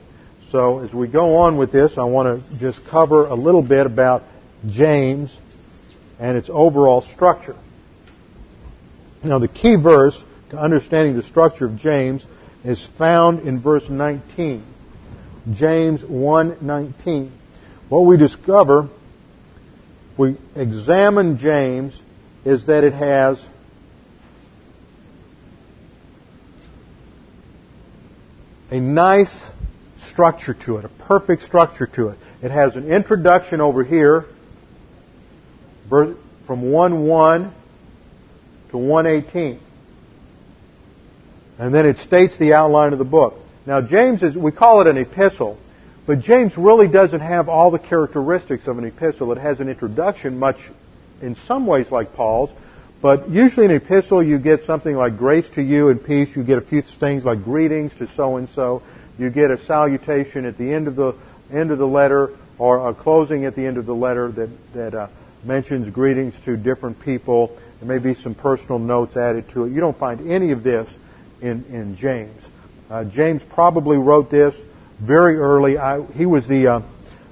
So 0.53 0.79
as 0.79 0.95
we 0.95 1.07
go 1.07 1.37
on 1.37 1.59
with 1.59 1.71
this, 1.71 1.99
I 1.99 2.05
want 2.05 2.49
to 2.49 2.59
just 2.59 2.81
cover 2.87 3.27
a 3.27 3.35
little 3.35 3.63
bit 3.63 3.85
about 3.85 4.23
James 4.69 5.37
and 6.21 6.37
its 6.37 6.51
overall 6.53 7.01
structure. 7.01 7.57
Now 9.25 9.39
the 9.39 9.49
key 9.49 9.77
verse 9.77 10.23
to 10.51 10.59
understanding 10.59 11.17
the 11.17 11.23
structure 11.23 11.65
of 11.65 11.77
James 11.77 12.25
is 12.63 12.87
found 12.99 13.41
in 13.41 13.61
verse 13.61 13.89
19. 13.89 14.63
James 15.53 16.03
1:19. 16.03 17.31
What 17.89 18.01
we 18.01 18.19
discover, 18.19 18.89
we 20.19 20.37
examine 20.55 21.39
James, 21.39 21.99
is 22.45 22.67
that 22.67 22.85
it 22.85 22.93
has 22.93 23.43
a 28.71 28.79
nice 28.79 29.35
structure 30.11 30.55
to 30.55 30.77
it, 30.77 30.85
a 30.85 30.89
perfect 30.89 31.43
structure 31.43 31.87
to 31.87 32.09
it. 32.09 32.19
It 32.43 32.51
has 32.51 32.77
an 32.77 32.91
introduction 32.91 33.61
over 33.61 33.83
here 33.83 34.27
from 35.91 36.71
1 36.71 37.07
1 37.07 37.55
to 38.71 38.79
118. 38.79 39.61
And 41.59 41.75
then 41.75 41.85
it 41.85 41.99
states 41.99 42.39
the 42.39 42.55
outline 42.55 42.93
of 42.93 42.99
the 42.99 43.05
book. 43.05 43.35
Now 43.67 43.83
James 43.83 44.23
is, 44.23 44.35
we 44.37 44.53
call 44.53 44.81
it 44.81 44.87
an 44.87 44.97
epistle, 44.97 45.59
but 46.07 46.21
James 46.21 46.57
really 46.57 46.89
doesn't 46.89 47.21
have 47.21 47.49
all 47.49 47.71
the 47.71 47.79
characteristics 47.79 48.67
of 48.67 48.79
an 48.79 48.85
epistle. 48.85 49.31
It 49.33 49.39
has 49.39 49.61
an 49.61 49.69
introduction 49.69 50.39
much 50.39 50.57
in 51.21 51.35
some 51.35 51.67
ways 51.67 51.91
like 51.91 52.15
Paul's, 52.15 52.51
but 53.03 53.29
usually 53.29 53.67
in 53.67 53.73
an 53.73 53.77
epistle 53.77 54.23
you 54.23 54.39
get 54.39 54.65
something 54.65 54.95
like 54.95 55.19
grace 55.19 55.49
to 55.57 55.63
you 55.63 55.91
and 55.91 56.03
peace. 56.03 56.29
You 56.35 56.45
get 56.45 56.59
a 56.59 56.63
few 56.63 56.83
things 56.83 57.25
like 57.25 57.45
greetings 57.45 57.93
to 57.99 58.07
so 58.07 58.37
and 58.37 58.49
so. 58.49 58.83
You 59.19 59.29
get 59.29 59.51
a 59.51 59.59
salutation 59.59 60.47
at 60.47 60.57
the 60.57 60.73
end 60.73 60.89
of 60.89 60.97
the 60.97 61.15
end 61.53 61.71
of 61.71 61.79
the 61.79 61.87
letter 61.87 62.31
or 62.59 62.89
a 62.89 62.95
closing 62.95 63.45
at 63.45 63.55
the 63.55 63.67
end 63.67 63.77
of 63.77 63.87
the 63.87 63.95
letter 63.95 64.31
that 64.33 64.51
that 64.75 64.95
uh, 64.95 65.09
mentions 65.45 65.91
greetings 65.91 66.35
to 66.45 66.57
different 66.57 67.01
people. 67.01 67.57
There 67.81 67.89
may 67.89 68.03
be 68.03 68.15
some 68.21 68.35
personal 68.35 68.79
notes 68.79 69.17
added 69.17 69.49
to 69.51 69.65
it. 69.65 69.73
You 69.73 69.81
don't 69.81 69.99
find 69.99 70.31
any 70.31 70.53
of 70.53 70.63
this 70.63 70.89
in, 71.41 71.65
in 71.65 71.97
James. 71.97 72.43
Uh, 72.91 73.05
James 73.05 73.43
probably 73.55 73.97
wrote 73.97 74.31
this 74.31 74.55
very 75.01 75.37
early. 75.37 75.79
I, 75.79 76.05
he 76.13 76.27
was 76.27 76.47
the, 76.47 76.67
uh, 76.67 76.83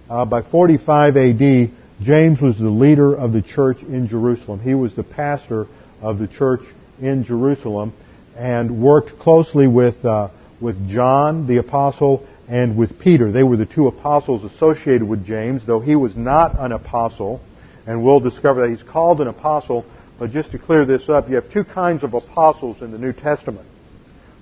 uh, 0.08 0.24
by 0.24 0.42
45 0.42 1.16
AD, 1.16 1.70
James 2.00 2.40
was 2.40 2.56
the 2.58 2.70
leader 2.70 3.14
of 3.14 3.32
the 3.32 3.42
church 3.42 3.82
in 3.82 4.06
Jerusalem. 4.06 4.60
He 4.60 4.74
was 4.74 4.94
the 4.94 5.02
pastor 5.02 5.66
of 6.00 6.18
the 6.18 6.28
church 6.28 6.60
in 7.00 7.24
Jerusalem 7.24 7.92
and 8.36 8.80
worked 8.80 9.18
closely 9.18 9.66
with, 9.66 10.04
uh, 10.04 10.28
with 10.60 10.88
John 10.88 11.46
the 11.46 11.56
apostle 11.56 12.26
and 12.48 12.78
with 12.78 12.98
Peter. 12.98 13.32
They 13.32 13.42
were 13.42 13.56
the 13.56 13.66
two 13.66 13.88
apostles 13.88 14.44
associated 14.44 15.06
with 15.06 15.26
James, 15.26 15.66
though 15.66 15.80
he 15.80 15.96
was 15.96 16.16
not 16.16 16.58
an 16.58 16.72
apostle 16.72 17.40
and 17.88 18.04
we'll 18.04 18.20
discover 18.20 18.60
that 18.60 18.68
he's 18.68 18.82
called 18.82 19.22
an 19.22 19.28
apostle. 19.28 19.82
But 20.18 20.30
just 20.30 20.50
to 20.50 20.58
clear 20.58 20.84
this 20.84 21.08
up, 21.08 21.30
you 21.30 21.36
have 21.36 21.50
two 21.50 21.64
kinds 21.64 22.04
of 22.04 22.12
apostles 22.12 22.82
in 22.82 22.92
the 22.92 22.98
New 22.98 23.14
Testament. 23.14 23.66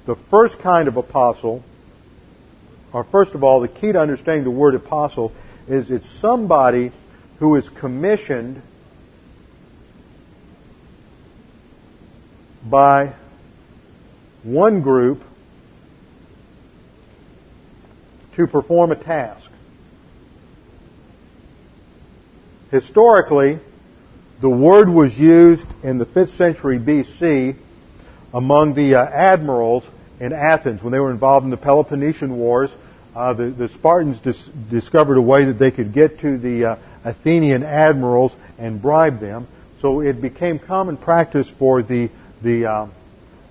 The 0.05 0.17
first 0.31 0.59
kind 0.59 0.89
of 0.89 0.97
apostle, 0.97 1.63
or 2.93 3.05
first 3.05 3.37
of 3.37 3.45
all, 3.45 3.61
the 3.61 3.69
key 3.69 3.93
to 3.93 4.01
understanding 4.01 4.43
the 4.43 4.51
word 4.51 4.75
apostle 4.75 5.33
is 5.69 5.93
it's 5.93 6.11
somebody 6.21 6.91
who 7.39 7.55
is 7.55 7.69
commissioned 7.69 8.63
by 12.69 13.15
one 14.43 14.83
group 14.83 15.23
to 18.35 18.49
perform 18.49 18.91
a 18.91 18.97
task. 18.97 19.53
Historically, 22.70 23.59
the 24.40 24.50
word 24.50 24.88
was 24.88 25.16
used 25.16 25.66
in 25.83 25.98
the 25.98 26.07
5th 26.07 26.37
century 26.37 26.79
BC 26.79 27.57
among 28.35 28.74
the 28.74 28.96
uh, 28.96 29.05
admirals 29.05 29.85
in 30.20 30.33
Athens 30.33 30.83
when 30.83 30.92
they 30.92 30.98
were 30.98 31.11
involved 31.11 31.44
in 31.44 31.50
the 31.50 31.57
Peloponnesian 31.57 32.37
Wars. 32.37 32.70
Uh, 33.14 33.33
the, 33.33 33.50
the, 33.50 33.68
Spartans 33.70 34.18
dis- 34.18 34.50
discovered 34.68 35.16
a 35.16 35.22
way 35.22 35.46
that 35.46 35.59
they 35.59 35.70
could 35.70 35.94
get 35.94 36.20
to 36.20 36.37
the 36.37 36.64
uh, 36.64 36.76
Athenian 37.05 37.62
admirals 37.62 38.35
and 38.59 38.83
bribe 38.83 39.20
them. 39.20 39.46
So 39.81 40.00
it 40.00 40.20
became 40.20 40.59
common 40.59 40.96
practice 40.96 41.50
for 41.59 41.83
the 41.83 42.11
the 42.42 42.66
uh, 42.66 42.88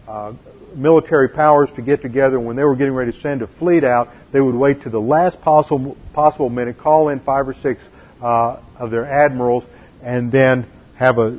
uh, 0.08 0.34
military 0.76 1.30
powers 1.30 1.70
to 1.76 1.82
get 1.82 2.02
together. 2.02 2.40
When 2.40 2.56
they 2.56 2.64
were 2.64 2.76
getting 2.76 2.94
ready 2.94 3.12
to 3.12 3.20
send 3.22 3.42
a 3.42 3.48
fleet 3.48 3.84
out, 3.84 4.10
they 4.32 4.42
would 4.42 4.56
wait 4.56 4.82
to 4.82 4.90
the 4.90 5.02
last 5.02 5.42
possible 5.42 5.98
possible 6.14 6.50
minute, 6.50 6.78
call 6.78 7.10
in 7.10 7.20
five 7.22 7.48
or 7.48 7.54
six 7.54 7.82
uh, 8.26 8.60
of 8.80 8.92
their 8.92 9.06
admirals, 9.06 9.64
and 10.02 10.32
then 10.32 10.66
have 10.98 11.18
a 11.18 11.38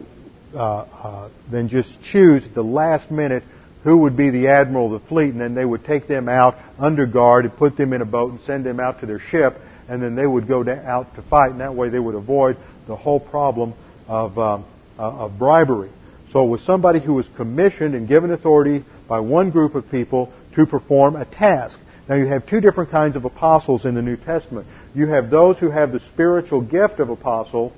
uh, 0.55 0.59
uh, 0.59 1.31
then 1.51 1.69
just 1.69 2.01
choose 2.03 2.47
at 2.47 2.55
the 2.55 2.63
last 2.63 3.11
minute 3.11 3.43
who 3.83 3.99
would 3.99 4.17
be 4.17 4.31
the 4.31 4.49
admiral 4.49 4.95
of 4.95 5.03
the 5.03 5.09
fleet, 5.09 5.31
and 5.31 5.41
then 5.41 5.55
they 5.55 5.65
would 5.65 5.85
take 5.85 6.09
them 6.09 6.29
out 6.29 6.57
under 6.79 7.07
guard 7.07 7.45
and 7.45 7.57
put 7.57 7.77
them 7.77 7.93
in 7.93 8.01
a 8.01 8.05
boat 8.05 8.31
and 8.33 8.41
send 8.43 8.65
them 8.65 8.81
out 8.81 9.01
to 9.01 9.07
their 9.07 9.19
ship, 9.19 9.59
and 9.89 10.03
then 10.03 10.15
they 10.17 10.27
would 10.27 10.49
go 10.49 10.65
out 10.85 11.15
to 11.15 11.23
fight, 11.23 11.51
and 11.51 11.61
that 11.61 11.75
way 11.75 11.89
they 11.89 11.99
would 11.99 12.15
avoid 12.15 12.57
the 12.87 12.97
whole 12.97 13.21
problem 13.21 13.75
of, 14.09 14.39
um, 14.39 14.65
uh, 14.99 15.25
of 15.25 15.39
bribery. 15.39 15.91
So 16.33 16.45
it 16.45 16.49
was 16.49 16.63
somebody 16.63 17.01
who 17.01 17.15
was 17.15 17.29
commissioned 17.37 17.95
and 17.95 18.09
given 18.09 18.31
authority 18.31 18.85
by 19.09 19.21
one 19.21 19.51
group 19.51 19.75
of 19.75 19.91
people 19.91 20.33
to 20.55 20.67
perform 20.67 21.17
a 21.17 21.25
task. 21.25 21.79
Now 22.09 22.15
you 22.15 22.27
have 22.27 22.47
two 22.47 22.61
different 22.61 22.91
kinds 22.91 23.17
of 23.17 23.25
apostles 23.25 23.85
in 23.85 23.95
the 23.95 24.03
New 24.03 24.17
Testament. 24.17 24.67
You 24.95 25.09
have 25.09 25.29
those 25.29 25.59
who 25.59 25.71
have 25.71 25.93
the 25.93 26.01
spiritual 26.01 26.61
gift 26.61 27.01
of 27.01 27.11
apostle, 27.11 27.73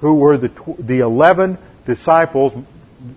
who 0.00 0.14
were 0.16 0.36
the, 0.36 0.48
tw- 0.48 0.78
the 0.78 1.00
11 1.00 1.58
disciples, 1.86 2.52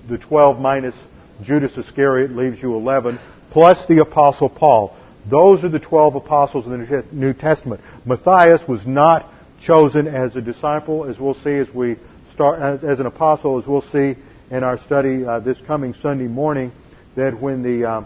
the 0.07 0.17
12 0.17 0.59
minus 0.59 0.95
Judas 1.41 1.77
Iscariot 1.77 2.31
leaves 2.31 2.61
you 2.61 2.75
11, 2.75 3.19
plus 3.51 3.85
the 3.87 3.99
apostle 3.99 4.49
Paul. 4.49 4.95
Those 5.29 5.63
are 5.63 5.69
the 5.69 5.79
12 5.79 6.15
apostles 6.15 6.65
in 6.65 6.71
the 6.71 7.05
New 7.11 7.33
Testament. 7.33 7.81
Matthias 8.05 8.67
was 8.67 8.85
not 8.85 9.29
chosen 9.61 10.07
as 10.07 10.35
a 10.35 10.41
disciple, 10.41 11.05
as 11.05 11.19
we'll 11.19 11.33
see 11.33 11.53
as 11.53 11.69
we 11.73 11.97
start, 12.33 12.83
as, 12.83 12.99
an 12.99 13.05
apostle, 13.05 13.59
as 13.59 13.67
we'll 13.67 13.81
see 13.81 14.15
in 14.51 14.63
our 14.63 14.77
study 14.77 15.25
uh, 15.25 15.39
this 15.39 15.59
coming 15.61 15.93
Sunday 16.01 16.27
morning, 16.27 16.71
that 17.15 17.39
when 17.39 17.63
the 17.63 17.89
uh, 17.89 18.03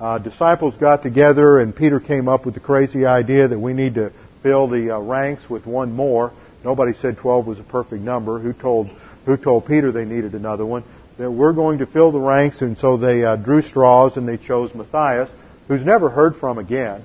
uh, 0.00 0.18
disciples 0.18 0.74
got 0.76 1.02
together 1.02 1.58
and 1.58 1.76
Peter 1.76 2.00
came 2.00 2.28
up 2.28 2.46
with 2.46 2.54
the 2.54 2.60
crazy 2.60 3.04
idea 3.04 3.46
that 3.48 3.58
we 3.58 3.72
need 3.74 3.94
to 3.94 4.12
fill 4.42 4.66
the 4.66 4.96
uh, 4.96 4.98
ranks 4.98 5.48
with 5.48 5.66
one 5.66 5.92
more. 5.92 6.32
Nobody 6.64 6.92
said 6.94 7.18
12 7.18 7.46
was 7.46 7.58
a 7.58 7.62
perfect 7.62 8.02
number. 8.02 8.38
Who 8.38 8.52
told, 8.52 8.88
who 9.26 9.36
told 9.36 9.66
Peter 9.66 9.92
they 9.92 10.04
needed 10.04 10.34
another 10.34 10.64
one? 10.64 10.84
That 11.18 11.30
we're 11.30 11.52
going 11.52 11.78
to 11.78 11.86
fill 11.86 12.12
the 12.12 12.18
ranks, 12.18 12.62
and 12.62 12.78
so 12.78 12.96
they 12.96 13.24
uh, 13.24 13.36
drew 13.36 13.60
straws 13.60 14.16
and 14.16 14.26
they 14.26 14.38
chose 14.38 14.74
Matthias, 14.74 15.28
who's 15.68 15.84
never 15.84 16.08
heard 16.08 16.36
from 16.36 16.56
again. 16.56 17.04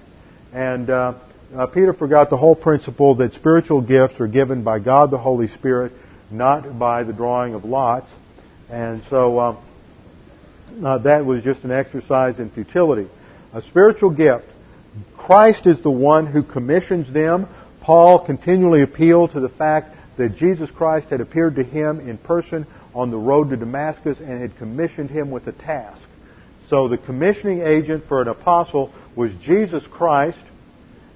And 0.53 0.89
uh, 0.89 1.15
uh, 1.53 1.67
Peter 1.67 1.93
forgot 1.93 2.29
the 2.29 2.37
whole 2.37 2.55
principle 2.55 3.15
that 3.15 3.33
spiritual 3.33 3.81
gifts 3.81 4.21
are 4.21 4.27
given 4.27 4.63
by 4.63 4.79
God 4.79 5.11
the 5.11 5.17
Holy 5.17 5.49
Spirit, 5.49 5.91
not 6.31 6.79
by 6.79 7.03
the 7.03 7.11
drawing 7.11 7.55
of 7.55 7.65
lots. 7.65 8.09
And 8.69 9.03
so 9.09 9.39
um, 9.39 9.57
uh, 10.83 10.97
that 10.99 11.25
was 11.25 11.43
just 11.43 11.63
an 11.63 11.71
exercise 11.71 12.39
in 12.39 12.49
futility. 12.49 13.07
A 13.53 13.61
spiritual 13.61 14.09
gift 14.09 14.45
Christ 15.17 15.67
is 15.67 15.81
the 15.81 15.91
one 15.91 16.27
who 16.27 16.43
commissions 16.43 17.11
them. 17.11 17.47
Paul 17.81 18.25
continually 18.25 18.81
appealed 18.81 19.31
to 19.31 19.39
the 19.39 19.49
fact 19.49 19.95
that 20.17 20.35
Jesus 20.35 20.71
Christ 20.71 21.09
had 21.09 21.21
appeared 21.21 21.55
to 21.55 21.63
him 21.63 21.99
in 21.99 22.17
person 22.17 22.65
on 22.93 23.11
the 23.11 23.17
road 23.17 23.49
to 23.49 23.57
Damascus 23.57 24.19
and 24.19 24.41
had 24.41 24.57
commissioned 24.57 25.09
him 25.09 25.31
with 25.31 25.47
a 25.47 25.51
task. 25.51 26.01
So 26.69 26.87
the 26.87 26.97
commissioning 26.97 27.61
agent 27.61 28.05
for 28.07 28.21
an 28.21 28.27
apostle 28.27 28.93
was 29.15 29.33
Jesus 29.35 29.85
Christ, 29.87 30.39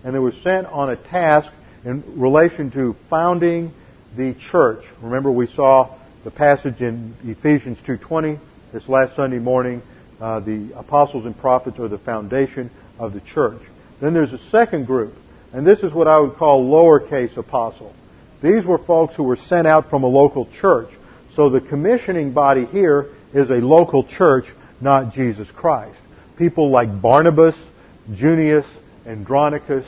and 0.03 0.13
they 0.13 0.19
were 0.19 0.33
sent 0.43 0.67
on 0.67 0.89
a 0.89 0.95
task 0.95 1.51
in 1.85 2.03
relation 2.19 2.71
to 2.71 2.95
founding 3.09 3.73
the 4.15 4.33
church. 4.33 4.83
Remember 5.01 5.31
we 5.31 5.47
saw 5.47 5.95
the 6.23 6.31
passage 6.31 6.81
in 6.81 7.15
Ephesians 7.23 7.79
2.20 7.79 8.39
this 8.71 8.87
last 8.87 9.15
Sunday 9.15 9.39
morning. 9.39 9.81
Uh, 10.19 10.39
the 10.41 10.71
apostles 10.75 11.25
and 11.25 11.37
prophets 11.37 11.79
are 11.79 11.87
the 11.87 11.97
foundation 11.97 12.69
of 12.97 13.13
the 13.13 13.21
church. 13.21 13.61
Then 14.01 14.13
there's 14.13 14.33
a 14.33 14.49
second 14.49 14.85
group, 14.85 15.13
and 15.53 15.65
this 15.65 15.79
is 15.79 15.91
what 15.93 16.07
I 16.07 16.19
would 16.19 16.35
call 16.35 16.65
lowercase 16.65 17.35
apostle. 17.37 17.93
These 18.41 18.65
were 18.65 18.77
folks 18.77 19.15
who 19.15 19.23
were 19.23 19.35
sent 19.35 19.67
out 19.67 19.89
from 19.89 20.03
a 20.03 20.07
local 20.07 20.47
church. 20.61 20.89
So 21.35 21.49
the 21.49 21.61
commissioning 21.61 22.33
body 22.33 22.65
here 22.65 23.07
is 23.33 23.49
a 23.49 23.55
local 23.55 24.03
church, 24.03 24.45
not 24.81 25.13
Jesus 25.13 25.49
Christ. 25.51 25.99
People 26.37 26.69
like 26.69 27.01
Barnabas, 27.01 27.55
Junius, 28.13 28.65
Andronicus, 29.05 29.85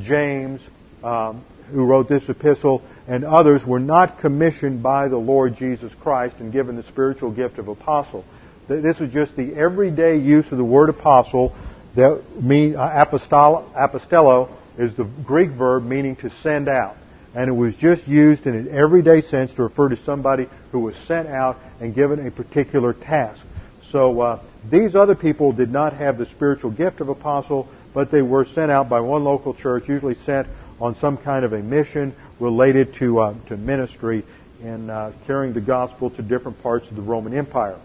James, 0.00 0.60
um, 1.02 1.44
who 1.70 1.84
wrote 1.84 2.08
this 2.08 2.28
epistle, 2.28 2.82
and 3.06 3.24
others 3.24 3.64
were 3.64 3.80
not 3.80 4.20
commissioned 4.20 4.82
by 4.82 5.08
the 5.08 5.16
Lord 5.16 5.56
Jesus 5.56 5.92
Christ 6.00 6.36
and 6.38 6.52
given 6.52 6.76
the 6.76 6.82
spiritual 6.84 7.30
gift 7.30 7.58
of 7.58 7.68
apostle. 7.68 8.24
This 8.68 9.00
is 9.00 9.12
just 9.12 9.34
the 9.34 9.54
everyday 9.54 10.18
use 10.18 10.52
of 10.52 10.58
the 10.58 10.64
word 10.64 10.90
apostle. 10.90 11.54
That 11.96 12.12
uh, 12.12 13.04
apostello 13.04 14.56
is 14.78 14.94
the 14.96 15.04
Greek 15.24 15.50
verb 15.50 15.84
meaning 15.84 16.14
to 16.16 16.30
send 16.42 16.68
out, 16.68 16.96
and 17.34 17.48
it 17.48 17.52
was 17.52 17.74
just 17.74 18.06
used 18.06 18.46
in 18.46 18.54
an 18.54 18.68
everyday 18.68 19.22
sense 19.22 19.52
to 19.54 19.64
refer 19.64 19.88
to 19.88 19.96
somebody 19.96 20.48
who 20.70 20.78
was 20.78 20.94
sent 21.08 21.26
out 21.26 21.56
and 21.80 21.94
given 21.94 22.24
a 22.24 22.30
particular 22.30 22.94
task. 22.94 23.44
So 23.90 24.20
uh, 24.20 24.42
these 24.70 24.94
other 24.94 25.16
people 25.16 25.52
did 25.52 25.72
not 25.72 25.94
have 25.94 26.16
the 26.16 26.26
spiritual 26.26 26.70
gift 26.70 27.00
of 27.00 27.08
apostle, 27.08 27.68
but 27.92 28.12
they 28.12 28.22
were 28.22 28.44
sent 28.44 28.70
out 28.70 28.88
by 28.88 29.00
one 29.00 29.24
local 29.24 29.52
church, 29.52 29.88
usually 29.88 30.14
sent 30.14 30.46
on 30.80 30.96
some 30.96 31.16
kind 31.16 31.44
of 31.44 31.52
a 31.52 31.58
mission 31.60 32.14
related 32.38 32.94
to 32.94 33.20
uh, 33.20 33.34
to 33.48 33.56
ministry 33.56 34.24
and 34.62 34.90
uh, 34.90 35.12
carrying 35.26 35.52
the 35.52 35.60
gospel 35.60 36.10
to 36.10 36.22
different 36.22 36.62
parts 36.62 36.88
of 36.88 36.96
the 36.96 37.02
Roman 37.02 37.36
Empire. 37.36 37.78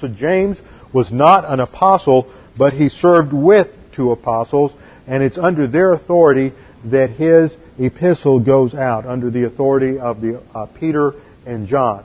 So 0.00 0.08
James 0.08 0.60
was 0.92 1.10
not 1.10 1.44
an 1.44 1.60
apostle, 1.60 2.32
but 2.56 2.72
he 2.72 2.88
served 2.88 3.32
with 3.32 3.68
two 3.94 4.12
apostles, 4.12 4.72
and 5.06 5.22
it's 5.22 5.38
under 5.38 5.66
their 5.66 5.92
authority 5.92 6.52
that 6.86 7.10
his 7.10 7.52
epistle 7.78 8.40
goes 8.40 8.74
out, 8.74 9.06
under 9.06 9.30
the 9.30 9.44
authority 9.44 9.98
of 9.98 10.20
the, 10.20 10.40
uh, 10.54 10.66
Peter 10.66 11.14
and 11.46 11.66
John. 11.66 12.04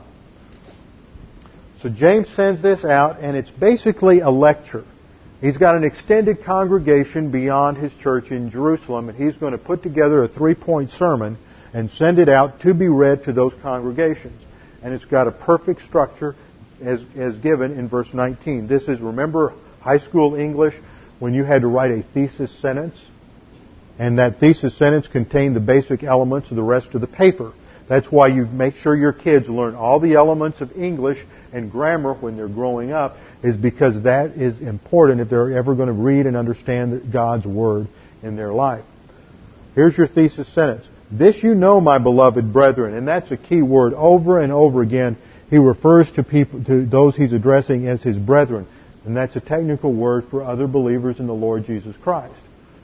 So 1.82 1.88
James 1.88 2.28
sends 2.30 2.62
this 2.62 2.84
out, 2.84 3.20
and 3.20 3.36
it's 3.36 3.50
basically 3.50 4.20
a 4.20 4.30
lecture. 4.30 4.84
He's 5.44 5.58
got 5.58 5.76
an 5.76 5.84
extended 5.84 6.42
congregation 6.42 7.30
beyond 7.30 7.76
his 7.76 7.92
church 7.96 8.30
in 8.30 8.48
Jerusalem, 8.48 9.10
and 9.10 9.18
he's 9.22 9.36
going 9.36 9.52
to 9.52 9.58
put 9.58 9.82
together 9.82 10.22
a 10.22 10.28
three 10.28 10.54
point 10.54 10.90
sermon 10.92 11.36
and 11.74 11.90
send 11.90 12.18
it 12.18 12.30
out 12.30 12.60
to 12.60 12.72
be 12.72 12.88
read 12.88 13.24
to 13.24 13.34
those 13.34 13.52
congregations. 13.60 14.40
And 14.82 14.94
it's 14.94 15.04
got 15.04 15.28
a 15.28 15.30
perfect 15.30 15.82
structure 15.82 16.34
as, 16.82 17.04
as 17.14 17.36
given 17.36 17.78
in 17.78 17.90
verse 17.90 18.08
19. 18.14 18.68
This 18.68 18.88
is, 18.88 19.00
remember 19.00 19.52
high 19.80 19.98
school 19.98 20.34
English 20.34 20.76
when 21.18 21.34
you 21.34 21.44
had 21.44 21.60
to 21.60 21.68
write 21.68 21.90
a 21.90 22.02
thesis 22.14 22.50
sentence? 22.62 22.96
And 23.98 24.18
that 24.18 24.40
thesis 24.40 24.74
sentence 24.78 25.08
contained 25.08 25.54
the 25.54 25.60
basic 25.60 26.02
elements 26.02 26.48
of 26.48 26.56
the 26.56 26.62
rest 26.62 26.94
of 26.94 27.02
the 27.02 27.06
paper. 27.06 27.52
That's 27.86 28.10
why 28.10 28.28
you 28.28 28.46
make 28.46 28.76
sure 28.76 28.96
your 28.96 29.12
kids 29.12 29.50
learn 29.50 29.74
all 29.74 30.00
the 30.00 30.14
elements 30.14 30.62
of 30.62 30.72
English 30.72 31.18
and 31.54 31.70
grammar 31.70 32.14
when 32.14 32.36
they're 32.36 32.48
growing 32.48 32.92
up, 32.92 33.16
is 33.42 33.56
because 33.56 34.02
that 34.02 34.32
is 34.32 34.60
important 34.60 35.20
if 35.20 35.30
they're 35.30 35.56
ever 35.56 35.74
going 35.74 35.86
to 35.86 35.94
read 35.94 36.26
and 36.26 36.36
understand 36.36 37.12
God's 37.12 37.46
Word 37.46 37.88
in 38.22 38.36
their 38.36 38.52
life. 38.52 38.84
Here's 39.74 39.96
your 39.96 40.06
thesis 40.06 40.52
sentence. 40.52 40.86
This 41.10 41.42
you 41.42 41.54
know, 41.54 41.80
my 41.80 41.98
beloved 41.98 42.52
brethren, 42.52 42.94
and 42.94 43.06
that's 43.06 43.30
a 43.30 43.36
key 43.36 43.62
word 43.62 43.94
over 43.94 44.40
and 44.40 44.52
over 44.52 44.82
again 44.82 45.16
he 45.50 45.58
refers 45.58 46.10
to 46.12 46.24
people, 46.24 46.64
to 46.64 46.84
those 46.86 47.16
he's 47.16 47.32
addressing 47.32 47.86
as 47.86 48.02
his 48.02 48.16
brethren. 48.16 48.66
And 49.04 49.16
that's 49.16 49.36
a 49.36 49.40
technical 49.40 49.92
word 49.92 50.24
for 50.30 50.42
other 50.42 50.66
believers 50.66 51.20
in 51.20 51.26
the 51.26 51.34
Lord 51.34 51.64
Jesus 51.66 51.94
Christ. 52.02 52.34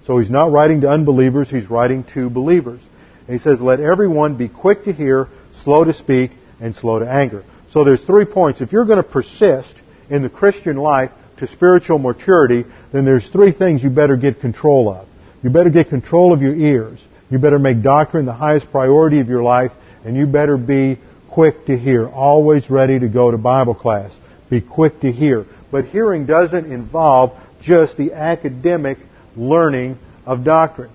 So 0.06 0.18
he's 0.18 0.30
not 0.30 0.52
writing 0.52 0.82
to 0.82 0.88
unbelievers, 0.88 1.50
he's 1.50 1.70
writing 1.70 2.04
to 2.14 2.28
believers. 2.28 2.80
And 3.26 3.36
he 3.36 3.42
says, 3.42 3.60
let 3.60 3.80
everyone 3.80 4.36
be 4.36 4.48
quick 4.48 4.84
to 4.84 4.92
hear, 4.92 5.28
slow 5.64 5.84
to 5.84 5.92
speak, 5.92 6.32
and 6.60 6.76
slow 6.76 6.98
to 6.98 7.10
anger. 7.10 7.44
So 7.72 7.84
there's 7.84 8.02
three 8.02 8.24
points. 8.24 8.60
If 8.60 8.72
you're 8.72 8.84
going 8.84 9.02
to 9.02 9.08
persist 9.08 9.74
in 10.08 10.22
the 10.22 10.30
Christian 10.30 10.76
life 10.76 11.10
to 11.38 11.46
spiritual 11.46 11.98
maturity, 11.98 12.64
then 12.92 13.04
there's 13.04 13.28
three 13.28 13.52
things 13.52 13.82
you 13.82 13.90
better 13.90 14.16
get 14.16 14.40
control 14.40 14.92
of. 14.92 15.08
You 15.42 15.50
better 15.50 15.70
get 15.70 15.88
control 15.88 16.32
of 16.32 16.42
your 16.42 16.54
ears. 16.54 17.02
You 17.30 17.38
better 17.38 17.58
make 17.58 17.82
doctrine 17.82 18.26
the 18.26 18.32
highest 18.32 18.70
priority 18.70 19.20
of 19.20 19.28
your 19.28 19.42
life, 19.42 19.70
and 20.04 20.16
you 20.16 20.26
better 20.26 20.56
be 20.56 20.98
quick 21.30 21.66
to 21.66 21.78
hear, 21.78 22.08
always 22.08 22.68
ready 22.68 22.98
to 22.98 23.08
go 23.08 23.30
to 23.30 23.38
Bible 23.38 23.74
class. 23.74 24.12
Be 24.50 24.60
quick 24.60 25.00
to 25.00 25.12
hear. 25.12 25.46
But 25.70 25.86
hearing 25.86 26.26
doesn't 26.26 26.70
involve 26.70 27.38
just 27.62 27.96
the 27.96 28.14
academic 28.14 28.98
learning 29.36 29.96
of 30.26 30.42
doctrine. 30.42 30.90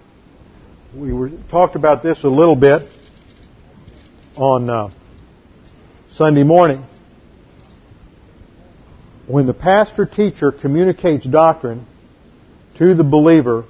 We 0.93 1.13
were, 1.13 1.29
talked 1.49 1.75
about 1.75 2.03
this 2.03 2.23
a 2.23 2.29
little 2.29 2.55
bit 2.55 2.89
on 4.35 4.69
uh, 4.69 4.89
Sunday 6.15 6.43
morning. 6.43 6.81
When 9.27 9.47
the 9.47 9.53
pastor 9.53 10.05
teacher 10.05 10.53
communicates 10.53 11.25
doctrine 11.25 11.85
to 12.77 12.93
the 12.93 13.03
believer, 13.03 13.65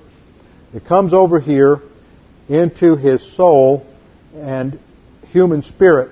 it 0.72 0.86
comes 0.86 1.12
over 1.12 1.40
here 1.40 1.80
into 2.48 2.98
his 2.98 3.36
soul 3.36 3.88
and 4.36 4.80
human 5.30 5.64
spirit. 5.64 6.12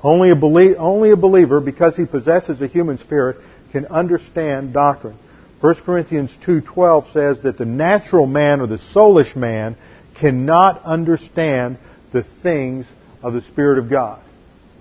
Only 0.00 0.30
a, 0.30 0.36
belie- 0.36 0.76
only 0.76 1.10
a 1.10 1.16
believer, 1.16 1.60
because 1.60 1.96
he 1.96 2.06
possesses 2.06 2.62
a 2.62 2.68
human 2.68 2.98
spirit, 2.98 3.38
can 3.72 3.86
understand 3.86 4.72
doctrine. 4.72 5.18
1 5.60 5.74
Corinthians 5.84 6.30
2.12 6.46 7.12
says 7.12 7.42
that 7.42 7.58
the 7.58 7.64
natural 7.64 8.26
man 8.26 8.60
or 8.60 8.68
the 8.68 8.78
soulish 8.78 9.34
man 9.34 9.76
cannot 10.20 10.84
understand 10.84 11.78
the 12.12 12.22
things 12.22 12.86
of 13.24 13.32
the 13.32 13.40
Spirit 13.40 13.78
of 13.78 13.90
God 13.90 14.22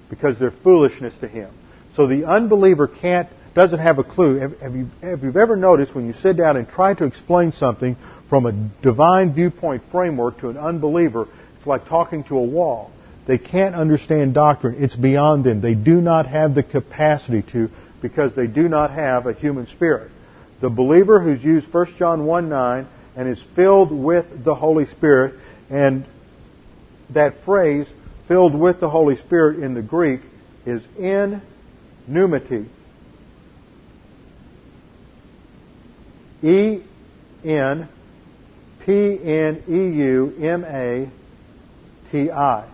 because 0.09 0.37
they're 0.37 0.51
foolishness 0.51 1.13
to 1.21 1.27
him. 1.27 1.49
So 1.95 2.05
the 2.05 2.25
unbeliever 2.25 2.87
can't, 2.87 3.29
doesn't 3.55 3.79
have 3.79 3.97
a 3.97 4.03
clue. 4.03 4.35
Have, 4.35 4.75
you, 4.75 4.87
have 5.01 5.23
you 5.23 5.33
ever 5.35 5.55
noticed 5.55 5.95
when 5.95 6.05
you 6.05 6.13
sit 6.13 6.37
down 6.37 6.57
and 6.57 6.67
try 6.67 6.93
to 6.93 7.05
explain 7.05 7.53
something 7.53 7.95
from 8.29 8.45
a 8.45 8.51
divine 8.83 9.33
viewpoint 9.33 9.83
framework 9.91 10.39
to 10.41 10.49
an 10.49 10.57
unbeliever, 10.57 11.27
it's 11.57 11.65
like 11.65 11.87
talking 11.87 12.25
to 12.25 12.37
a 12.37 12.43
wall. 12.43 12.91
They 13.25 13.37
can't 13.37 13.75
understand 13.75 14.33
doctrine. 14.33 14.83
It's 14.83 14.95
beyond 14.95 15.45
them. 15.45 15.61
They 15.61 15.75
do 15.75 16.01
not 16.01 16.27
have 16.27 16.53
the 16.53 16.63
capacity 16.63 17.41
to 17.53 17.69
because 18.01 18.35
they 18.35 18.47
do 18.47 18.67
not 18.67 18.91
have 18.91 19.25
a 19.25 19.33
human 19.33 19.67
spirit. 19.67 20.11
The 20.59 20.69
believer 20.69 21.21
who's 21.21 21.41
used 21.41 21.73
1 21.73 21.95
John 21.97 22.25
1 22.25 22.49
9 22.49 22.87
and 23.15 23.29
is 23.29 23.41
filled 23.55 23.91
with 23.91 24.43
the 24.43 24.55
Holy 24.55 24.85
Spirit, 24.85 25.35
and 25.69 26.05
that 27.11 27.43
phrase, 27.45 27.87
filled 28.28 28.55
with 28.55 28.80
the 28.80 28.89
Holy 28.89 29.15
Spirit 29.15 29.59
in 29.59 29.74
the 29.74 29.82
Greek, 29.82 30.21
is 30.65 30.82
en 30.99 31.41
pneumati. 32.09 32.67
E 36.41 36.82
N 37.45 37.88
P 38.86 39.19
N 39.24 39.63
E 39.67 39.97
U 39.97 40.36
M 40.41 40.63
A 40.65 41.09
T 42.11 42.32
I 42.32 42.67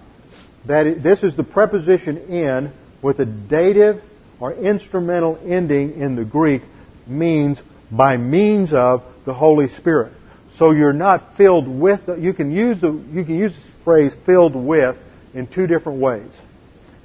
that 0.66 1.02
this 1.02 1.24
is 1.24 1.36
the 1.36 1.44
preposition 1.44 2.18
in 2.28 2.72
with 3.02 3.20
a 3.20 3.26
dative 3.26 4.02
or 4.40 4.54
instrumental 4.54 5.40
ending 5.46 6.00
in 6.00 6.16
the 6.16 6.26
Greek 6.26 6.62
means 7.08 7.62
by 7.92 8.18
means 8.18 8.74
of 8.74 9.04
the 9.26 9.34
Holy 9.34 9.68
Spirit. 9.68 10.14
So 10.58 10.72
you're 10.72 10.94
not 10.94 11.38
filled 11.38 11.68
with, 11.68 12.02
you 12.20 12.34
can 12.34 12.52
use 12.52 12.80
the, 12.82 12.92
you 12.92 13.24
can 13.24 13.36
use 13.36 13.54
the 13.54 13.84
phrase 13.84 14.16
filled 14.26 14.56
with 14.56 14.98
in 15.34 15.48
two 15.48 15.68
different 15.68 16.00
ways. 16.00 16.30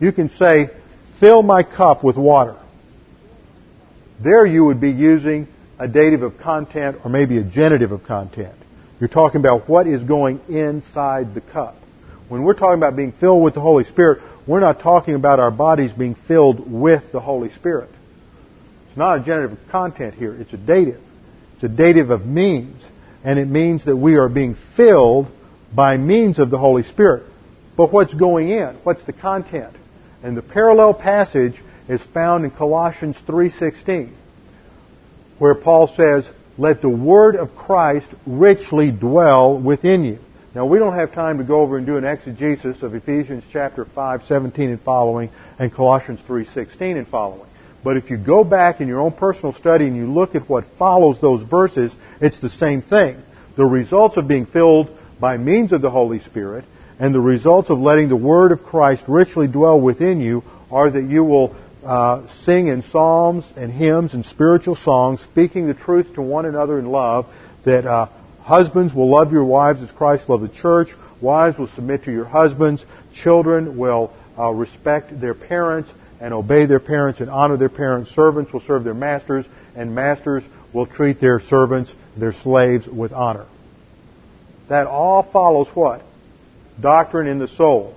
You 0.01 0.13
can 0.13 0.31
say, 0.31 0.71
fill 1.21 1.43
my 1.43 1.63
cup 1.63 2.03
with 2.03 2.17
water. 2.17 2.59
There 4.23 4.47
you 4.47 4.65
would 4.65 4.81
be 4.81 4.91
using 4.91 5.49
a 5.79 5.89
dative 5.89 6.23
of 6.23 6.39
content 6.39 6.99
or 7.05 7.11
maybe 7.11 7.39
a 7.39 7.45
genitive 7.45 7.93
of 7.93 8.05
content. 8.05 8.55
You're 9.01 9.09
talking 9.09 9.41
about 9.41 9.69
what 9.69 9.87
is 9.87 10.03
going 10.03 10.41
inside 10.49 11.35
the 11.35 11.41
cup. 11.41 11.77
When 12.29 12.43
we're 12.43 12.55
talking 12.55 12.79
about 12.79 12.97
being 12.97 13.13
filled 13.13 13.43
with 13.43 13.55
the 13.55 13.61
Holy 13.61 13.85
Spirit, 13.85 14.23
we're 14.47 14.61
not 14.61 14.81
talking 14.81 15.15
about 15.15 15.41
our 15.41 15.51
bodies 15.51 15.93
being 15.93 16.15
filled 16.15 16.71
with 16.71 17.13
the 17.13 17.21
Holy 17.21 17.51
Spirit. 17.51 17.91
It's 18.89 18.97
not 18.97 19.21
a 19.21 19.25
genitive 19.25 19.53
of 19.53 19.69
content 19.71 20.15
here. 20.15 20.35
It's 20.35 20.53
a 20.53 20.57
dative. 20.57 21.01
It's 21.55 21.65
a 21.65 21.69
dative 21.69 22.11
of 22.11 22.25
means. 22.25 22.85
And 23.25 23.39
it 23.39 23.47
means 23.49 23.85
that 23.87 23.97
we 23.97 24.17
are 24.17 24.29
being 24.29 24.57
filled 24.77 25.27
by 25.75 25.97
means 25.97 26.39
of 26.39 26.51
the 26.51 26.59
Holy 26.59 26.83
Spirit. 26.83 27.25
But 27.77 27.93
what's 27.93 28.15
going 28.15 28.51
in? 28.51 28.77
What's 28.85 29.03
the 29.03 29.13
content? 29.13 29.75
And 30.23 30.37
the 30.37 30.43
parallel 30.43 30.95
passage 30.95 31.63
is 31.89 32.01
found 32.03 32.45
in 32.45 32.51
Colossians 32.51 33.17
3:16, 33.27 34.13
where 35.39 35.55
Paul 35.55 35.89
says, 35.89 36.29
"Let 36.57 36.81
the 36.81 36.89
word 36.89 37.37
of 37.37 37.57
Christ 37.57 38.07
richly 38.27 38.91
dwell 38.91 39.59
within 39.59 40.05
you." 40.05 40.19
Now, 40.55 40.67
we 40.67 40.79
don't 40.79 40.95
have 40.95 41.13
time 41.13 41.39
to 41.39 41.45
go 41.45 41.61
over 41.63 41.77
and 41.77 41.85
do 41.85 41.97
an 41.97 42.05
exegesis 42.05 42.83
of 42.85 42.95
Ephesians 42.95 43.43
chapter 43.51 43.85
5, 43.85 44.23
17 44.23 44.71
and 44.71 44.81
following, 44.81 45.31
and 45.59 45.73
Colossians 45.73 46.21
3, 46.29 46.45
16 46.45 46.97
and 46.97 47.09
following. 47.09 47.49
But 47.83 47.97
if 47.97 48.09
you 48.09 48.17
go 48.17 48.45
back 48.45 48.81
in 48.81 48.87
your 48.87 49.01
own 49.01 49.11
personal 49.11 49.53
study 49.53 49.89
and 49.89 49.97
you 49.97 50.07
look 50.07 50.37
at 50.37 50.49
what 50.49 50.65
follows 50.79 51.21
those 51.21 51.43
verses, 51.43 51.95
it's 52.21 52.39
the 52.39 52.49
same 52.49 52.83
thing. 52.83 53.17
The 53.57 53.67
results 53.67 54.17
of 54.17 54.29
being 54.29 54.47
filled 54.47 54.89
by 55.21 55.37
means 55.37 55.73
of 55.73 55.83
the 55.83 55.91
Holy 55.91 56.21
Spirit, 56.21 56.65
and 57.05 57.15
the 57.15 57.21
results 57.21 57.69
of 57.69 57.79
letting 57.79 58.09
the 58.09 58.17
Word 58.17 58.51
of 58.51 58.63
Christ 58.63 59.05
richly 59.09 59.47
dwell 59.47 59.79
within 59.79 60.23
you 60.23 60.43
are 60.71 60.91
that 60.91 61.03
you 61.03 61.23
will 61.23 61.55
uh, 61.85 62.27
sing 62.45 62.69
in 62.69 62.81
psalms 62.81 63.45
and 63.59 63.71
hymns 63.71 64.15
and 64.15 64.25
spiritual 64.25 64.75
songs, 64.75 65.21
speaking 65.21 65.67
the 65.67 65.75
truth 65.75 66.15
to 66.15 66.23
one 66.23 66.47
another 66.47 66.79
in 66.79 66.87
love, 66.87 67.27
that 67.67 67.85
uh, 67.85 68.07
husbands 68.41 68.95
will 68.95 69.11
love 69.11 69.33
your 69.33 69.45
wives 69.45 69.83
as 69.83 69.93
Christ 69.93 70.31
loved 70.31 70.45
the 70.45 70.49
church, 70.49 70.93
wives 71.21 71.59
will 71.59 71.69
submit 71.69 72.05
to 72.05 72.11
your 72.11 72.25
husbands, 72.25 72.87
children 73.13 73.77
will 73.77 74.11
uh, 74.39 74.49
respect 74.49 75.21
their 75.21 75.35
parents 75.35 75.91
and 76.23 76.33
obey 76.33 76.65
their 76.65 76.81
parents 76.81 77.21
and 77.21 77.29
honor 77.29 77.59
their 77.59 77.69
parents, 77.69 78.13
servants 78.13 78.51
will 78.51 78.63
serve 78.63 78.83
their 78.83 78.95
masters, 78.95 79.45
and 79.77 79.95
masters 79.95 80.43
will 80.73 80.87
treat 80.87 81.21
their 81.21 81.39
servants, 81.39 81.95
their 82.17 82.33
slaves, 82.33 82.89
with 82.89 83.13
honor. 83.13 83.47
That 84.71 84.87
all 84.87 85.23
follows 85.23 85.69
what? 85.75 86.01
Doctrine 86.81 87.27
in 87.27 87.39
the 87.39 87.49
soul. 87.49 87.95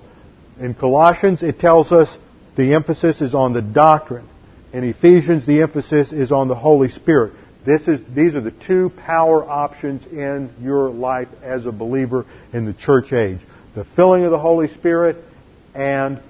In 0.60 0.74
Colossians, 0.74 1.42
it 1.42 1.58
tells 1.58 1.92
us 1.92 2.16
the 2.56 2.74
emphasis 2.74 3.20
is 3.20 3.34
on 3.34 3.52
the 3.52 3.62
doctrine. 3.62 4.28
In 4.72 4.84
Ephesians, 4.84 5.46
the 5.46 5.62
emphasis 5.62 6.12
is 6.12 6.32
on 6.32 6.48
the 6.48 6.54
Holy 6.54 6.88
Spirit. 6.88 7.34
Is, 7.66 8.00
these 8.14 8.34
are 8.34 8.40
the 8.40 8.54
two 8.66 8.90
power 9.04 9.44
options 9.44 10.06
in 10.06 10.50
your 10.62 10.88
life 10.88 11.28
as 11.42 11.66
a 11.66 11.72
believer 11.72 12.24
in 12.52 12.64
the 12.64 12.72
church 12.72 13.12
age. 13.12 13.40
The 13.74 13.84
filling 13.84 14.24
of 14.24 14.30
the 14.30 14.38
Holy 14.38 14.68
Spirit 14.68 15.22
and 15.74 16.22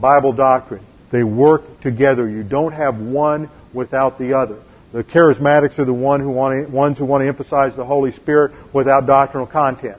Bible 0.00 0.32
doctrine. 0.32 0.84
They 1.12 1.22
work 1.22 1.80
together. 1.82 2.28
You 2.28 2.42
don't 2.42 2.72
have 2.72 2.98
one 2.98 3.48
without 3.72 4.18
the 4.18 4.36
other. 4.36 4.60
The 4.92 5.04
charismatics 5.04 5.78
are 5.78 5.84
the 5.84 5.94
one 5.94 6.20
who 6.20 6.30
want 6.30 6.66
to, 6.66 6.72
ones 6.72 6.98
who 6.98 7.04
want 7.04 7.22
to 7.22 7.28
emphasize 7.28 7.76
the 7.76 7.84
Holy 7.84 8.12
Spirit 8.12 8.52
without 8.74 9.06
doctrinal 9.06 9.46
content. 9.46 9.98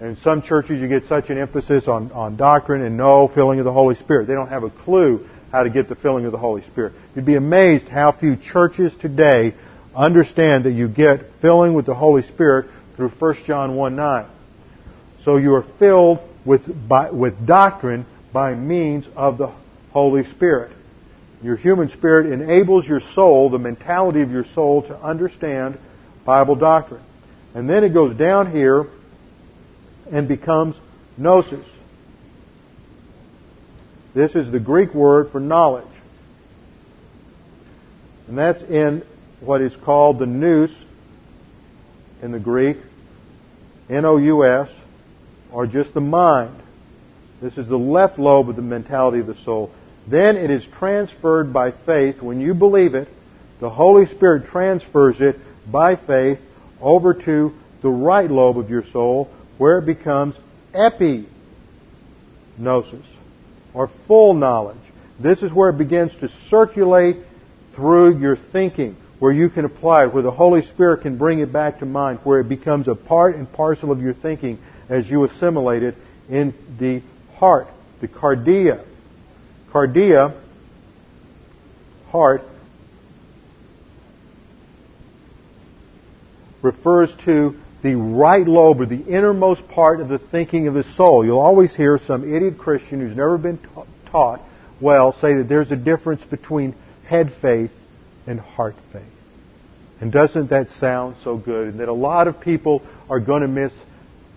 In 0.00 0.16
some 0.16 0.42
churches, 0.42 0.80
you 0.80 0.88
get 0.88 1.06
such 1.06 1.30
an 1.30 1.38
emphasis 1.38 1.88
on, 1.88 2.12
on 2.12 2.36
doctrine 2.36 2.82
and 2.82 2.96
no 2.96 3.28
filling 3.28 3.58
of 3.60 3.64
the 3.64 3.72
Holy 3.72 3.94
Spirit. 3.94 4.26
They 4.26 4.34
don't 4.34 4.48
have 4.48 4.62
a 4.62 4.70
clue 4.70 5.26
how 5.50 5.62
to 5.62 5.70
get 5.70 5.88
the 5.88 5.94
filling 5.94 6.26
of 6.26 6.32
the 6.32 6.38
Holy 6.38 6.62
Spirit. 6.62 6.92
You'd 7.14 7.24
be 7.24 7.36
amazed 7.36 7.88
how 7.88 8.12
few 8.12 8.36
churches 8.36 8.94
today 8.96 9.54
understand 9.94 10.64
that 10.64 10.72
you 10.72 10.88
get 10.88 11.40
filling 11.40 11.72
with 11.72 11.86
the 11.86 11.94
Holy 11.94 12.22
Spirit 12.22 12.70
through 12.96 13.08
1 13.08 13.36
John 13.46 13.74
1 13.74 13.96
9. 13.96 14.26
So 15.24 15.38
you 15.38 15.54
are 15.54 15.64
filled 15.78 16.18
with, 16.44 16.88
by, 16.88 17.10
with 17.10 17.46
doctrine 17.46 18.04
by 18.32 18.54
means 18.54 19.06
of 19.16 19.38
the 19.38 19.50
Holy 19.92 20.24
Spirit. 20.24 20.72
Your 21.42 21.56
human 21.56 21.88
spirit 21.88 22.26
enables 22.26 22.86
your 22.86 23.00
soul, 23.14 23.48
the 23.48 23.58
mentality 23.58 24.20
of 24.20 24.30
your 24.30 24.44
soul, 24.44 24.82
to 24.82 24.96
understand 24.98 25.78
Bible 26.26 26.54
doctrine. 26.54 27.02
And 27.54 27.68
then 27.68 27.82
it 27.82 27.94
goes 27.94 28.14
down 28.14 28.52
here 28.52 28.86
and 30.10 30.28
becomes 30.28 30.76
gnosis. 31.16 31.66
This 34.14 34.34
is 34.34 34.50
the 34.50 34.60
Greek 34.60 34.94
word 34.94 35.30
for 35.30 35.40
knowledge. 35.40 35.84
And 38.28 38.38
that's 38.38 38.62
in 38.62 39.04
what 39.40 39.60
is 39.60 39.76
called 39.76 40.18
the 40.18 40.26
nous 40.26 40.74
in 42.22 42.32
the 42.32 42.40
Greek, 42.40 42.78
N-O-U-S, 43.90 44.70
or 45.52 45.66
just 45.66 45.94
the 45.94 46.00
mind. 46.00 46.56
This 47.40 47.58
is 47.58 47.68
the 47.68 47.78
left 47.78 48.18
lobe 48.18 48.48
of 48.48 48.56
the 48.56 48.62
mentality 48.62 49.20
of 49.20 49.26
the 49.26 49.36
soul. 49.36 49.70
Then 50.08 50.36
it 50.36 50.50
is 50.50 50.64
transferred 50.64 51.52
by 51.52 51.72
faith. 51.72 52.22
When 52.22 52.40
you 52.40 52.54
believe 52.54 52.94
it, 52.94 53.08
the 53.60 53.70
Holy 53.70 54.06
Spirit 54.06 54.46
transfers 54.46 55.20
it 55.20 55.38
by 55.70 55.96
faith 55.96 56.40
over 56.80 57.14
to 57.14 57.52
the 57.82 57.90
right 57.90 58.30
lobe 58.30 58.58
of 58.58 58.70
your 58.70 58.84
soul, 58.84 59.30
where 59.58 59.78
it 59.78 59.86
becomes 59.86 60.34
epignosis, 60.74 61.26
or 63.74 63.88
full 64.06 64.34
knowledge. 64.34 64.76
This 65.18 65.42
is 65.42 65.52
where 65.52 65.70
it 65.70 65.78
begins 65.78 66.14
to 66.16 66.28
circulate 66.48 67.16
through 67.74 68.18
your 68.18 68.36
thinking, 68.36 68.96
where 69.18 69.32
you 69.32 69.48
can 69.48 69.64
apply 69.64 70.04
it, 70.04 70.14
where 70.14 70.22
the 70.22 70.30
Holy 70.30 70.62
Spirit 70.62 71.02
can 71.02 71.16
bring 71.16 71.40
it 71.40 71.52
back 71.52 71.78
to 71.78 71.86
mind, 71.86 72.18
where 72.24 72.40
it 72.40 72.48
becomes 72.48 72.88
a 72.88 72.94
part 72.94 73.34
and 73.34 73.50
parcel 73.52 73.90
of 73.90 74.02
your 74.02 74.14
thinking 74.14 74.58
as 74.88 75.08
you 75.08 75.24
assimilate 75.24 75.82
it 75.82 75.94
in 76.28 76.54
the 76.78 77.02
heart, 77.36 77.68
the 78.00 78.08
cardia. 78.08 78.84
Cardia, 79.70 80.34
heart, 82.10 82.42
refers 86.62 87.14
to 87.24 87.54
the 87.86 87.94
right 87.94 88.46
lobe 88.46 88.80
or 88.80 88.86
the 88.86 89.00
innermost 89.00 89.68
part 89.68 90.00
of 90.00 90.08
the 90.08 90.18
thinking 90.18 90.66
of 90.66 90.74
the 90.74 90.82
soul. 90.82 91.24
You'll 91.24 91.38
always 91.38 91.74
hear 91.74 91.98
some 91.98 92.34
idiot 92.34 92.58
Christian 92.58 93.00
who's 93.00 93.16
never 93.16 93.38
been 93.38 93.60
taught 94.10 94.40
well 94.80 95.12
say 95.12 95.34
that 95.34 95.48
there's 95.48 95.70
a 95.70 95.76
difference 95.76 96.24
between 96.24 96.74
head 97.04 97.32
faith 97.40 97.70
and 98.26 98.40
heart 98.40 98.74
faith. 98.92 99.04
And 100.00 100.10
doesn't 100.10 100.50
that 100.50 100.68
sound 100.80 101.16
so 101.22 101.36
good? 101.36 101.68
And 101.68 101.80
that 101.80 101.88
a 101.88 101.92
lot 101.92 102.26
of 102.26 102.40
people 102.40 102.82
are 103.08 103.20
going 103.20 103.42
to 103.42 103.48
miss 103.48 103.72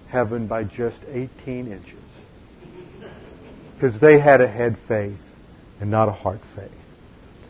heaven 0.10 0.46
by 0.46 0.64
just 0.64 1.00
18 1.12 1.72
inches. 1.72 1.94
Because 3.74 4.00
they 4.00 4.20
had 4.20 4.42
a 4.42 4.48
head 4.48 4.78
faith 4.88 5.20
and 5.82 5.90
not 5.90 6.08
a 6.08 6.12
heart 6.12 6.42
faith. 6.56 6.70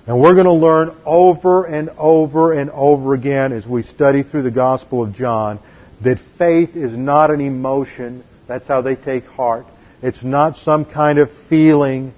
And 0.08 0.20
we're 0.20 0.34
going 0.34 0.46
to 0.46 0.54
learn 0.54 0.96
over 1.06 1.66
and 1.66 1.90
over 1.90 2.54
and 2.54 2.70
over 2.70 3.14
again 3.14 3.52
as 3.52 3.68
we 3.68 3.84
study 3.84 4.24
through 4.24 4.44
the 4.44 4.52
Gospel 4.52 5.04
of 5.04 5.14
John 5.14 5.60
that 6.04 6.20
faith 6.38 6.76
is 6.76 6.96
not 6.96 7.32
an 7.32 7.42
emotion. 7.42 8.24
That's 8.48 8.68
how 8.68 8.82
they 8.82 8.96
take 8.96 9.26
heart. 9.26 9.66
It's 10.02 10.24
not 10.24 10.58
some 10.58 10.86
kind 10.86 11.20
of 11.20 11.30
feeling. 11.50 12.14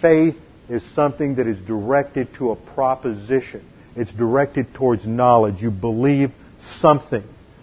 Faith 0.00 0.36
is 0.68 0.82
something 0.94 1.36
that 1.36 1.46
is 1.46 1.60
directed 1.60 2.34
to 2.38 2.50
a 2.50 2.56
proposition. 2.56 3.64
It's 3.94 4.12
directed 4.12 4.74
towards 4.74 5.06
knowledge. 5.06 5.60
You 5.60 5.70
believe 5.70 6.32
something. 6.78 7.22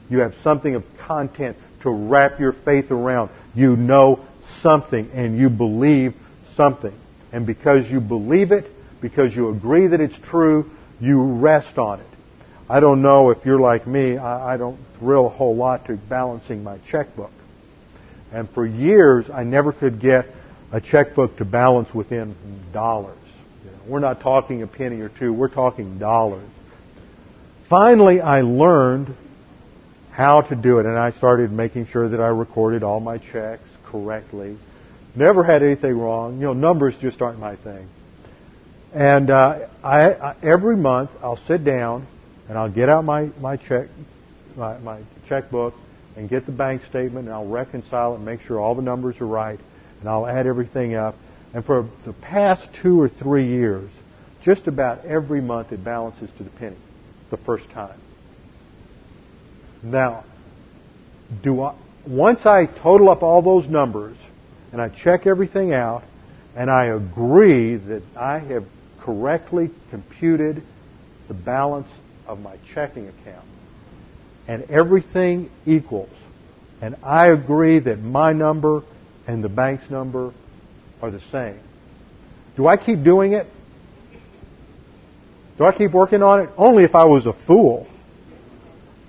You 0.09 0.20
have 0.20 0.34
something 0.43 0.76
of 0.76 0.84
content 1.05 1.57
to 1.82 1.89
wrap 1.89 2.39
your 2.39 2.53
faith 2.53 2.91
around. 2.91 3.30
You 3.53 3.76
know 3.76 4.26
something 4.61 5.09
and 5.13 5.38
you 5.38 5.49
believe 5.49 6.13
something. 6.55 6.93
And 7.32 7.45
because 7.45 7.89
you 7.89 7.99
believe 7.99 8.51
it, 8.51 8.65
because 9.01 9.36
you 9.36 9.49
agree 9.49 9.88
that 9.88 10.01
it's 10.01 10.17
true, 10.20 10.70
you 10.99 11.22
rest 11.22 11.78
on 11.78 12.01
it. 12.01 12.07
I 12.70 12.80
don't 12.80 13.01
know 13.01 13.32
if 13.32 13.45
you're 13.45 13.59
like 13.59 13.88
me, 13.88 14.17
I, 14.17 14.53
I 14.53 14.57
don't 14.57 14.78
thrill 14.99 15.26
a 15.26 15.30
whole 15.30 15.55
lot 15.55 15.88
to 15.88 15.95
balancing 15.95 16.63
my 16.63 16.78
checkbook. 16.80 17.32
And 18.32 18.47
for 18.51 18.63
years, 18.65 19.28
I 19.30 19.43
never 19.43 19.74
could 19.74 19.99
get 19.99 20.28
a 20.72 20.80
checkbook 20.80 21.38
to 21.38 21.45
balance 21.45 21.91
within 21.95 22.36
dollars. 22.72 23.17
You 23.65 23.72
know, 23.72 23.78
we're 23.88 23.99
not 23.99 24.22
talking 24.22 24.61
a 24.61 24.67
penny 24.67 24.99
or 25.01 25.09
two, 25.09 25.34
we're 25.34 25.47
talking 25.47 25.97
dollars. 25.97 26.47
Finally, 27.70 28.22
I 28.22 28.41
learned 28.41 29.15
how 30.11 30.41
to 30.41 30.55
do 30.55 30.78
it, 30.78 30.86
and 30.86 30.97
I 30.97 31.09
started 31.11 31.51
making 31.51 31.88
sure 31.88 32.09
that 32.09 32.20
I 32.20 32.28
recorded 32.28 32.84
all 32.84 32.99
my 32.99 33.17
checks 33.17 33.67
correctly. 33.86 34.57
Never 35.15 35.43
had 35.43 35.63
anything 35.63 35.97
wrong. 35.97 36.36
You 36.36 36.47
know, 36.47 36.53
numbers 36.53 36.95
just 36.97 37.20
aren't 37.22 37.39
my 37.39 37.55
thing. 37.55 37.88
And 38.93 39.30
uh, 39.32 39.67
I, 39.84 40.13
I, 40.13 40.36
every 40.43 40.76
month, 40.76 41.09
I'll 41.24 41.38
sit 41.47 41.63
down 41.63 42.05
and 42.49 42.57
I'll 42.57 42.69
get 42.69 42.89
out 42.89 43.05
my, 43.05 43.29
my 43.39 43.55
check, 43.55 43.87
my, 44.57 44.77
my 44.79 44.99
checkbook 45.27 45.75
and 46.17 46.27
get 46.27 46.45
the 46.47 46.51
bank 46.51 46.83
statement 46.89 47.27
and 47.27 47.33
I'll 47.33 47.47
reconcile 47.47 48.13
it 48.13 48.15
and 48.17 48.25
make 48.25 48.41
sure 48.41 48.59
all 48.59 48.75
the 48.75 48.81
numbers 48.81 49.21
are 49.21 49.27
right 49.27 49.59
and 50.01 50.09
I'll 50.09 50.27
add 50.27 50.47
everything 50.47 50.95
up. 50.95 51.15
And 51.53 51.63
for 51.63 51.87
the 52.05 52.13
past 52.13 52.73
two 52.73 52.99
or 52.99 53.07
three 53.07 53.45
years, 53.45 53.89
just 54.41 54.67
about 54.67 55.05
every 55.05 55.41
month 55.41 55.71
it 55.71 55.83
balances 55.83 56.29
to 56.37 56.43
the 56.43 56.49
penny 56.49 56.75
the 57.29 57.37
first 57.37 57.69
time. 57.69 57.99
Now, 59.83 60.25
do 61.43 61.61
I, 61.61 61.75
once 62.07 62.45
I 62.45 62.65
total 62.65 63.09
up 63.09 63.21
all 63.21 63.43
those 63.43 63.69
numbers 63.69 64.17
and 64.71 64.81
I 64.81 64.89
check 64.89 65.27
everything 65.27 65.71
out 65.71 66.03
and 66.55 66.71
I 66.71 66.85
agree 66.85 67.75
that 67.75 68.01
I 68.17 68.39
have 68.39 68.65
correctly 69.01 69.69
computed 69.91 70.63
the 71.27 71.33
balance 71.35 71.87
of 72.30 72.39
my 72.39 72.55
checking 72.73 73.07
account. 73.07 73.45
And 74.47 74.63
everything 74.69 75.49
equals. 75.65 76.13
And 76.82 76.95
I 77.03 77.27
agree 77.27 77.80
that 77.80 77.99
my 77.99 78.32
number 78.32 78.84
and 79.27 79.43
the 79.43 79.49
bank's 79.49 79.89
number 79.89 80.32
are 81.01 81.11
the 81.11 81.19
same. 81.32 81.59
Do 82.55 82.67
I 82.67 82.77
keep 82.77 83.03
doing 83.03 83.34
it? 83.34 83.47
Do 85.57 85.65
I 85.65 85.73
keep 85.73 85.91
working 85.91 86.23
on 86.23 86.41
it? 86.41 86.49
Only 86.55 86.84
if 86.84 86.95
I 86.95 87.05
was 87.05 87.25
a 87.25 87.34
fool. 87.34 87.88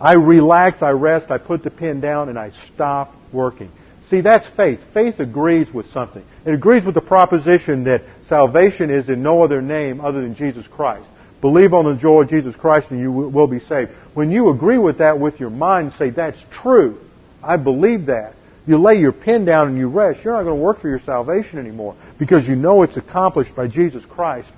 I 0.00 0.14
relax, 0.14 0.82
I 0.82 0.90
rest, 0.90 1.30
I 1.30 1.38
put 1.38 1.62
the 1.62 1.70
pen 1.70 2.00
down, 2.00 2.28
and 2.28 2.38
I 2.38 2.52
stop 2.74 3.14
working. 3.32 3.70
See, 4.08 4.22
that's 4.22 4.48
faith. 4.56 4.80
Faith 4.92 5.20
agrees 5.20 5.72
with 5.72 5.92
something. 5.92 6.24
It 6.44 6.52
agrees 6.52 6.84
with 6.84 6.94
the 6.94 7.02
proposition 7.02 7.84
that 7.84 8.02
salvation 8.28 8.90
is 8.90 9.08
in 9.08 9.22
no 9.22 9.44
other 9.44 9.62
name 9.62 10.00
other 10.00 10.22
than 10.22 10.34
Jesus 10.34 10.66
Christ. 10.66 11.06
Believe 11.40 11.72
on 11.72 11.86
the 11.86 11.96
joy 11.96 12.22
of 12.22 12.28
Jesus 12.28 12.54
Christ 12.54 12.90
and 12.90 13.00
you 13.00 13.10
will 13.10 13.46
be 13.46 13.60
saved. 13.60 13.90
When 14.14 14.30
you 14.30 14.50
agree 14.50 14.78
with 14.78 14.98
that 14.98 15.18
with 15.18 15.40
your 15.40 15.50
mind 15.50 15.94
say, 15.98 16.10
that's 16.10 16.40
true, 16.50 17.00
I 17.42 17.56
believe 17.56 18.06
that. 18.06 18.34
You 18.66 18.76
lay 18.76 18.98
your 18.98 19.12
pen 19.12 19.46
down 19.46 19.68
and 19.68 19.78
you 19.78 19.88
rest. 19.88 20.20
You're 20.22 20.34
not 20.34 20.42
going 20.42 20.58
to 20.58 20.62
work 20.62 20.80
for 20.80 20.88
your 20.88 21.00
salvation 21.00 21.58
anymore 21.58 21.96
because 22.18 22.46
you 22.46 22.56
know 22.56 22.82
it's 22.82 22.96
accomplished 22.96 23.56
by 23.56 23.68
Jesus 23.68 24.04
Christ 24.04 24.48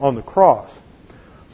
on 0.00 0.16
the 0.16 0.22
cross. 0.22 0.70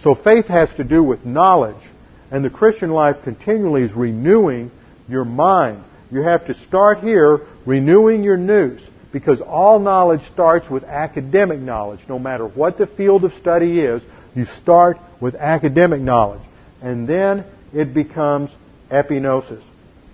So 0.00 0.14
faith 0.14 0.46
has 0.46 0.72
to 0.76 0.84
do 0.84 1.02
with 1.02 1.26
knowledge. 1.26 1.82
And 2.30 2.44
the 2.44 2.50
Christian 2.50 2.90
life 2.90 3.16
continually 3.24 3.82
is 3.82 3.92
renewing 3.92 4.70
your 5.08 5.24
mind. 5.24 5.84
You 6.10 6.22
have 6.22 6.46
to 6.46 6.54
start 6.54 7.00
here 7.00 7.40
renewing 7.66 8.22
your 8.22 8.36
nous 8.36 8.80
because 9.12 9.40
all 9.40 9.78
knowledge 9.78 10.22
starts 10.32 10.68
with 10.68 10.84
academic 10.84 11.60
knowledge. 11.60 12.00
No 12.08 12.18
matter 12.18 12.46
what 12.46 12.78
the 12.78 12.86
field 12.86 13.24
of 13.24 13.32
study 13.34 13.80
is, 13.80 14.02
you 14.38 14.46
start 14.46 14.98
with 15.20 15.34
academic 15.34 16.00
knowledge. 16.00 16.42
And 16.80 17.08
then 17.08 17.44
it 17.74 17.92
becomes 17.92 18.50
epignosis. 18.90 19.62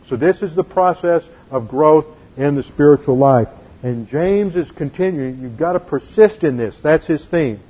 So 0.08 0.16
this 0.16 0.42
is 0.42 0.54
the 0.54 0.64
process 0.64 1.22
of 1.50 1.68
growth 1.68 2.06
in 2.36 2.56
the 2.56 2.62
spiritual 2.62 3.16
life. 3.16 3.48
And 3.82 4.08
James 4.08 4.56
is 4.56 4.70
continuing. 4.70 5.40
You've 5.40 5.58
got 5.58 5.74
to 5.74 5.80
persist 5.80 6.42
in 6.42 6.56
this. 6.56 6.76
That's 6.82 7.06
his 7.06 7.24
theme. 7.26 7.60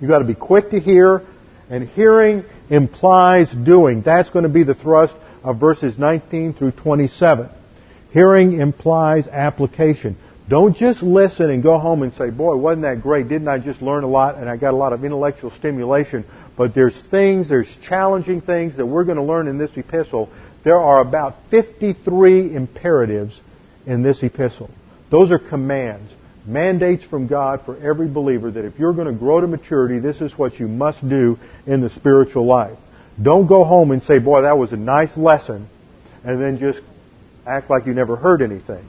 You've 0.00 0.08
got 0.08 0.20
to 0.20 0.24
be 0.24 0.34
quick 0.34 0.70
to 0.70 0.80
hear, 0.80 1.22
and 1.68 1.88
hearing 1.88 2.44
implies 2.70 3.52
doing. 3.52 4.02
That's 4.02 4.30
going 4.30 4.44
to 4.44 4.48
be 4.48 4.64
the 4.64 4.74
thrust 4.74 5.14
of 5.42 5.58
verses 5.58 5.98
19 5.98 6.54
through 6.54 6.72
27. 6.72 7.48
Hearing 8.12 8.60
implies 8.60 9.26
application. 9.26 10.16
Don't 10.48 10.76
just 10.76 11.02
listen 11.02 11.50
and 11.50 11.62
go 11.62 11.78
home 11.78 12.02
and 12.02 12.12
say, 12.14 12.30
boy, 12.30 12.56
wasn't 12.56 12.82
that 12.82 13.00
great? 13.00 13.28
Didn't 13.28 13.48
I 13.48 13.58
just 13.58 13.80
learn 13.80 14.02
a 14.02 14.08
lot 14.08 14.36
and 14.36 14.48
I 14.48 14.56
got 14.56 14.74
a 14.74 14.76
lot 14.76 14.92
of 14.92 15.04
intellectual 15.04 15.50
stimulation? 15.52 16.24
But 16.56 16.74
there's 16.74 17.00
things, 17.10 17.48
there's 17.48 17.74
challenging 17.88 18.40
things 18.40 18.76
that 18.76 18.86
we're 18.86 19.04
going 19.04 19.18
to 19.18 19.22
learn 19.22 19.46
in 19.46 19.58
this 19.58 19.70
epistle. 19.76 20.28
There 20.64 20.80
are 20.80 21.00
about 21.00 21.36
53 21.50 22.54
imperatives 22.54 23.38
in 23.86 24.02
this 24.02 24.22
epistle. 24.22 24.70
Those 25.10 25.30
are 25.30 25.38
commands, 25.38 26.12
mandates 26.44 27.04
from 27.04 27.28
God 27.28 27.64
for 27.64 27.76
every 27.76 28.08
believer 28.08 28.50
that 28.50 28.64
if 28.64 28.78
you're 28.78 28.94
going 28.94 29.06
to 29.06 29.18
grow 29.18 29.40
to 29.40 29.46
maturity, 29.46 30.00
this 30.00 30.20
is 30.20 30.36
what 30.36 30.58
you 30.58 30.66
must 30.66 31.06
do 31.08 31.38
in 31.66 31.80
the 31.80 31.90
spiritual 31.90 32.46
life. 32.46 32.78
Don't 33.20 33.46
go 33.46 33.64
home 33.64 33.90
and 33.90 34.02
say, 34.02 34.18
boy, 34.18 34.42
that 34.42 34.58
was 34.58 34.72
a 34.72 34.76
nice 34.76 35.16
lesson, 35.16 35.68
and 36.24 36.40
then 36.40 36.58
just 36.58 36.80
act 37.46 37.70
like 37.70 37.86
you 37.86 37.94
never 37.94 38.16
heard 38.16 38.42
anything. 38.42 38.88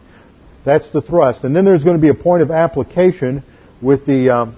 That's 0.65 0.89
the 0.91 1.01
thrust. 1.01 1.43
And 1.43 1.55
then 1.55 1.65
there's 1.65 1.83
going 1.83 1.97
to 1.97 2.01
be 2.01 2.09
a 2.09 2.13
point 2.13 2.41
of 2.41 2.51
application 2.51 3.43
with 3.81 4.05
the 4.05 4.29
um, 4.29 4.57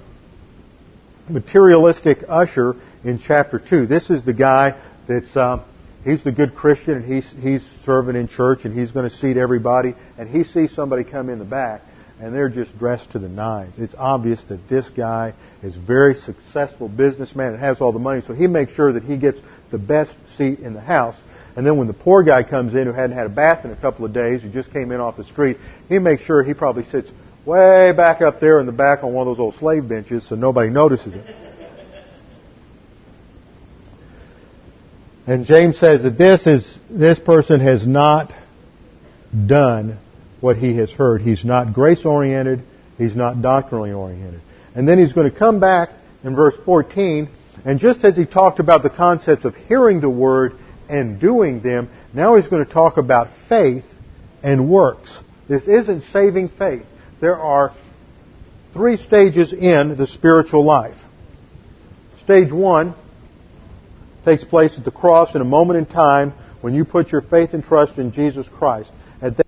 materialistic 1.30 2.20
usher 2.28 2.76
in 3.03 3.20
chapter 3.20 3.60
2. 3.60 3.88
This 3.88 4.10
is 4.10 4.24
the 4.24 4.34
guy 4.34 4.80
that's, 5.08 5.36
um, 5.36 5.64
he's 6.03 6.24
the 6.24 6.32
good 6.32 6.56
Christian 6.56 6.95
and 6.95 7.06
he's, 7.06 7.30
he's 7.39 7.68
serving 7.86 8.16
in 8.16 8.28
church 8.28 8.66
and 8.66 8.78
he's 8.78 8.91
going 8.91 9.10
to 9.10 9.16
seat 9.16 9.38
everybody 9.38 9.95
and 10.18 10.30
he 10.30 10.43
sees 10.43 10.74
somebody 10.74 11.03
come 11.03 11.30
in 11.30 11.39
the 11.39 11.45
back 11.45 11.82
and 12.20 12.34
they're 12.34 12.49
just 12.49 12.78
dressed 12.78 13.12
to 13.12 13.20
the 13.20 13.28
nines. 13.28 13.76
It's 13.78 13.95
obvious 13.97 14.41
that 14.45 14.70
this 14.70 14.89
guy 14.89 15.34
is 15.62 15.76
a 15.76 15.82
very 15.82 16.16
successful 16.16 16.88
businessman 16.88 17.53
and 17.53 17.60
has 17.60 17.82
all 17.82 17.91
the 17.91 17.99
money, 17.99 18.22
so 18.22 18.34
he 18.34 18.47
makes 18.47 18.74
sure 18.74 18.93
that 18.93 19.03
he 19.03 19.18
gets 19.18 19.39
the 19.72 19.78
best 19.78 20.14
seat 20.38 20.60
in 20.60 20.74
the 20.74 20.82
house. 20.82 21.16
And 21.56 21.66
then 21.66 21.78
when 21.78 21.88
the 21.88 21.93
poor 21.93 22.24
guy 22.24 22.43
comes 22.43 22.74
in 22.74 22.86
who 22.86 22.91
hadn't 22.91 23.16
had 23.16 23.26
a 23.26 23.30
bath 23.30 23.64
in 23.64 23.72
a 23.72 23.76
couple 23.76 24.06
of 24.06 24.14
days, 24.14 24.41
who 24.41 24.49
just 24.49 24.72
came 24.72 24.91
in 24.91 24.99
off 24.99 25.16
the 25.16 25.24
street, 25.24 25.58
he 25.88 25.99
makes 25.99 26.24
sure 26.24 26.43
he 26.43 26.53
probably 26.53 26.84
sits 26.86 27.10
way 27.45 27.93
back 27.95 28.22
up 28.22 28.39
there 28.39 28.60
in 28.60 28.66
the 28.66 28.72
back 28.72 29.03
on 29.03 29.14
one 29.14 29.28
of 29.28 29.38
those 29.38 29.41
old 29.41 29.56
slave 29.56 29.88
benches 29.88 30.28
so 30.28 30.36
nobody 30.36 30.70
notices 30.70 31.14
it. 31.14 31.36
And 35.28 35.45
James 35.45 35.80
says 35.80 36.03
that 36.03 36.18
this 36.18 36.45
is 36.45 36.80
this 36.89 37.18
person 37.18 37.60
has 37.60 37.88
not 37.88 38.32
done 39.47 39.97
what 40.39 40.58
he 40.58 40.76
has 40.78 40.91
heard. 40.91 41.22
He's 41.22 41.43
not 41.43 41.74
grace 41.74 42.06
oriented, 42.06 42.62
he's 42.97 43.16
not 43.16 43.41
doctrinally 43.41 43.91
oriented. 43.91 44.41
And 44.76 44.88
then 44.88 44.99
he's 44.99 45.14
going 45.14 45.32
to 45.32 45.36
come 45.36 45.60
back 45.60 45.89
in 46.24 46.36
verse 46.36 46.53
14, 46.66 47.30
and 47.64 47.80
just 47.80 48.03
as 48.03 48.16
he 48.16 48.26
talked 48.26 48.60
about 48.60 48.84
the 48.84 48.89
concepts 48.89 49.45
of 49.45 49.56
hearing 49.56 50.01
the 50.01 50.10
word 50.10 50.58
and 50.89 51.19
doing 51.19 51.61
them, 51.61 51.89
now 52.13 52.36
he's 52.36 52.47
going 52.47 52.65
to 52.65 52.71
talk 52.71 52.97
about 52.97 53.27
faith 53.49 53.86
and 54.43 54.69
works. 54.69 55.17
This 55.47 55.63
isn't 55.67 56.03
saving 56.11 56.49
faith. 56.49 56.86
There 57.21 57.38
are 57.38 57.73
three 58.73 58.97
stages 58.97 59.53
in 59.53 59.97
the 59.97 60.07
spiritual 60.07 60.65
life. 60.65 60.97
Stage 62.23 62.51
one 62.51 62.95
takes 64.25 64.43
place 64.43 64.77
at 64.77 64.83
the 64.83 64.91
cross 64.91 65.36
in 65.36 65.41
a 65.41 65.45
moment 65.45 65.77
in 65.77 65.86
time 65.86 66.33
when 66.61 66.73
you 66.73 66.83
put 66.83 67.11
your 67.11 67.21
faith 67.21 67.53
and 67.53 67.63
trust 67.63 67.97
in 67.97 68.11
Jesus 68.11 68.47
Christ. 68.47 68.91
At 69.21 69.38
that 69.38 69.47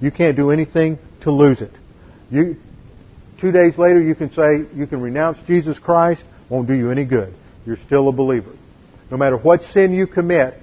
you 0.00 0.10
can't 0.10 0.36
do 0.36 0.50
anything 0.50 0.98
to 1.22 1.30
lose 1.30 1.60
it. 1.60 1.72
You, 2.30 2.56
two 3.40 3.52
days 3.52 3.76
later, 3.78 4.00
you 4.00 4.14
can 4.14 4.30
say, 4.32 4.64
you 4.76 4.86
can 4.86 5.00
renounce 5.00 5.38
Jesus 5.46 5.78
Christ, 5.78 6.24
won't 6.48 6.68
do 6.68 6.74
you 6.74 6.90
any 6.90 7.04
good. 7.04 7.34
You're 7.66 7.78
still 7.78 8.08
a 8.08 8.12
believer. 8.12 8.52
No 9.10 9.16
matter 9.16 9.36
what 9.36 9.62
sin 9.62 9.94
you 9.94 10.06
commit, 10.06 10.54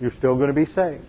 you're 0.00 0.12
still 0.12 0.36
going 0.36 0.48
to 0.48 0.54
be 0.54 0.66
saved. 0.66 1.06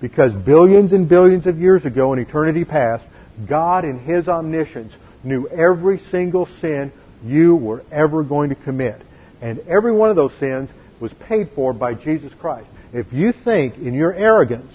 Because 0.00 0.32
billions 0.34 0.92
and 0.92 1.08
billions 1.08 1.46
of 1.46 1.58
years 1.58 1.84
ago 1.84 2.12
in 2.12 2.18
eternity 2.18 2.64
past, 2.64 3.04
God 3.48 3.84
in 3.84 3.98
His 3.98 4.28
omniscience 4.28 4.92
knew 5.24 5.48
every 5.48 5.98
single 6.10 6.46
sin 6.60 6.92
you 7.24 7.56
were 7.56 7.82
ever 7.90 8.22
going 8.22 8.50
to 8.50 8.54
commit. 8.54 9.00
And 9.40 9.60
every 9.60 9.92
one 9.92 10.10
of 10.10 10.16
those 10.16 10.32
sins 10.38 10.70
was 11.00 11.12
paid 11.14 11.50
for 11.54 11.72
by 11.72 11.94
Jesus 11.94 12.32
Christ. 12.40 12.68
If 12.92 13.12
you 13.12 13.32
think 13.32 13.76
in 13.76 13.94
your 13.94 14.14
arrogance 14.14 14.72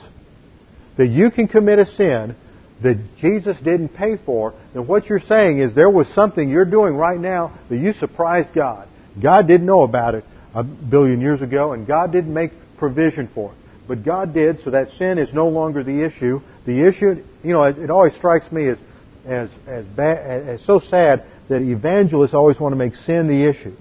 that 1.02 1.08
you 1.08 1.32
can 1.32 1.47
commit 1.47 1.80
a 1.80 1.86
sin 1.86 2.36
that 2.82 3.18
Jesus 3.18 3.58
didn't 3.58 3.89
pay 3.89 4.18
for, 4.18 4.54
then 4.74 4.88
what 4.88 5.08
you're 5.08 5.20
saying 5.20 5.60
is 5.60 5.76
there 5.76 5.89
was 5.89 6.08
something 6.08 6.49
you're 6.49 6.66
doing 6.66 6.95
right 6.95 7.20
now 7.20 7.58
that 7.70 7.78
you 7.78 7.93
surprised 7.93 8.54
God. 8.54 8.88
God 9.22 9.47
didn't 9.47 9.68
know 9.68 9.84
about 9.84 10.16
it 10.16 10.24
a 10.56 10.64
billion 10.64 11.22
years 11.22 11.41
ago, 11.41 11.74
and 11.74 11.86
God 11.86 12.12
didn't 12.12 12.34
make 12.34 12.52
provision 12.78 13.30
for 13.34 13.52
it 13.52 13.58
but 13.91 14.06
God 14.06 14.34
did, 14.34 14.62
so 14.62 14.72
that 14.72 14.91
sin 14.91 15.18
is 15.18 15.34
no 15.34 15.49
longer 15.49 15.84
the 15.84 16.06
issue. 16.06 16.39
The 16.66 16.88
issue, 16.88 17.22
you 17.43 17.52
know, 17.52 17.64
it, 17.64 17.89
always 17.89 18.14
strikes 18.16 18.49
me 18.49 18.70
as 18.70 18.78
as 19.26 19.49
as 19.68 19.86
bad, 19.86 20.47
as 20.47 20.64
so 20.64 20.80
sad 20.80 21.26
that 21.49 21.62
evangelists 21.62 22.34
always 22.34 22.58
want 22.58 22.72
to 22.72 22.78
make 22.78 22.95
sin 22.95 23.28
the 23.28 23.43
issue. 23.43 23.76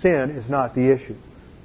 Sin 0.00 0.30
is 0.30 0.48
not 0.48 0.74
the 0.74 0.90
issue. 0.90 1.14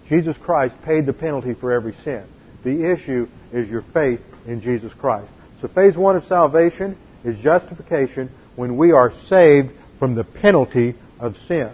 Jesus 0.10 0.36
Christ 0.38 0.76
paid 0.84 1.06
the 1.06 1.14
penalty 1.14 1.54
for 1.54 1.72
every 1.72 1.96
sin. 2.04 2.26
The 2.66 2.92
issue 2.92 3.30
is 3.54 3.70
your 3.70 3.84
faith 3.94 4.20
in 4.48 4.62
Jesus 4.62 4.94
Christ. 4.94 5.32
So 5.62 5.68
phase 5.68 5.98
one 5.98 6.16
of 6.16 6.26
salvation 6.26 6.98
is 7.24 7.40
justification 7.40 8.30
when 8.56 8.78
we 8.78 8.92
are 8.92 9.12
saved 9.28 9.72
from 10.00 10.16
the 10.16 10.24
penalty 10.24 10.96
of 11.20 11.36
sin. 11.48 11.72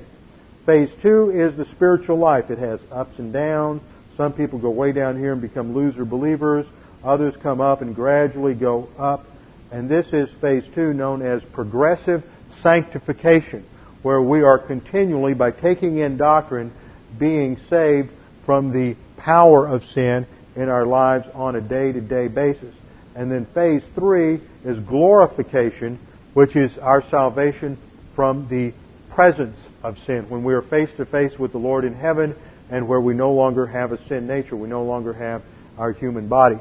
Phase 0.66 0.92
two 1.02 1.32
is 1.32 1.56
the 1.58 1.66
spiritual 1.66 2.18
life. 2.18 2.50
It 2.50 2.60
has 2.60 2.80
ups 2.92 3.18
and 3.18 3.34
downs. 3.34 3.82
Some 4.16 4.34
people 4.34 4.60
go 4.60 4.70
way 4.70 4.92
down 4.92 5.18
here 5.18 5.34
and 5.34 5.42
become 5.42 5.74
loser 5.74 6.06
believers. 6.06 6.66
Others 7.04 7.36
come 7.42 7.60
up 7.62 7.82
and 7.82 7.96
gradually 7.96 8.54
go 8.54 8.88
up. 8.98 9.26
And 9.72 9.90
this 9.90 10.14
is 10.14 10.30
phase 10.40 10.64
two 10.76 10.94
known 10.94 11.22
as 11.22 11.44
progressive 11.44 12.24
sanctification, 12.62 13.66
where 14.04 14.22
we 14.22 14.44
are 14.44 14.60
continually, 14.60 15.34
by 15.34 15.52
taking 15.52 15.98
in 15.98 16.18
doctrine, 16.18 16.72
being 17.18 17.58
saved 17.70 18.10
from 18.46 18.72
the 18.72 18.96
power 19.18 19.68
of 19.68 19.84
sin 19.84 20.28
in 20.56 20.70
our 20.70 20.86
lives 20.86 21.28
on 21.34 21.56
a 21.56 21.62
day 21.62 21.92
to 21.92 22.02
day 22.02 22.28
basis. 22.28 22.74
And 23.16 23.32
then 23.32 23.46
phase 23.46 23.84
three 23.96 24.42
is 24.64 24.80
glorification, 24.80 26.00
which 26.34 26.56
is 26.56 26.78
our 26.78 27.02
salvation 27.02 27.78
from 28.16 28.48
the 28.48 28.74
presence 29.14 29.58
of 29.84 29.98
sin. 30.00 30.30
When 30.30 30.44
we 30.44 30.54
are 30.54 30.62
face 30.62 30.90
to 30.98 31.06
face 31.06 31.38
with 31.38 31.52
the 31.52 31.58
Lord 31.58 31.84
in 31.84 31.94
heaven 31.94 32.36
and 32.70 32.88
where 32.88 33.02
we 33.02 33.14
no 33.14 33.34
longer 33.34 33.68
have 33.68 33.92
a 33.92 34.08
sin 34.08 34.28
nature. 34.28 34.56
We 34.56 34.70
no 34.70 34.84
longer 34.84 35.14
have 35.14 35.44
our 35.78 35.92
human 35.92 36.28
body. 36.28 36.58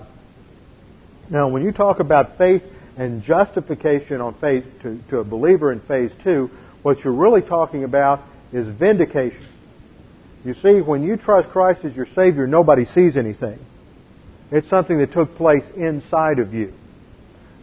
Now, 1.31 1.49
when 1.49 1.63
you 1.63 1.71
talk 1.71 2.01
about 2.01 2.37
faith 2.37 2.65
and 2.97 3.23
justification 3.23 4.21
on 4.21 4.35
faith 4.35 4.65
to, 4.83 5.01
to 5.11 5.19
a 5.19 5.25
believer 5.25 5.71
in 5.71 5.81
phase 5.81 6.11
two, 6.25 6.51
what 6.83 7.05
you're 7.05 7.13
really 7.13 7.43
talking 7.43 7.85
about 7.85 8.23
is 8.53 8.67
vindication. 8.67 9.47
You 10.45 10.55
see, 10.55 10.81
when 10.81 11.05
you 11.05 11.17
trust 11.17 11.51
Christ 11.51 11.85
as 11.85 11.95
your 11.95 12.07
Savior, 12.07 12.47
nobody 12.47 12.85
sees 12.85 13.17
anything. 13.17 13.59
It's 14.51 14.69
something 14.69 14.99
that 14.99 15.13
took 15.13 15.37
place 15.37 15.65
inside 15.77 16.39
of 16.39 16.55
you. 16.55 16.73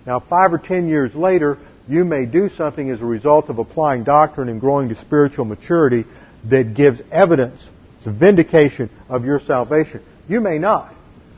Now, 0.06 0.20
five 0.20 0.54
or 0.54 0.58
ten 0.58 0.88
years 0.88 1.14
later, 1.14 1.58
you 1.88 2.06
may 2.06 2.26
do 2.26 2.50
something 2.50 2.90
as 2.90 3.02
a 3.02 3.06
result 3.06 3.50
of 3.50 3.60
applying 3.60 4.04
doctrine 4.04 4.50
and 4.50 4.60
growing 4.62 4.90
to 4.90 4.96
spiritual 4.96 5.46
maturity 5.46 6.06
that 6.46 6.74
gives 6.74 7.02
evidence 7.12 7.68
it's 7.98 8.08
a 8.08 8.12
vindication 8.12 8.90
of 9.10 9.26
your 9.26 9.40
salvation. 9.40 10.04
You 10.30 10.40
may 10.40 10.60
not. 10.60 10.94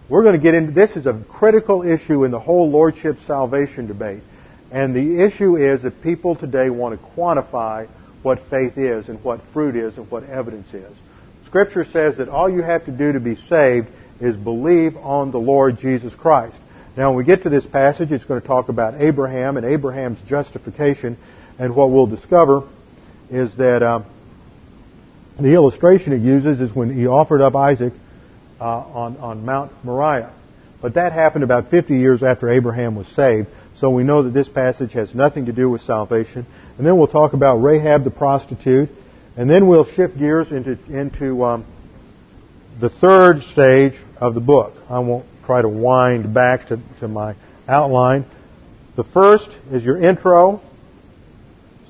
We're 0.10 0.24
going 0.24 0.36
to 0.36 0.42
get 0.42 0.56
into 0.56 0.72
this 0.72 0.92
is 0.96 1.06
a 1.06 1.24
critical 1.30 1.84
issue 1.84 2.26
in 2.26 2.32
the 2.32 2.40
whole 2.40 2.70
lordship 2.70 3.18
salvation 3.26 3.88
debate. 3.88 4.24
And 4.72 4.96
the 4.96 5.24
issue 5.24 5.56
is 5.56 5.82
that 5.84 6.02
people 6.02 6.36
today 6.36 6.70
want 6.70 7.00
to 7.00 7.08
quantify 7.10 7.88
what 8.24 8.40
faith 8.50 8.78
is 8.78 9.08
and 9.08 9.24
what 9.24 9.42
fruit 9.54 9.76
is 9.76 9.98
and 9.98 10.10
what 10.12 10.24
evidence 10.24 10.74
is. 10.74 10.92
Scripture 11.46 11.86
says 11.86 12.18
that 12.18 12.28
all 12.28 12.50
you 12.50 12.62
have 12.62 12.86
to 12.86 12.92
do 12.92 13.14
to 13.14 13.20
be 13.20 13.36
saved 13.36 13.88
is 14.20 14.36
believe 14.36 14.98
on 14.98 15.32
the 15.32 15.40
Lord 15.40 15.78
Jesus 15.78 16.14
Christ. 16.14 16.56
Now, 16.98 17.10
when 17.10 17.18
we 17.18 17.24
get 17.24 17.44
to 17.44 17.50
this 17.50 17.66
passage, 17.66 18.12
it's 18.12 18.26
going 18.26 18.42
to 18.42 18.48
talk 18.48 18.70
about 18.70 19.00
Abraham 19.00 19.58
and 19.58 19.66
Abraham's 19.66 20.22
justification. 20.24 21.18
And 21.58 21.76
what 21.76 21.92
we'll 21.92 22.08
discover 22.08 22.68
is 23.30 23.56
that 23.58 23.82
uh, 23.82 24.02
the 25.40 25.54
illustration 25.54 26.14
it 26.14 26.22
uses 26.22 26.60
is 26.60 26.74
when 26.76 26.94
he 26.94 27.08
offered 27.08 27.42
up 27.42 27.56
Isaac 27.56 27.94
uh, 28.60 28.66
on, 28.66 29.18
on 29.18 29.46
Mount 29.46 29.72
Moriah. 29.84 30.34
But 30.82 30.96
that 30.96 31.14
happened 31.14 31.44
about 31.44 31.70
50 31.70 31.96
years 31.96 32.24
after 32.24 32.50
Abraham 32.50 32.96
was 32.96 33.08
saved. 33.08 33.48
So 33.78 33.90
we 33.90 34.04
know 34.04 34.24
that 34.24 34.32
this 34.32 34.50
passage 34.50 34.94
has 34.94 35.16
nothing 35.16 35.46
to 35.46 35.54
do 35.54 35.70
with 35.70 35.82
salvation. 35.82 36.46
And 36.78 36.86
then 36.86 36.98
we'll 36.98 37.08
talk 37.08 37.34
about 37.34 37.58
Rahab 37.58 38.04
the 38.04 38.12
prostitute. 38.12 38.90
And 39.38 39.50
then 39.50 39.68
we'll 39.68 39.86
shift 39.86 40.18
gears 40.18 40.52
into, 40.52 40.78
into 40.90 41.46
um, 41.46 41.66
the 42.80 42.90
third 42.90 43.44
stage 43.44 43.94
of 44.18 44.34
the 44.34 44.40
book. 44.40 44.74
I 44.90 45.00
won't 45.00 45.26
try 45.46 45.62
to 45.62 45.70
wind 45.70 46.34
back 46.34 46.68
to, 46.68 46.80
to 47.00 47.08
my 47.08 47.36
outline. 47.68 48.26
The 48.96 49.04
first 49.04 49.50
is 49.72 49.84
your 49.84 50.02
intro. 50.02 50.62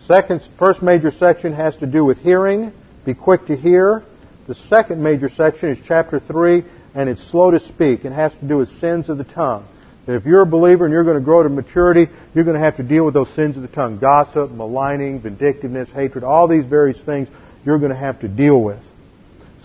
Second, 0.05 0.41
first 0.57 0.81
major 0.81 1.11
section 1.11 1.53
has 1.53 1.77
to 1.77 1.87
do 1.87 2.03
with 2.03 2.17
hearing. 2.17 2.73
Be 3.05 3.13
quick 3.13 3.45
to 3.47 3.55
hear. 3.55 4.03
The 4.47 4.55
second 4.55 5.03
major 5.03 5.29
section 5.29 5.69
is 5.69 5.79
chapter 5.85 6.19
3, 6.19 6.63
and 6.95 7.07
it's 7.07 7.23
slow 7.29 7.51
to 7.51 7.59
speak. 7.59 8.05
It 8.05 8.11
has 8.11 8.33
to 8.39 8.47
do 8.47 8.57
with 8.57 8.69
sins 8.79 9.09
of 9.09 9.19
the 9.19 9.23
tongue. 9.23 9.67
That 10.07 10.15
if 10.15 10.25
you're 10.25 10.41
a 10.41 10.47
believer 10.47 10.85
and 10.85 10.91
you're 10.91 11.03
going 11.03 11.19
to 11.19 11.23
grow 11.23 11.43
to 11.43 11.49
maturity, 11.49 12.07
you're 12.33 12.45
going 12.45 12.57
to 12.57 12.63
have 12.63 12.77
to 12.77 12.83
deal 12.83 13.05
with 13.05 13.13
those 13.13 13.29
sins 13.35 13.57
of 13.57 13.61
the 13.61 13.67
tongue. 13.67 13.99
Gossip, 13.99 14.49
maligning, 14.49 15.21
vindictiveness, 15.21 15.91
hatred, 15.91 16.23
all 16.23 16.47
these 16.47 16.65
various 16.65 16.99
things 17.01 17.27
you're 17.63 17.77
going 17.77 17.91
to 17.91 17.97
have 17.97 18.21
to 18.21 18.27
deal 18.27 18.59
with. 18.59 18.81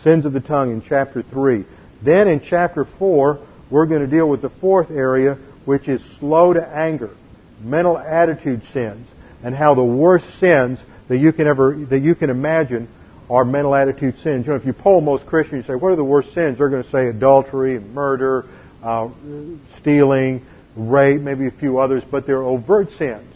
Sins 0.05 0.26
of 0.26 0.34
the 0.34 0.40
tongue 0.40 0.70
in 0.70 0.82
chapter 0.82 1.22
3. 1.22 1.64
Then 2.02 2.28
in 2.28 2.40
chapter 2.40 2.84
4, 2.84 3.40
we're 3.70 3.86
going 3.86 4.02
to 4.02 4.07
deal 4.07 4.28
with 4.28 4.42
the 4.42 4.50
fourth 4.50 4.90
area, 4.90 5.38
which 5.64 5.88
is 5.88 6.02
slow 6.18 6.52
to 6.52 6.62
anger, 6.62 7.11
mental 7.62 7.98
attitude 7.98 8.62
sins, 8.64 9.09
and 9.42 9.55
how 9.55 9.74
the 9.74 9.84
worst 9.84 10.38
sins 10.38 10.78
that 11.09 11.16
you 11.16 11.32
can 11.32 11.46
ever, 11.46 11.74
that 11.88 12.00
you 12.00 12.14
can 12.14 12.28
imagine 12.28 12.86
are 13.30 13.46
mental 13.46 13.74
attitude 13.74 14.18
sins. 14.18 14.46
You 14.46 14.52
know, 14.52 14.59
if 14.59 14.66
you 14.66 14.74
poll 14.74 15.00
most 15.00 15.24
Christians, 15.24 15.64
you 15.64 15.74
say, 15.74 15.74
what 15.74 15.92
are 15.92 15.96
the 15.96 16.05
worst 16.05 16.34
sins? 16.34 16.59
They're 16.59 16.68
going 16.68 16.84
to 16.84 16.90
say 16.90 17.09
adultery, 17.09 17.78
murder, 17.78 18.44
uh, 18.82 19.09
stealing, 19.78 20.44
rape, 20.76 21.22
maybe 21.22 21.46
a 21.46 21.50
few 21.50 21.78
others, 21.78 22.02
but 22.11 22.26
they're 22.26 22.42
overt 22.42 22.90
sins. 22.98 23.32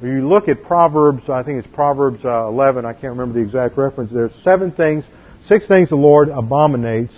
When 0.00 0.16
you 0.16 0.26
look 0.26 0.48
at 0.48 0.62
Proverbs, 0.62 1.28
I 1.28 1.42
think 1.42 1.58
it's 1.58 1.74
Proverbs 1.74 2.24
uh, 2.24 2.48
11, 2.48 2.86
I 2.86 2.92
can't 2.92 3.18
remember 3.18 3.34
the 3.34 3.44
exact 3.44 3.76
reference, 3.76 4.10
there's 4.10 4.34
seven 4.42 4.72
things, 4.72 5.04
six 5.46 5.66
things 5.66 5.88
the 5.88 5.96
Lord 5.96 6.28
abominates, 6.28 7.12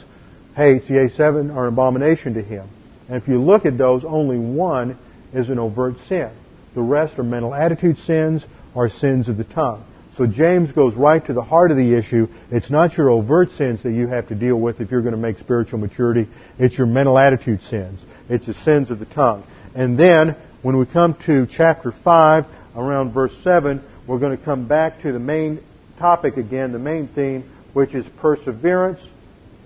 hates, 0.57 0.89
yea, 0.89 1.09
seven 1.09 1.51
are 1.51 1.67
an 1.67 1.73
abomination 1.73 2.35
to 2.35 2.43
him. 2.43 2.69
And 3.09 3.21
if 3.21 3.29
you 3.29 3.41
look 3.41 3.65
at 3.65 3.79
those, 3.79 4.05
only 4.05 4.39
one 4.39 4.99
is 5.33 5.49
an 5.49 5.59
overt 5.59 5.95
sin. 6.09 6.31
The 6.75 6.83
rest 6.83 7.19
are 7.19 7.23
mental 7.23 7.55
attitude 7.55 7.99
sins 7.99 8.45
or 8.75 8.89
sins 8.89 9.29
of 9.29 9.37
the 9.37 9.45
tongue. 9.45 9.85
So 10.17 10.27
James 10.27 10.73
goes 10.73 10.95
right 10.95 11.25
to 11.27 11.33
the 11.33 11.43
heart 11.43 11.71
of 11.71 11.77
the 11.77 11.97
issue. 11.97 12.27
It's 12.51 12.71
not 12.71 12.97
your 12.97 13.09
overt 13.09 13.51
sins 13.53 13.83
that 13.85 13.93
you 13.93 14.09
have 14.09 14.29
to 14.29 14.35
deal 14.35 14.57
with 14.57 14.81
if 14.81 14.91
you're 14.91 15.01
going 15.01 15.15
to 15.15 15.21
make 15.21 15.39
spiritual 15.39 15.79
maturity. 15.79 16.29
It's 16.59 16.77
your 16.77 16.89
mental 16.89 17.17
attitude 17.17 17.63
sins. 17.63 18.01
It's 18.29 18.47
the 18.47 18.55
sins 18.55 18.91
of 18.91 18.99
the 18.99 19.07
tongue. 19.07 19.45
And 19.77 19.97
then, 19.97 20.37
when 20.63 20.77
we 20.77 20.87
come 20.87 21.17
to 21.27 21.47
chapter 21.47 21.93
5, 21.93 22.47
around 22.75 23.13
verse 23.13 23.33
7, 23.45 23.81
we're 24.09 24.19
going 24.19 24.37
to 24.37 24.45
come 24.45 24.67
back 24.67 25.03
to 25.03 25.13
the 25.13 25.21
main 25.21 25.63
topic 25.99 26.37
again, 26.37 26.73
the 26.73 26.79
main 26.81 27.07
theme, 27.09 27.49
which 27.79 27.95
is 27.95 28.05
perseverance, 28.21 29.01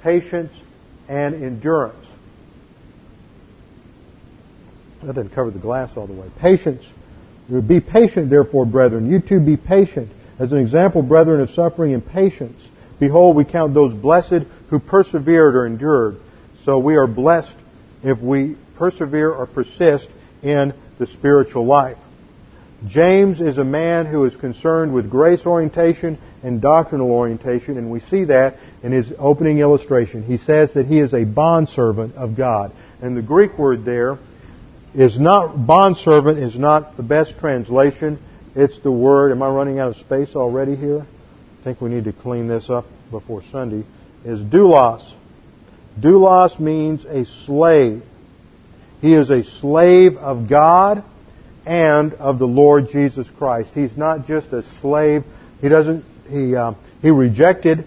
patience, 0.02 0.52
and 1.08 1.34
endurance. 1.34 2.06
That 5.02 5.14
didn't 5.14 5.30
cover 5.30 5.50
the 5.50 5.58
glass 5.58 5.96
all 5.96 6.06
the 6.06 6.12
way. 6.12 6.30
Patience. 6.38 6.84
Be 7.66 7.80
patient, 7.80 8.28
therefore, 8.28 8.66
brethren. 8.66 9.10
You 9.10 9.20
too 9.20 9.40
be 9.40 9.56
patient. 9.56 10.10
As 10.38 10.52
an 10.52 10.58
example, 10.58 11.00
brethren, 11.00 11.40
of 11.40 11.48
suffering 11.52 11.94
and 11.94 12.06
patience, 12.06 12.60
behold, 13.00 13.34
we 13.34 13.46
count 13.46 13.72
those 13.72 13.94
blessed 13.94 14.44
who 14.68 14.78
persevered 14.78 15.56
or 15.56 15.64
endured. 15.64 16.20
So 16.66 16.78
we 16.78 16.96
are 16.96 17.06
blessed 17.06 17.54
if 18.04 18.20
we 18.20 18.56
persevere 18.76 19.32
or 19.32 19.46
persist 19.46 20.06
in 20.42 20.74
the 20.98 21.06
spiritual 21.06 21.64
life. 21.64 21.96
James 22.86 23.40
is 23.40 23.58
a 23.58 23.64
man 23.64 24.06
who 24.06 24.24
is 24.24 24.34
concerned 24.34 24.92
with 24.92 25.08
grace 25.08 25.46
orientation 25.46 26.18
and 26.42 26.60
doctrinal 26.60 27.10
orientation, 27.12 27.78
and 27.78 27.90
we 27.90 28.00
see 28.00 28.24
that 28.24 28.56
in 28.82 28.90
his 28.90 29.12
opening 29.18 29.58
illustration. 29.58 30.22
He 30.24 30.36
says 30.36 30.72
that 30.74 30.86
he 30.86 30.98
is 30.98 31.14
a 31.14 31.24
bondservant 31.24 32.16
of 32.16 32.36
God. 32.36 32.72
And 33.00 33.16
the 33.16 33.22
Greek 33.22 33.56
word 33.56 33.84
there 33.84 34.18
is 34.94 35.18
not, 35.18 35.66
bondservant 35.66 36.38
is 36.38 36.58
not 36.58 36.96
the 36.96 37.02
best 37.02 37.38
translation. 37.38 38.18
It's 38.56 38.78
the 38.80 38.90
word, 38.90 39.30
am 39.30 39.42
I 39.42 39.48
running 39.48 39.78
out 39.78 39.88
of 39.88 39.96
space 39.96 40.34
already 40.34 40.74
here? 40.74 41.00
I 41.02 41.64
think 41.64 41.80
we 41.80 41.88
need 41.88 42.04
to 42.04 42.12
clean 42.12 42.48
this 42.48 42.68
up 42.68 42.86
before 43.10 43.42
Sunday, 43.52 43.86
is 44.24 44.40
doulos. 44.40 45.08
Doulos 46.00 46.58
means 46.58 47.04
a 47.04 47.24
slave. 47.46 48.02
He 49.00 49.14
is 49.14 49.30
a 49.30 49.44
slave 49.44 50.16
of 50.16 50.48
God 50.48 51.04
and 51.66 52.14
of 52.14 52.38
the 52.38 52.46
Lord 52.46 52.88
Jesus 52.88 53.28
Christ. 53.38 53.70
He's 53.74 53.96
not 53.96 54.26
just 54.26 54.52
a 54.52 54.62
slave. 54.80 55.24
He 55.60 55.68
doesn't, 55.68 56.04
he, 56.28 56.54
uh, 56.56 56.74
he 57.00 57.10
rejected 57.10 57.86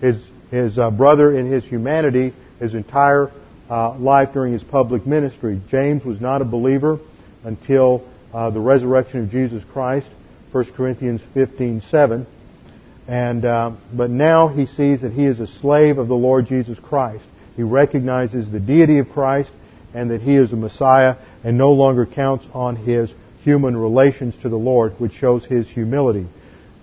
his, 0.00 0.22
his 0.50 0.78
uh, 0.78 0.90
brother 0.90 1.36
in 1.36 1.50
his 1.50 1.64
humanity 1.64 2.32
his 2.58 2.74
entire 2.74 3.30
uh, 3.68 3.96
life 3.98 4.32
during 4.32 4.52
his 4.52 4.62
public 4.62 5.06
ministry. 5.06 5.60
James 5.68 6.04
was 6.04 6.20
not 6.20 6.42
a 6.42 6.44
believer 6.44 6.98
until 7.44 8.06
uh, 8.32 8.50
the 8.50 8.60
resurrection 8.60 9.24
of 9.24 9.30
Jesus 9.30 9.62
Christ, 9.72 10.08
1 10.52 10.72
Corinthians 10.72 11.20
15:7. 11.34 12.26
And 13.08 13.44
uh, 13.44 13.72
but 13.92 14.10
now 14.10 14.48
he 14.48 14.66
sees 14.66 15.02
that 15.02 15.12
he 15.12 15.26
is 15.26 15.38
a 15.38 15.46
slave 15.46 15.98
of 15.98 16.08
the 16.08 16.14
Lord 16.14 16.46
Jesus 16.46 16.78
Christ. 16.78 17.24
He 17.54 17.62
recognizes 17.62 18.50
the 18.50 18.60
deity 18.60 18.98
of 18.98 19.08
Christ 19.10 19.50
and 19.94 20.10
that 20.10 20.20
he 20.20 20.36
is 20.36 20.52
a 20.52 20.56
Messiah, 20.56 21.16
and 21.44 21.56
no 21.56 21.72
longer 21.72 22.06
counts 22.06 22.46
on 22.52 22.76
his 22.76 23.12
human 23.42 23.76
relations 23.76 24.34
to 24.42 24.48
the 24.48 24.56
Lord, 24.56 24.94
which 24.98 25.12
shows 25.12 25.44
his 25.44 25.68
humility. 25.68 26.26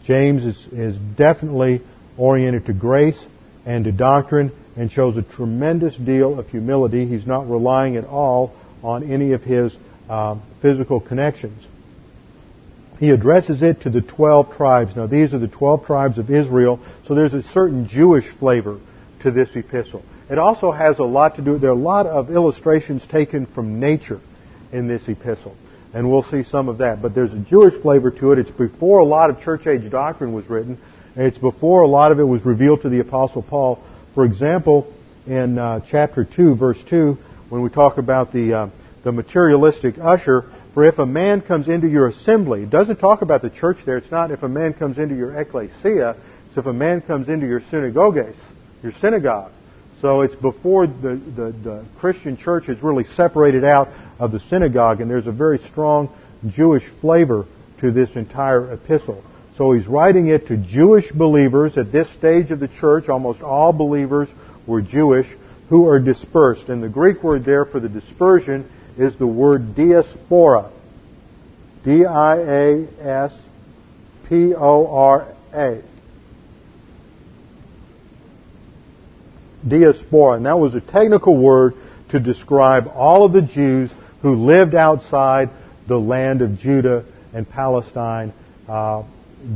James 0.05 0.45
is, 0.45 0.67
is 0.71 0.97
definitely 1.17 1.81
oriented 2.17 2.65
to 2.67 2.73
grace 2.73 3.19
and 3.65 3.85
to 3.85 3.91
doctrine 3.91 4.51
and 4.75 4.91
shows 4.91 5.17
a 5.17 5.23
tremendous 5.23 5.95
deal 5.95 6.39
of 6.39 6.47
humility. 6.49 7.05
He's 7.07 7.27
not 7.27 7.49
relying 7.49 7.95
at 7.95 8.05
all 8.05 8.53
on 8.81 9.09
any 9.09 9.33
of 9.33 9.43
his 9.43 9.75
uh, 10.09 10.39
physical 10.61 10.99
connections. 10.99 11.65
He 12.99 13.09
addresses 13.09 13.61
it 13.63 13.81
to 13.81 13.89
the 13.89 14.01
12 14.01 14.53
tribes. 14.55 14.95
Now, 14.95 15.07
these 15.07 15.33
are 15.33 15.39
the 15.39 15.47
12 15.47 15.85
tribes 15.85 16.17
of 16.17 16.29
Israel, 16.29 16.79
so 17.05 17.15
there's 17.15 17.33
a 17.33 17.43
certain 17.43 17.87
Jewish 17.87 18.29
flavor 18.39 18.79
to 19.21 19.31
this 19.31 19.49
epistle. 19.55 20.03
It 20.29 20.37
also 20.37 20.71
has 20.71 20.99
a 20.99 21.03
lot 21.03 21.35
to 21.35 21.41
do, 21.41 21.57
there 21.57 21.71
are 21.71 21.73
a 21.73 21.75
lot 21.75 22.05
of 22.05 22.29
illustrations 22.29 23.05
taken 23.07 23.45
from 23.45 23.79
nature 23.79 24.21
in 24.71 24.87
this 24.87 25.07
epistle. 25.07 25.55
And 25.93 26.09
we'll 26.09 26.23
see 26.23 26.43
some 26.43 26.69
of 26.69 26.79
that. 26.79 27.01
But 27.01 27.13
there's 27.13 27.33
a 27.33 27.39
Jewish 27.39 27.79
flavor 27.81 28.09
to 28.11 28.31
it. 28.31 28.39
It's 28.39 28.51
before 28.51 28.99
a 28.99 29.05
lot 29.05 29.29
of 29.29 29.41
church 29.41 29.67
age 29.67 29.89
doctrine 29.91 30.33
was 30.33 30.49
written. 30.49 30.79
It's 31.15 31.37
before 31.37 31.81
a 31.81 31.87
lot 31.87 32.11
of 32.11 32.19
it 32.19 32.23
was 32.23 32.43
revealed 32.43 32.81
to 32.81 32.89
the 32.89 32.99
Apostle 32.99 33.43
Paul. 33.43 33.83
For 34.15 34.25
example, 34.25 34.91
in 35.27 35.59
uh, 35.59 35.81
chapter 35.87 36.25
2, 36.25 36.55
verse 36.55 36.83
2, 36.89 37.17
when 37.49 37.61
we 37.61 37.69
talk 37.69 37.99
about 37.99 38.33
the 38.33 38.53
uh, 38.53 38.69
the 39.03 39.11
materialistic 39.11 39.95
usher. 39.99 40.45
For 40.73 40.85
if 40.85 40.97
a 40.97 41.05
man 41.05 41.41
comes 41.41 41.67
into 41.67 41.87
your 41.87 42.07
assembly, 42.07 42.63
it 42.63 42.69
doesn't 42.69 42.97
talk 42.97 43.21
about 43.21 43.41
the 43.41 43.49
church 43.49 43.77
there. 43.85 43.97
It's 43.97 44.09
not 44.09 44.31
if 44.31 44.41
a 44.43 44.49
man 44.49 44.73
comes 44.73 44.97
into 44.97 45.15
your 45.15 45.35
ecclesia. 45.39 46.15
It's 46.47 46.57
if 46.57 46.65
a 46.65 46.73
man 46.73 47.01
comes 47.01 47.29
into 47.29 47.45
your 47.45 47.61
synagogues, 47.69 48.35
your 48.81 48.93
synagogue. 48.93 49.51
So 50.03 50.21
it's 50.21 50.35
before 50.35 50.85
the, 50.85 51.15
the, 51.15 51.55
the 51.63 51.85
Christian 51.97 52.35
church 52.35 52.67
is 52.67 52.83
really 52.83 53.05
separated 53.05 53.63
out 53.63 53.87
of 54.19 54.33
the 54.33 54.41
synagogue, 54.41 54.99
and 54.99 55.09
there's 55.09 55.27
a 55.27 55.31
very 55.31 55.59
strong 55.59 56.09
Jewish 56.45 56.83
flavor 56.99 57.45
to 57.79 57.89
this 57.89 58.13
entire 58.17 58.73
epistle. 58.73 59.23
So 59.57 59.71
he's 59.71 59.87
writing 59.87 60.27
it 60.27 60.47
to 60.47 60.57
Jewish 60.57 61.09
believers 61.13 61.77
at 61.77 61.93
this 61.93 62.09
stage 62.09 62.51
of 62.51 62.59
the 62.59 62.67
church. 62.67 63.07
Almost 63.07 63.41
all 63.41 63.71
believers 63.71 64.27
were 64.67 64.81
Jewish 64.81 65.27
who 65.69 65.87
are 65.87 65.99
dispersed. 65.99 66.67
And 66.67 66.83
the 66.83 66.89
Greek 66.89 67.23
word 67.23 67.45
there 67.45 67.63
for 67.63 67.79
the 67.79 67.87
dispersion 67.87 68.69
is 68.97 69.15
the 69.15 69.25
word 69.25 69.73
diaspora. 69.73 70.69
D-I-A-S-P-O-R-A. 71.85 72.83
Diaspora. 79.67 80.37
And 80.37 80.45
that 80.45 80.59
was 80.59 80.75
a 80.75 80.81
technical 80.81 81.37
word 81.37 81.73
to 82.09 82.19
describe 82.19 82.87
all 82.93 83.25
of 83.25 83.33
the 83.33 83.41
Jews 83.41 83.91
who 84.21 84.35
lived 84.35 84.75
outside 84.75 85.49
the 85.87 85.97
land 85.97 86.41
of 86.41 86.57
Judah 86.57 87.05
and 87.33 87.49
Palestine 87.49 88.33
uh, 88.67 89.03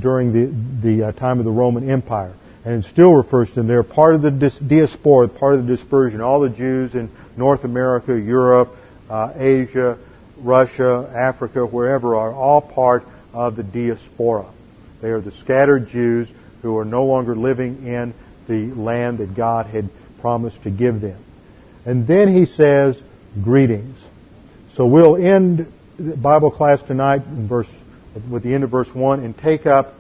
during 0.02 0.34
the, 0.34 0.88
the 0.88 1.08
uh, 1.08 1.12
time 1.14 1.40
of 1.40 1.46
the 1.46 1.52
Roman 1.52 1.90
Empire. 1.90 2.34
And 2.66 2.84
it 2.84 2.90
still 2.90 3.14
refers 3.14 3.48
to 3.50 3.56
them. 3.56 3.68
They're 3.68 3.84
part 3.84 4.16
of 4.16 4.22
the 4.22 4.32
diaspora, 4.32 5.30
part 5.30 5.56
of 5.56 5.66
the 5.66 5.76
dispersion. 5.76 6.20
All 6.20 6.42
the 6.42 6.50
Jews 6.50 6.96
in 6.96 7.10
North 7.38 7.64
America, 7.64 8.20
Europe, 8.20 8.76
uh, 9.10 9.32
Asia, 9.36 9.98
Russia, 10.38 11.10
Africa, 11.16 11.66
wherever 11.66 12.16
are 12.16 12.34
all 12.34 12.62
part 12.62 13.04
of 13.34 13.56
the 13.56 13.64
diaspora. 13.64 14.52
They 15.02 15.10
are 15.10 15.22
the 15.22 15.32
scattered 15.32 15.88
Jews 15.88 16.28
who 16.62 16.78
are 16.78 16.86
no 16.86 17.06
longer 17.06 17.36
living 17.36 17.86
in 17.86 18.14
the 18.48 18.68
land 18.74 19.20
that 19.20 19.36
God 19.36 19.68
had 19.68 19.90
promised 20.22 20.62
to 20.64 20.70
give 20.70 21.02
them. 21.02 21.24
And 21.86 22.08
then 22.08 22.34
he 22.34 22.46
says, 22.46 23.02
greetings. 23.44 23.98
So 24.76 24.86
we'll 24.86 25.16
end 25.16 25.72
the 25.98 26.16
Bible 26.16 26.52
class 26.52 26.82
tonight 26.82 27.24
verse, 27.26 27.70
with 28.30 28.44
the 28.44 28.54
end 28.54 28.64
of 28.64 28.72
verse 28.72 28.94
1 28.94 29.24
and 29.24 29.38
take 29.38 29.66
up 29.66 29.94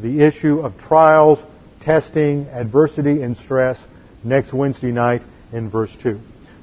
the 0.00 0.22
issue 0.22 0.60
of 0.60 0.78
trials, 0.78 1.38
testing, 1.80 2.46
adversity, 2.48 3.22
and 3.22 3.36
stress 3.36 3.78
next 4.24 4.52
Wednesday 4.52 4.92
night 4.92 5.22
in 5.52 5.70
verse 5.70 5.94
2. 6.02 6.20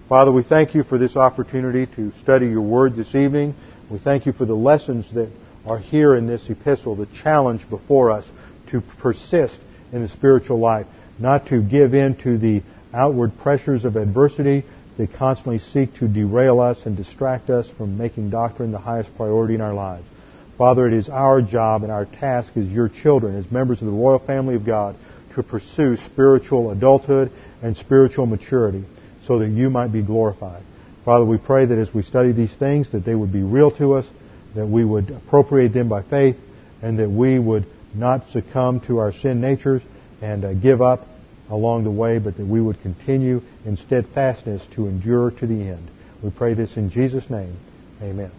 Father, 0.10 0.32
we 0.32 0.44
thank 0.44 0.76
you 0.76 0.84
for 0.84 0.98
this 0.98 1.16
opportunity 1.16 1.86
to 1.96 2.12
study 2.22 2.48
your 2.48 2.62
word 2.62 2.96
this 2.96 3.16
evening. 3.16 3.56
We 3.90 4.00
thank 4.00 4.26
you 4.26 4.34
for 4.34 4.46
the 4.46 4.54
lessons 4.54 5.12
that 5.14 5.32
are 5.66 5.80
here 5.80 6.16
in 6.16 6.28
this 6.28 6.50
epistle, 6.50 6.96
the 6.96 7.06
challenge 7.06 7.70
before 7.70 8.12
us 8.12 8.30
to 8.72 8.82
persist 8.82 9.58
in 9.94 10.02
the 10.02 10.10
spiritual 10.10 10.60
life, 10.60 10.88
not 11.24 11.48
to 11.48 11.62
give 11.62 11.94
in 11.94 12.16
to 12.18 12.38
the 12.38 12.62
outward 12.94 13.32
pressures 13.40 13.86
of 13.86 13.96
adversity 13.96 14.66
that 14.98 15.14
constantly 15.14 15.58
seek 15.58 15.96
to 15.96 16.06
derail 16.06 16.60
us 16.60 16.86
and 16.86 16.98
distract 16.98 17.50
us 17.50 17.66
from 17.78 17.98
making 17.98 18.30
doctrine 18.30 18.74
the 18.74 18.78
highest 18.78 19.10
priority 19.16 19.56
in 19.56 19.62
our 19.62 19.74
lives. 19.74 20.06
Father, 20.58 20.86
it 20.86 20.94
is 20.94 21.08
our 21.08 21.42
job 21.42 21.84
and 21.84 21.92
our 21.92 22.06
task 22.06 22.56
as 22.58 22.68
your 22.68 22.90
children, 22.90 23.38
as 23.38 23.50
members 23.50 23.80
of 23.80 23.88
the 23.88 23.94
royal 23.94 24.20
family 24.20 24.56
of 24.56 24.66
God, 24.66 24.98
to 25.34 25.42
pursue 25.42 25.96
spiritual 25.96 26.72
adulthood 26.72 27.32
and 27.64 27.76
spiritual 27.78 28.26
maturity 28.26 28.84
so 29.26 29.40
that 29.40 29.48
you 29.48 29.70
might 29.70 29.94
be 29.94 30.02
glorified. 30.02 30.62
Father, 31.06 31.24
we 31.24 31.38
pray 31.38 31.66
that 31.66 31.78
as 31.78 31.92
we 31.94 32.04
study 32.04 32.34
these 32.34 32.54
things, 32.54 32.92
that 32.92 33.06
they 33.06 33.16
would 33.16 33.32
be 33.32 33.44
real 33.44 33.72
to 33.78 33.94
us, 33.94 34.06
that 34.56 34.68
we 34.68 34.84
would 34.84 35.10
appropriate 35.10 35.70
them 35.70 35.88
by 35.88 36.04
faith, 36.04 36.36
and 36.82 37.00
that 37.00 37.10
we 37.10 37.40
would 37.40 37.66
not 37.96 38.30
succumb 38.32 38.82
to 38.82 38.98
our 38.98 39.14
sin 39.14 39.40
natures 39.40 39.82
and 40.22 40.46
uh, 40.46 40.54
give 40.54 40.82
up 40.82 41.08
along 41.54 41.84
the 41.84 41.92
way, 41.92 42.18
but 42.18 42.36
that 42.38 42.46
we 42.46 42.60
would 42.60 42.82
continue 42.82 43.42
in 43.64 43.78
steadfastness 43.78 44.66
to 44.72 44.88
endure 44.88 45.32
to 45.32 45.46
the 45.46 45.70
end. 45.70 45.88
We 46.22 46.32
pray 46.32 46.56
this 46.56 46.76
in 46.78 46.90
Jesus' 46.90 47.30
name. 47.30 47.56
Amen. 48.02 48.32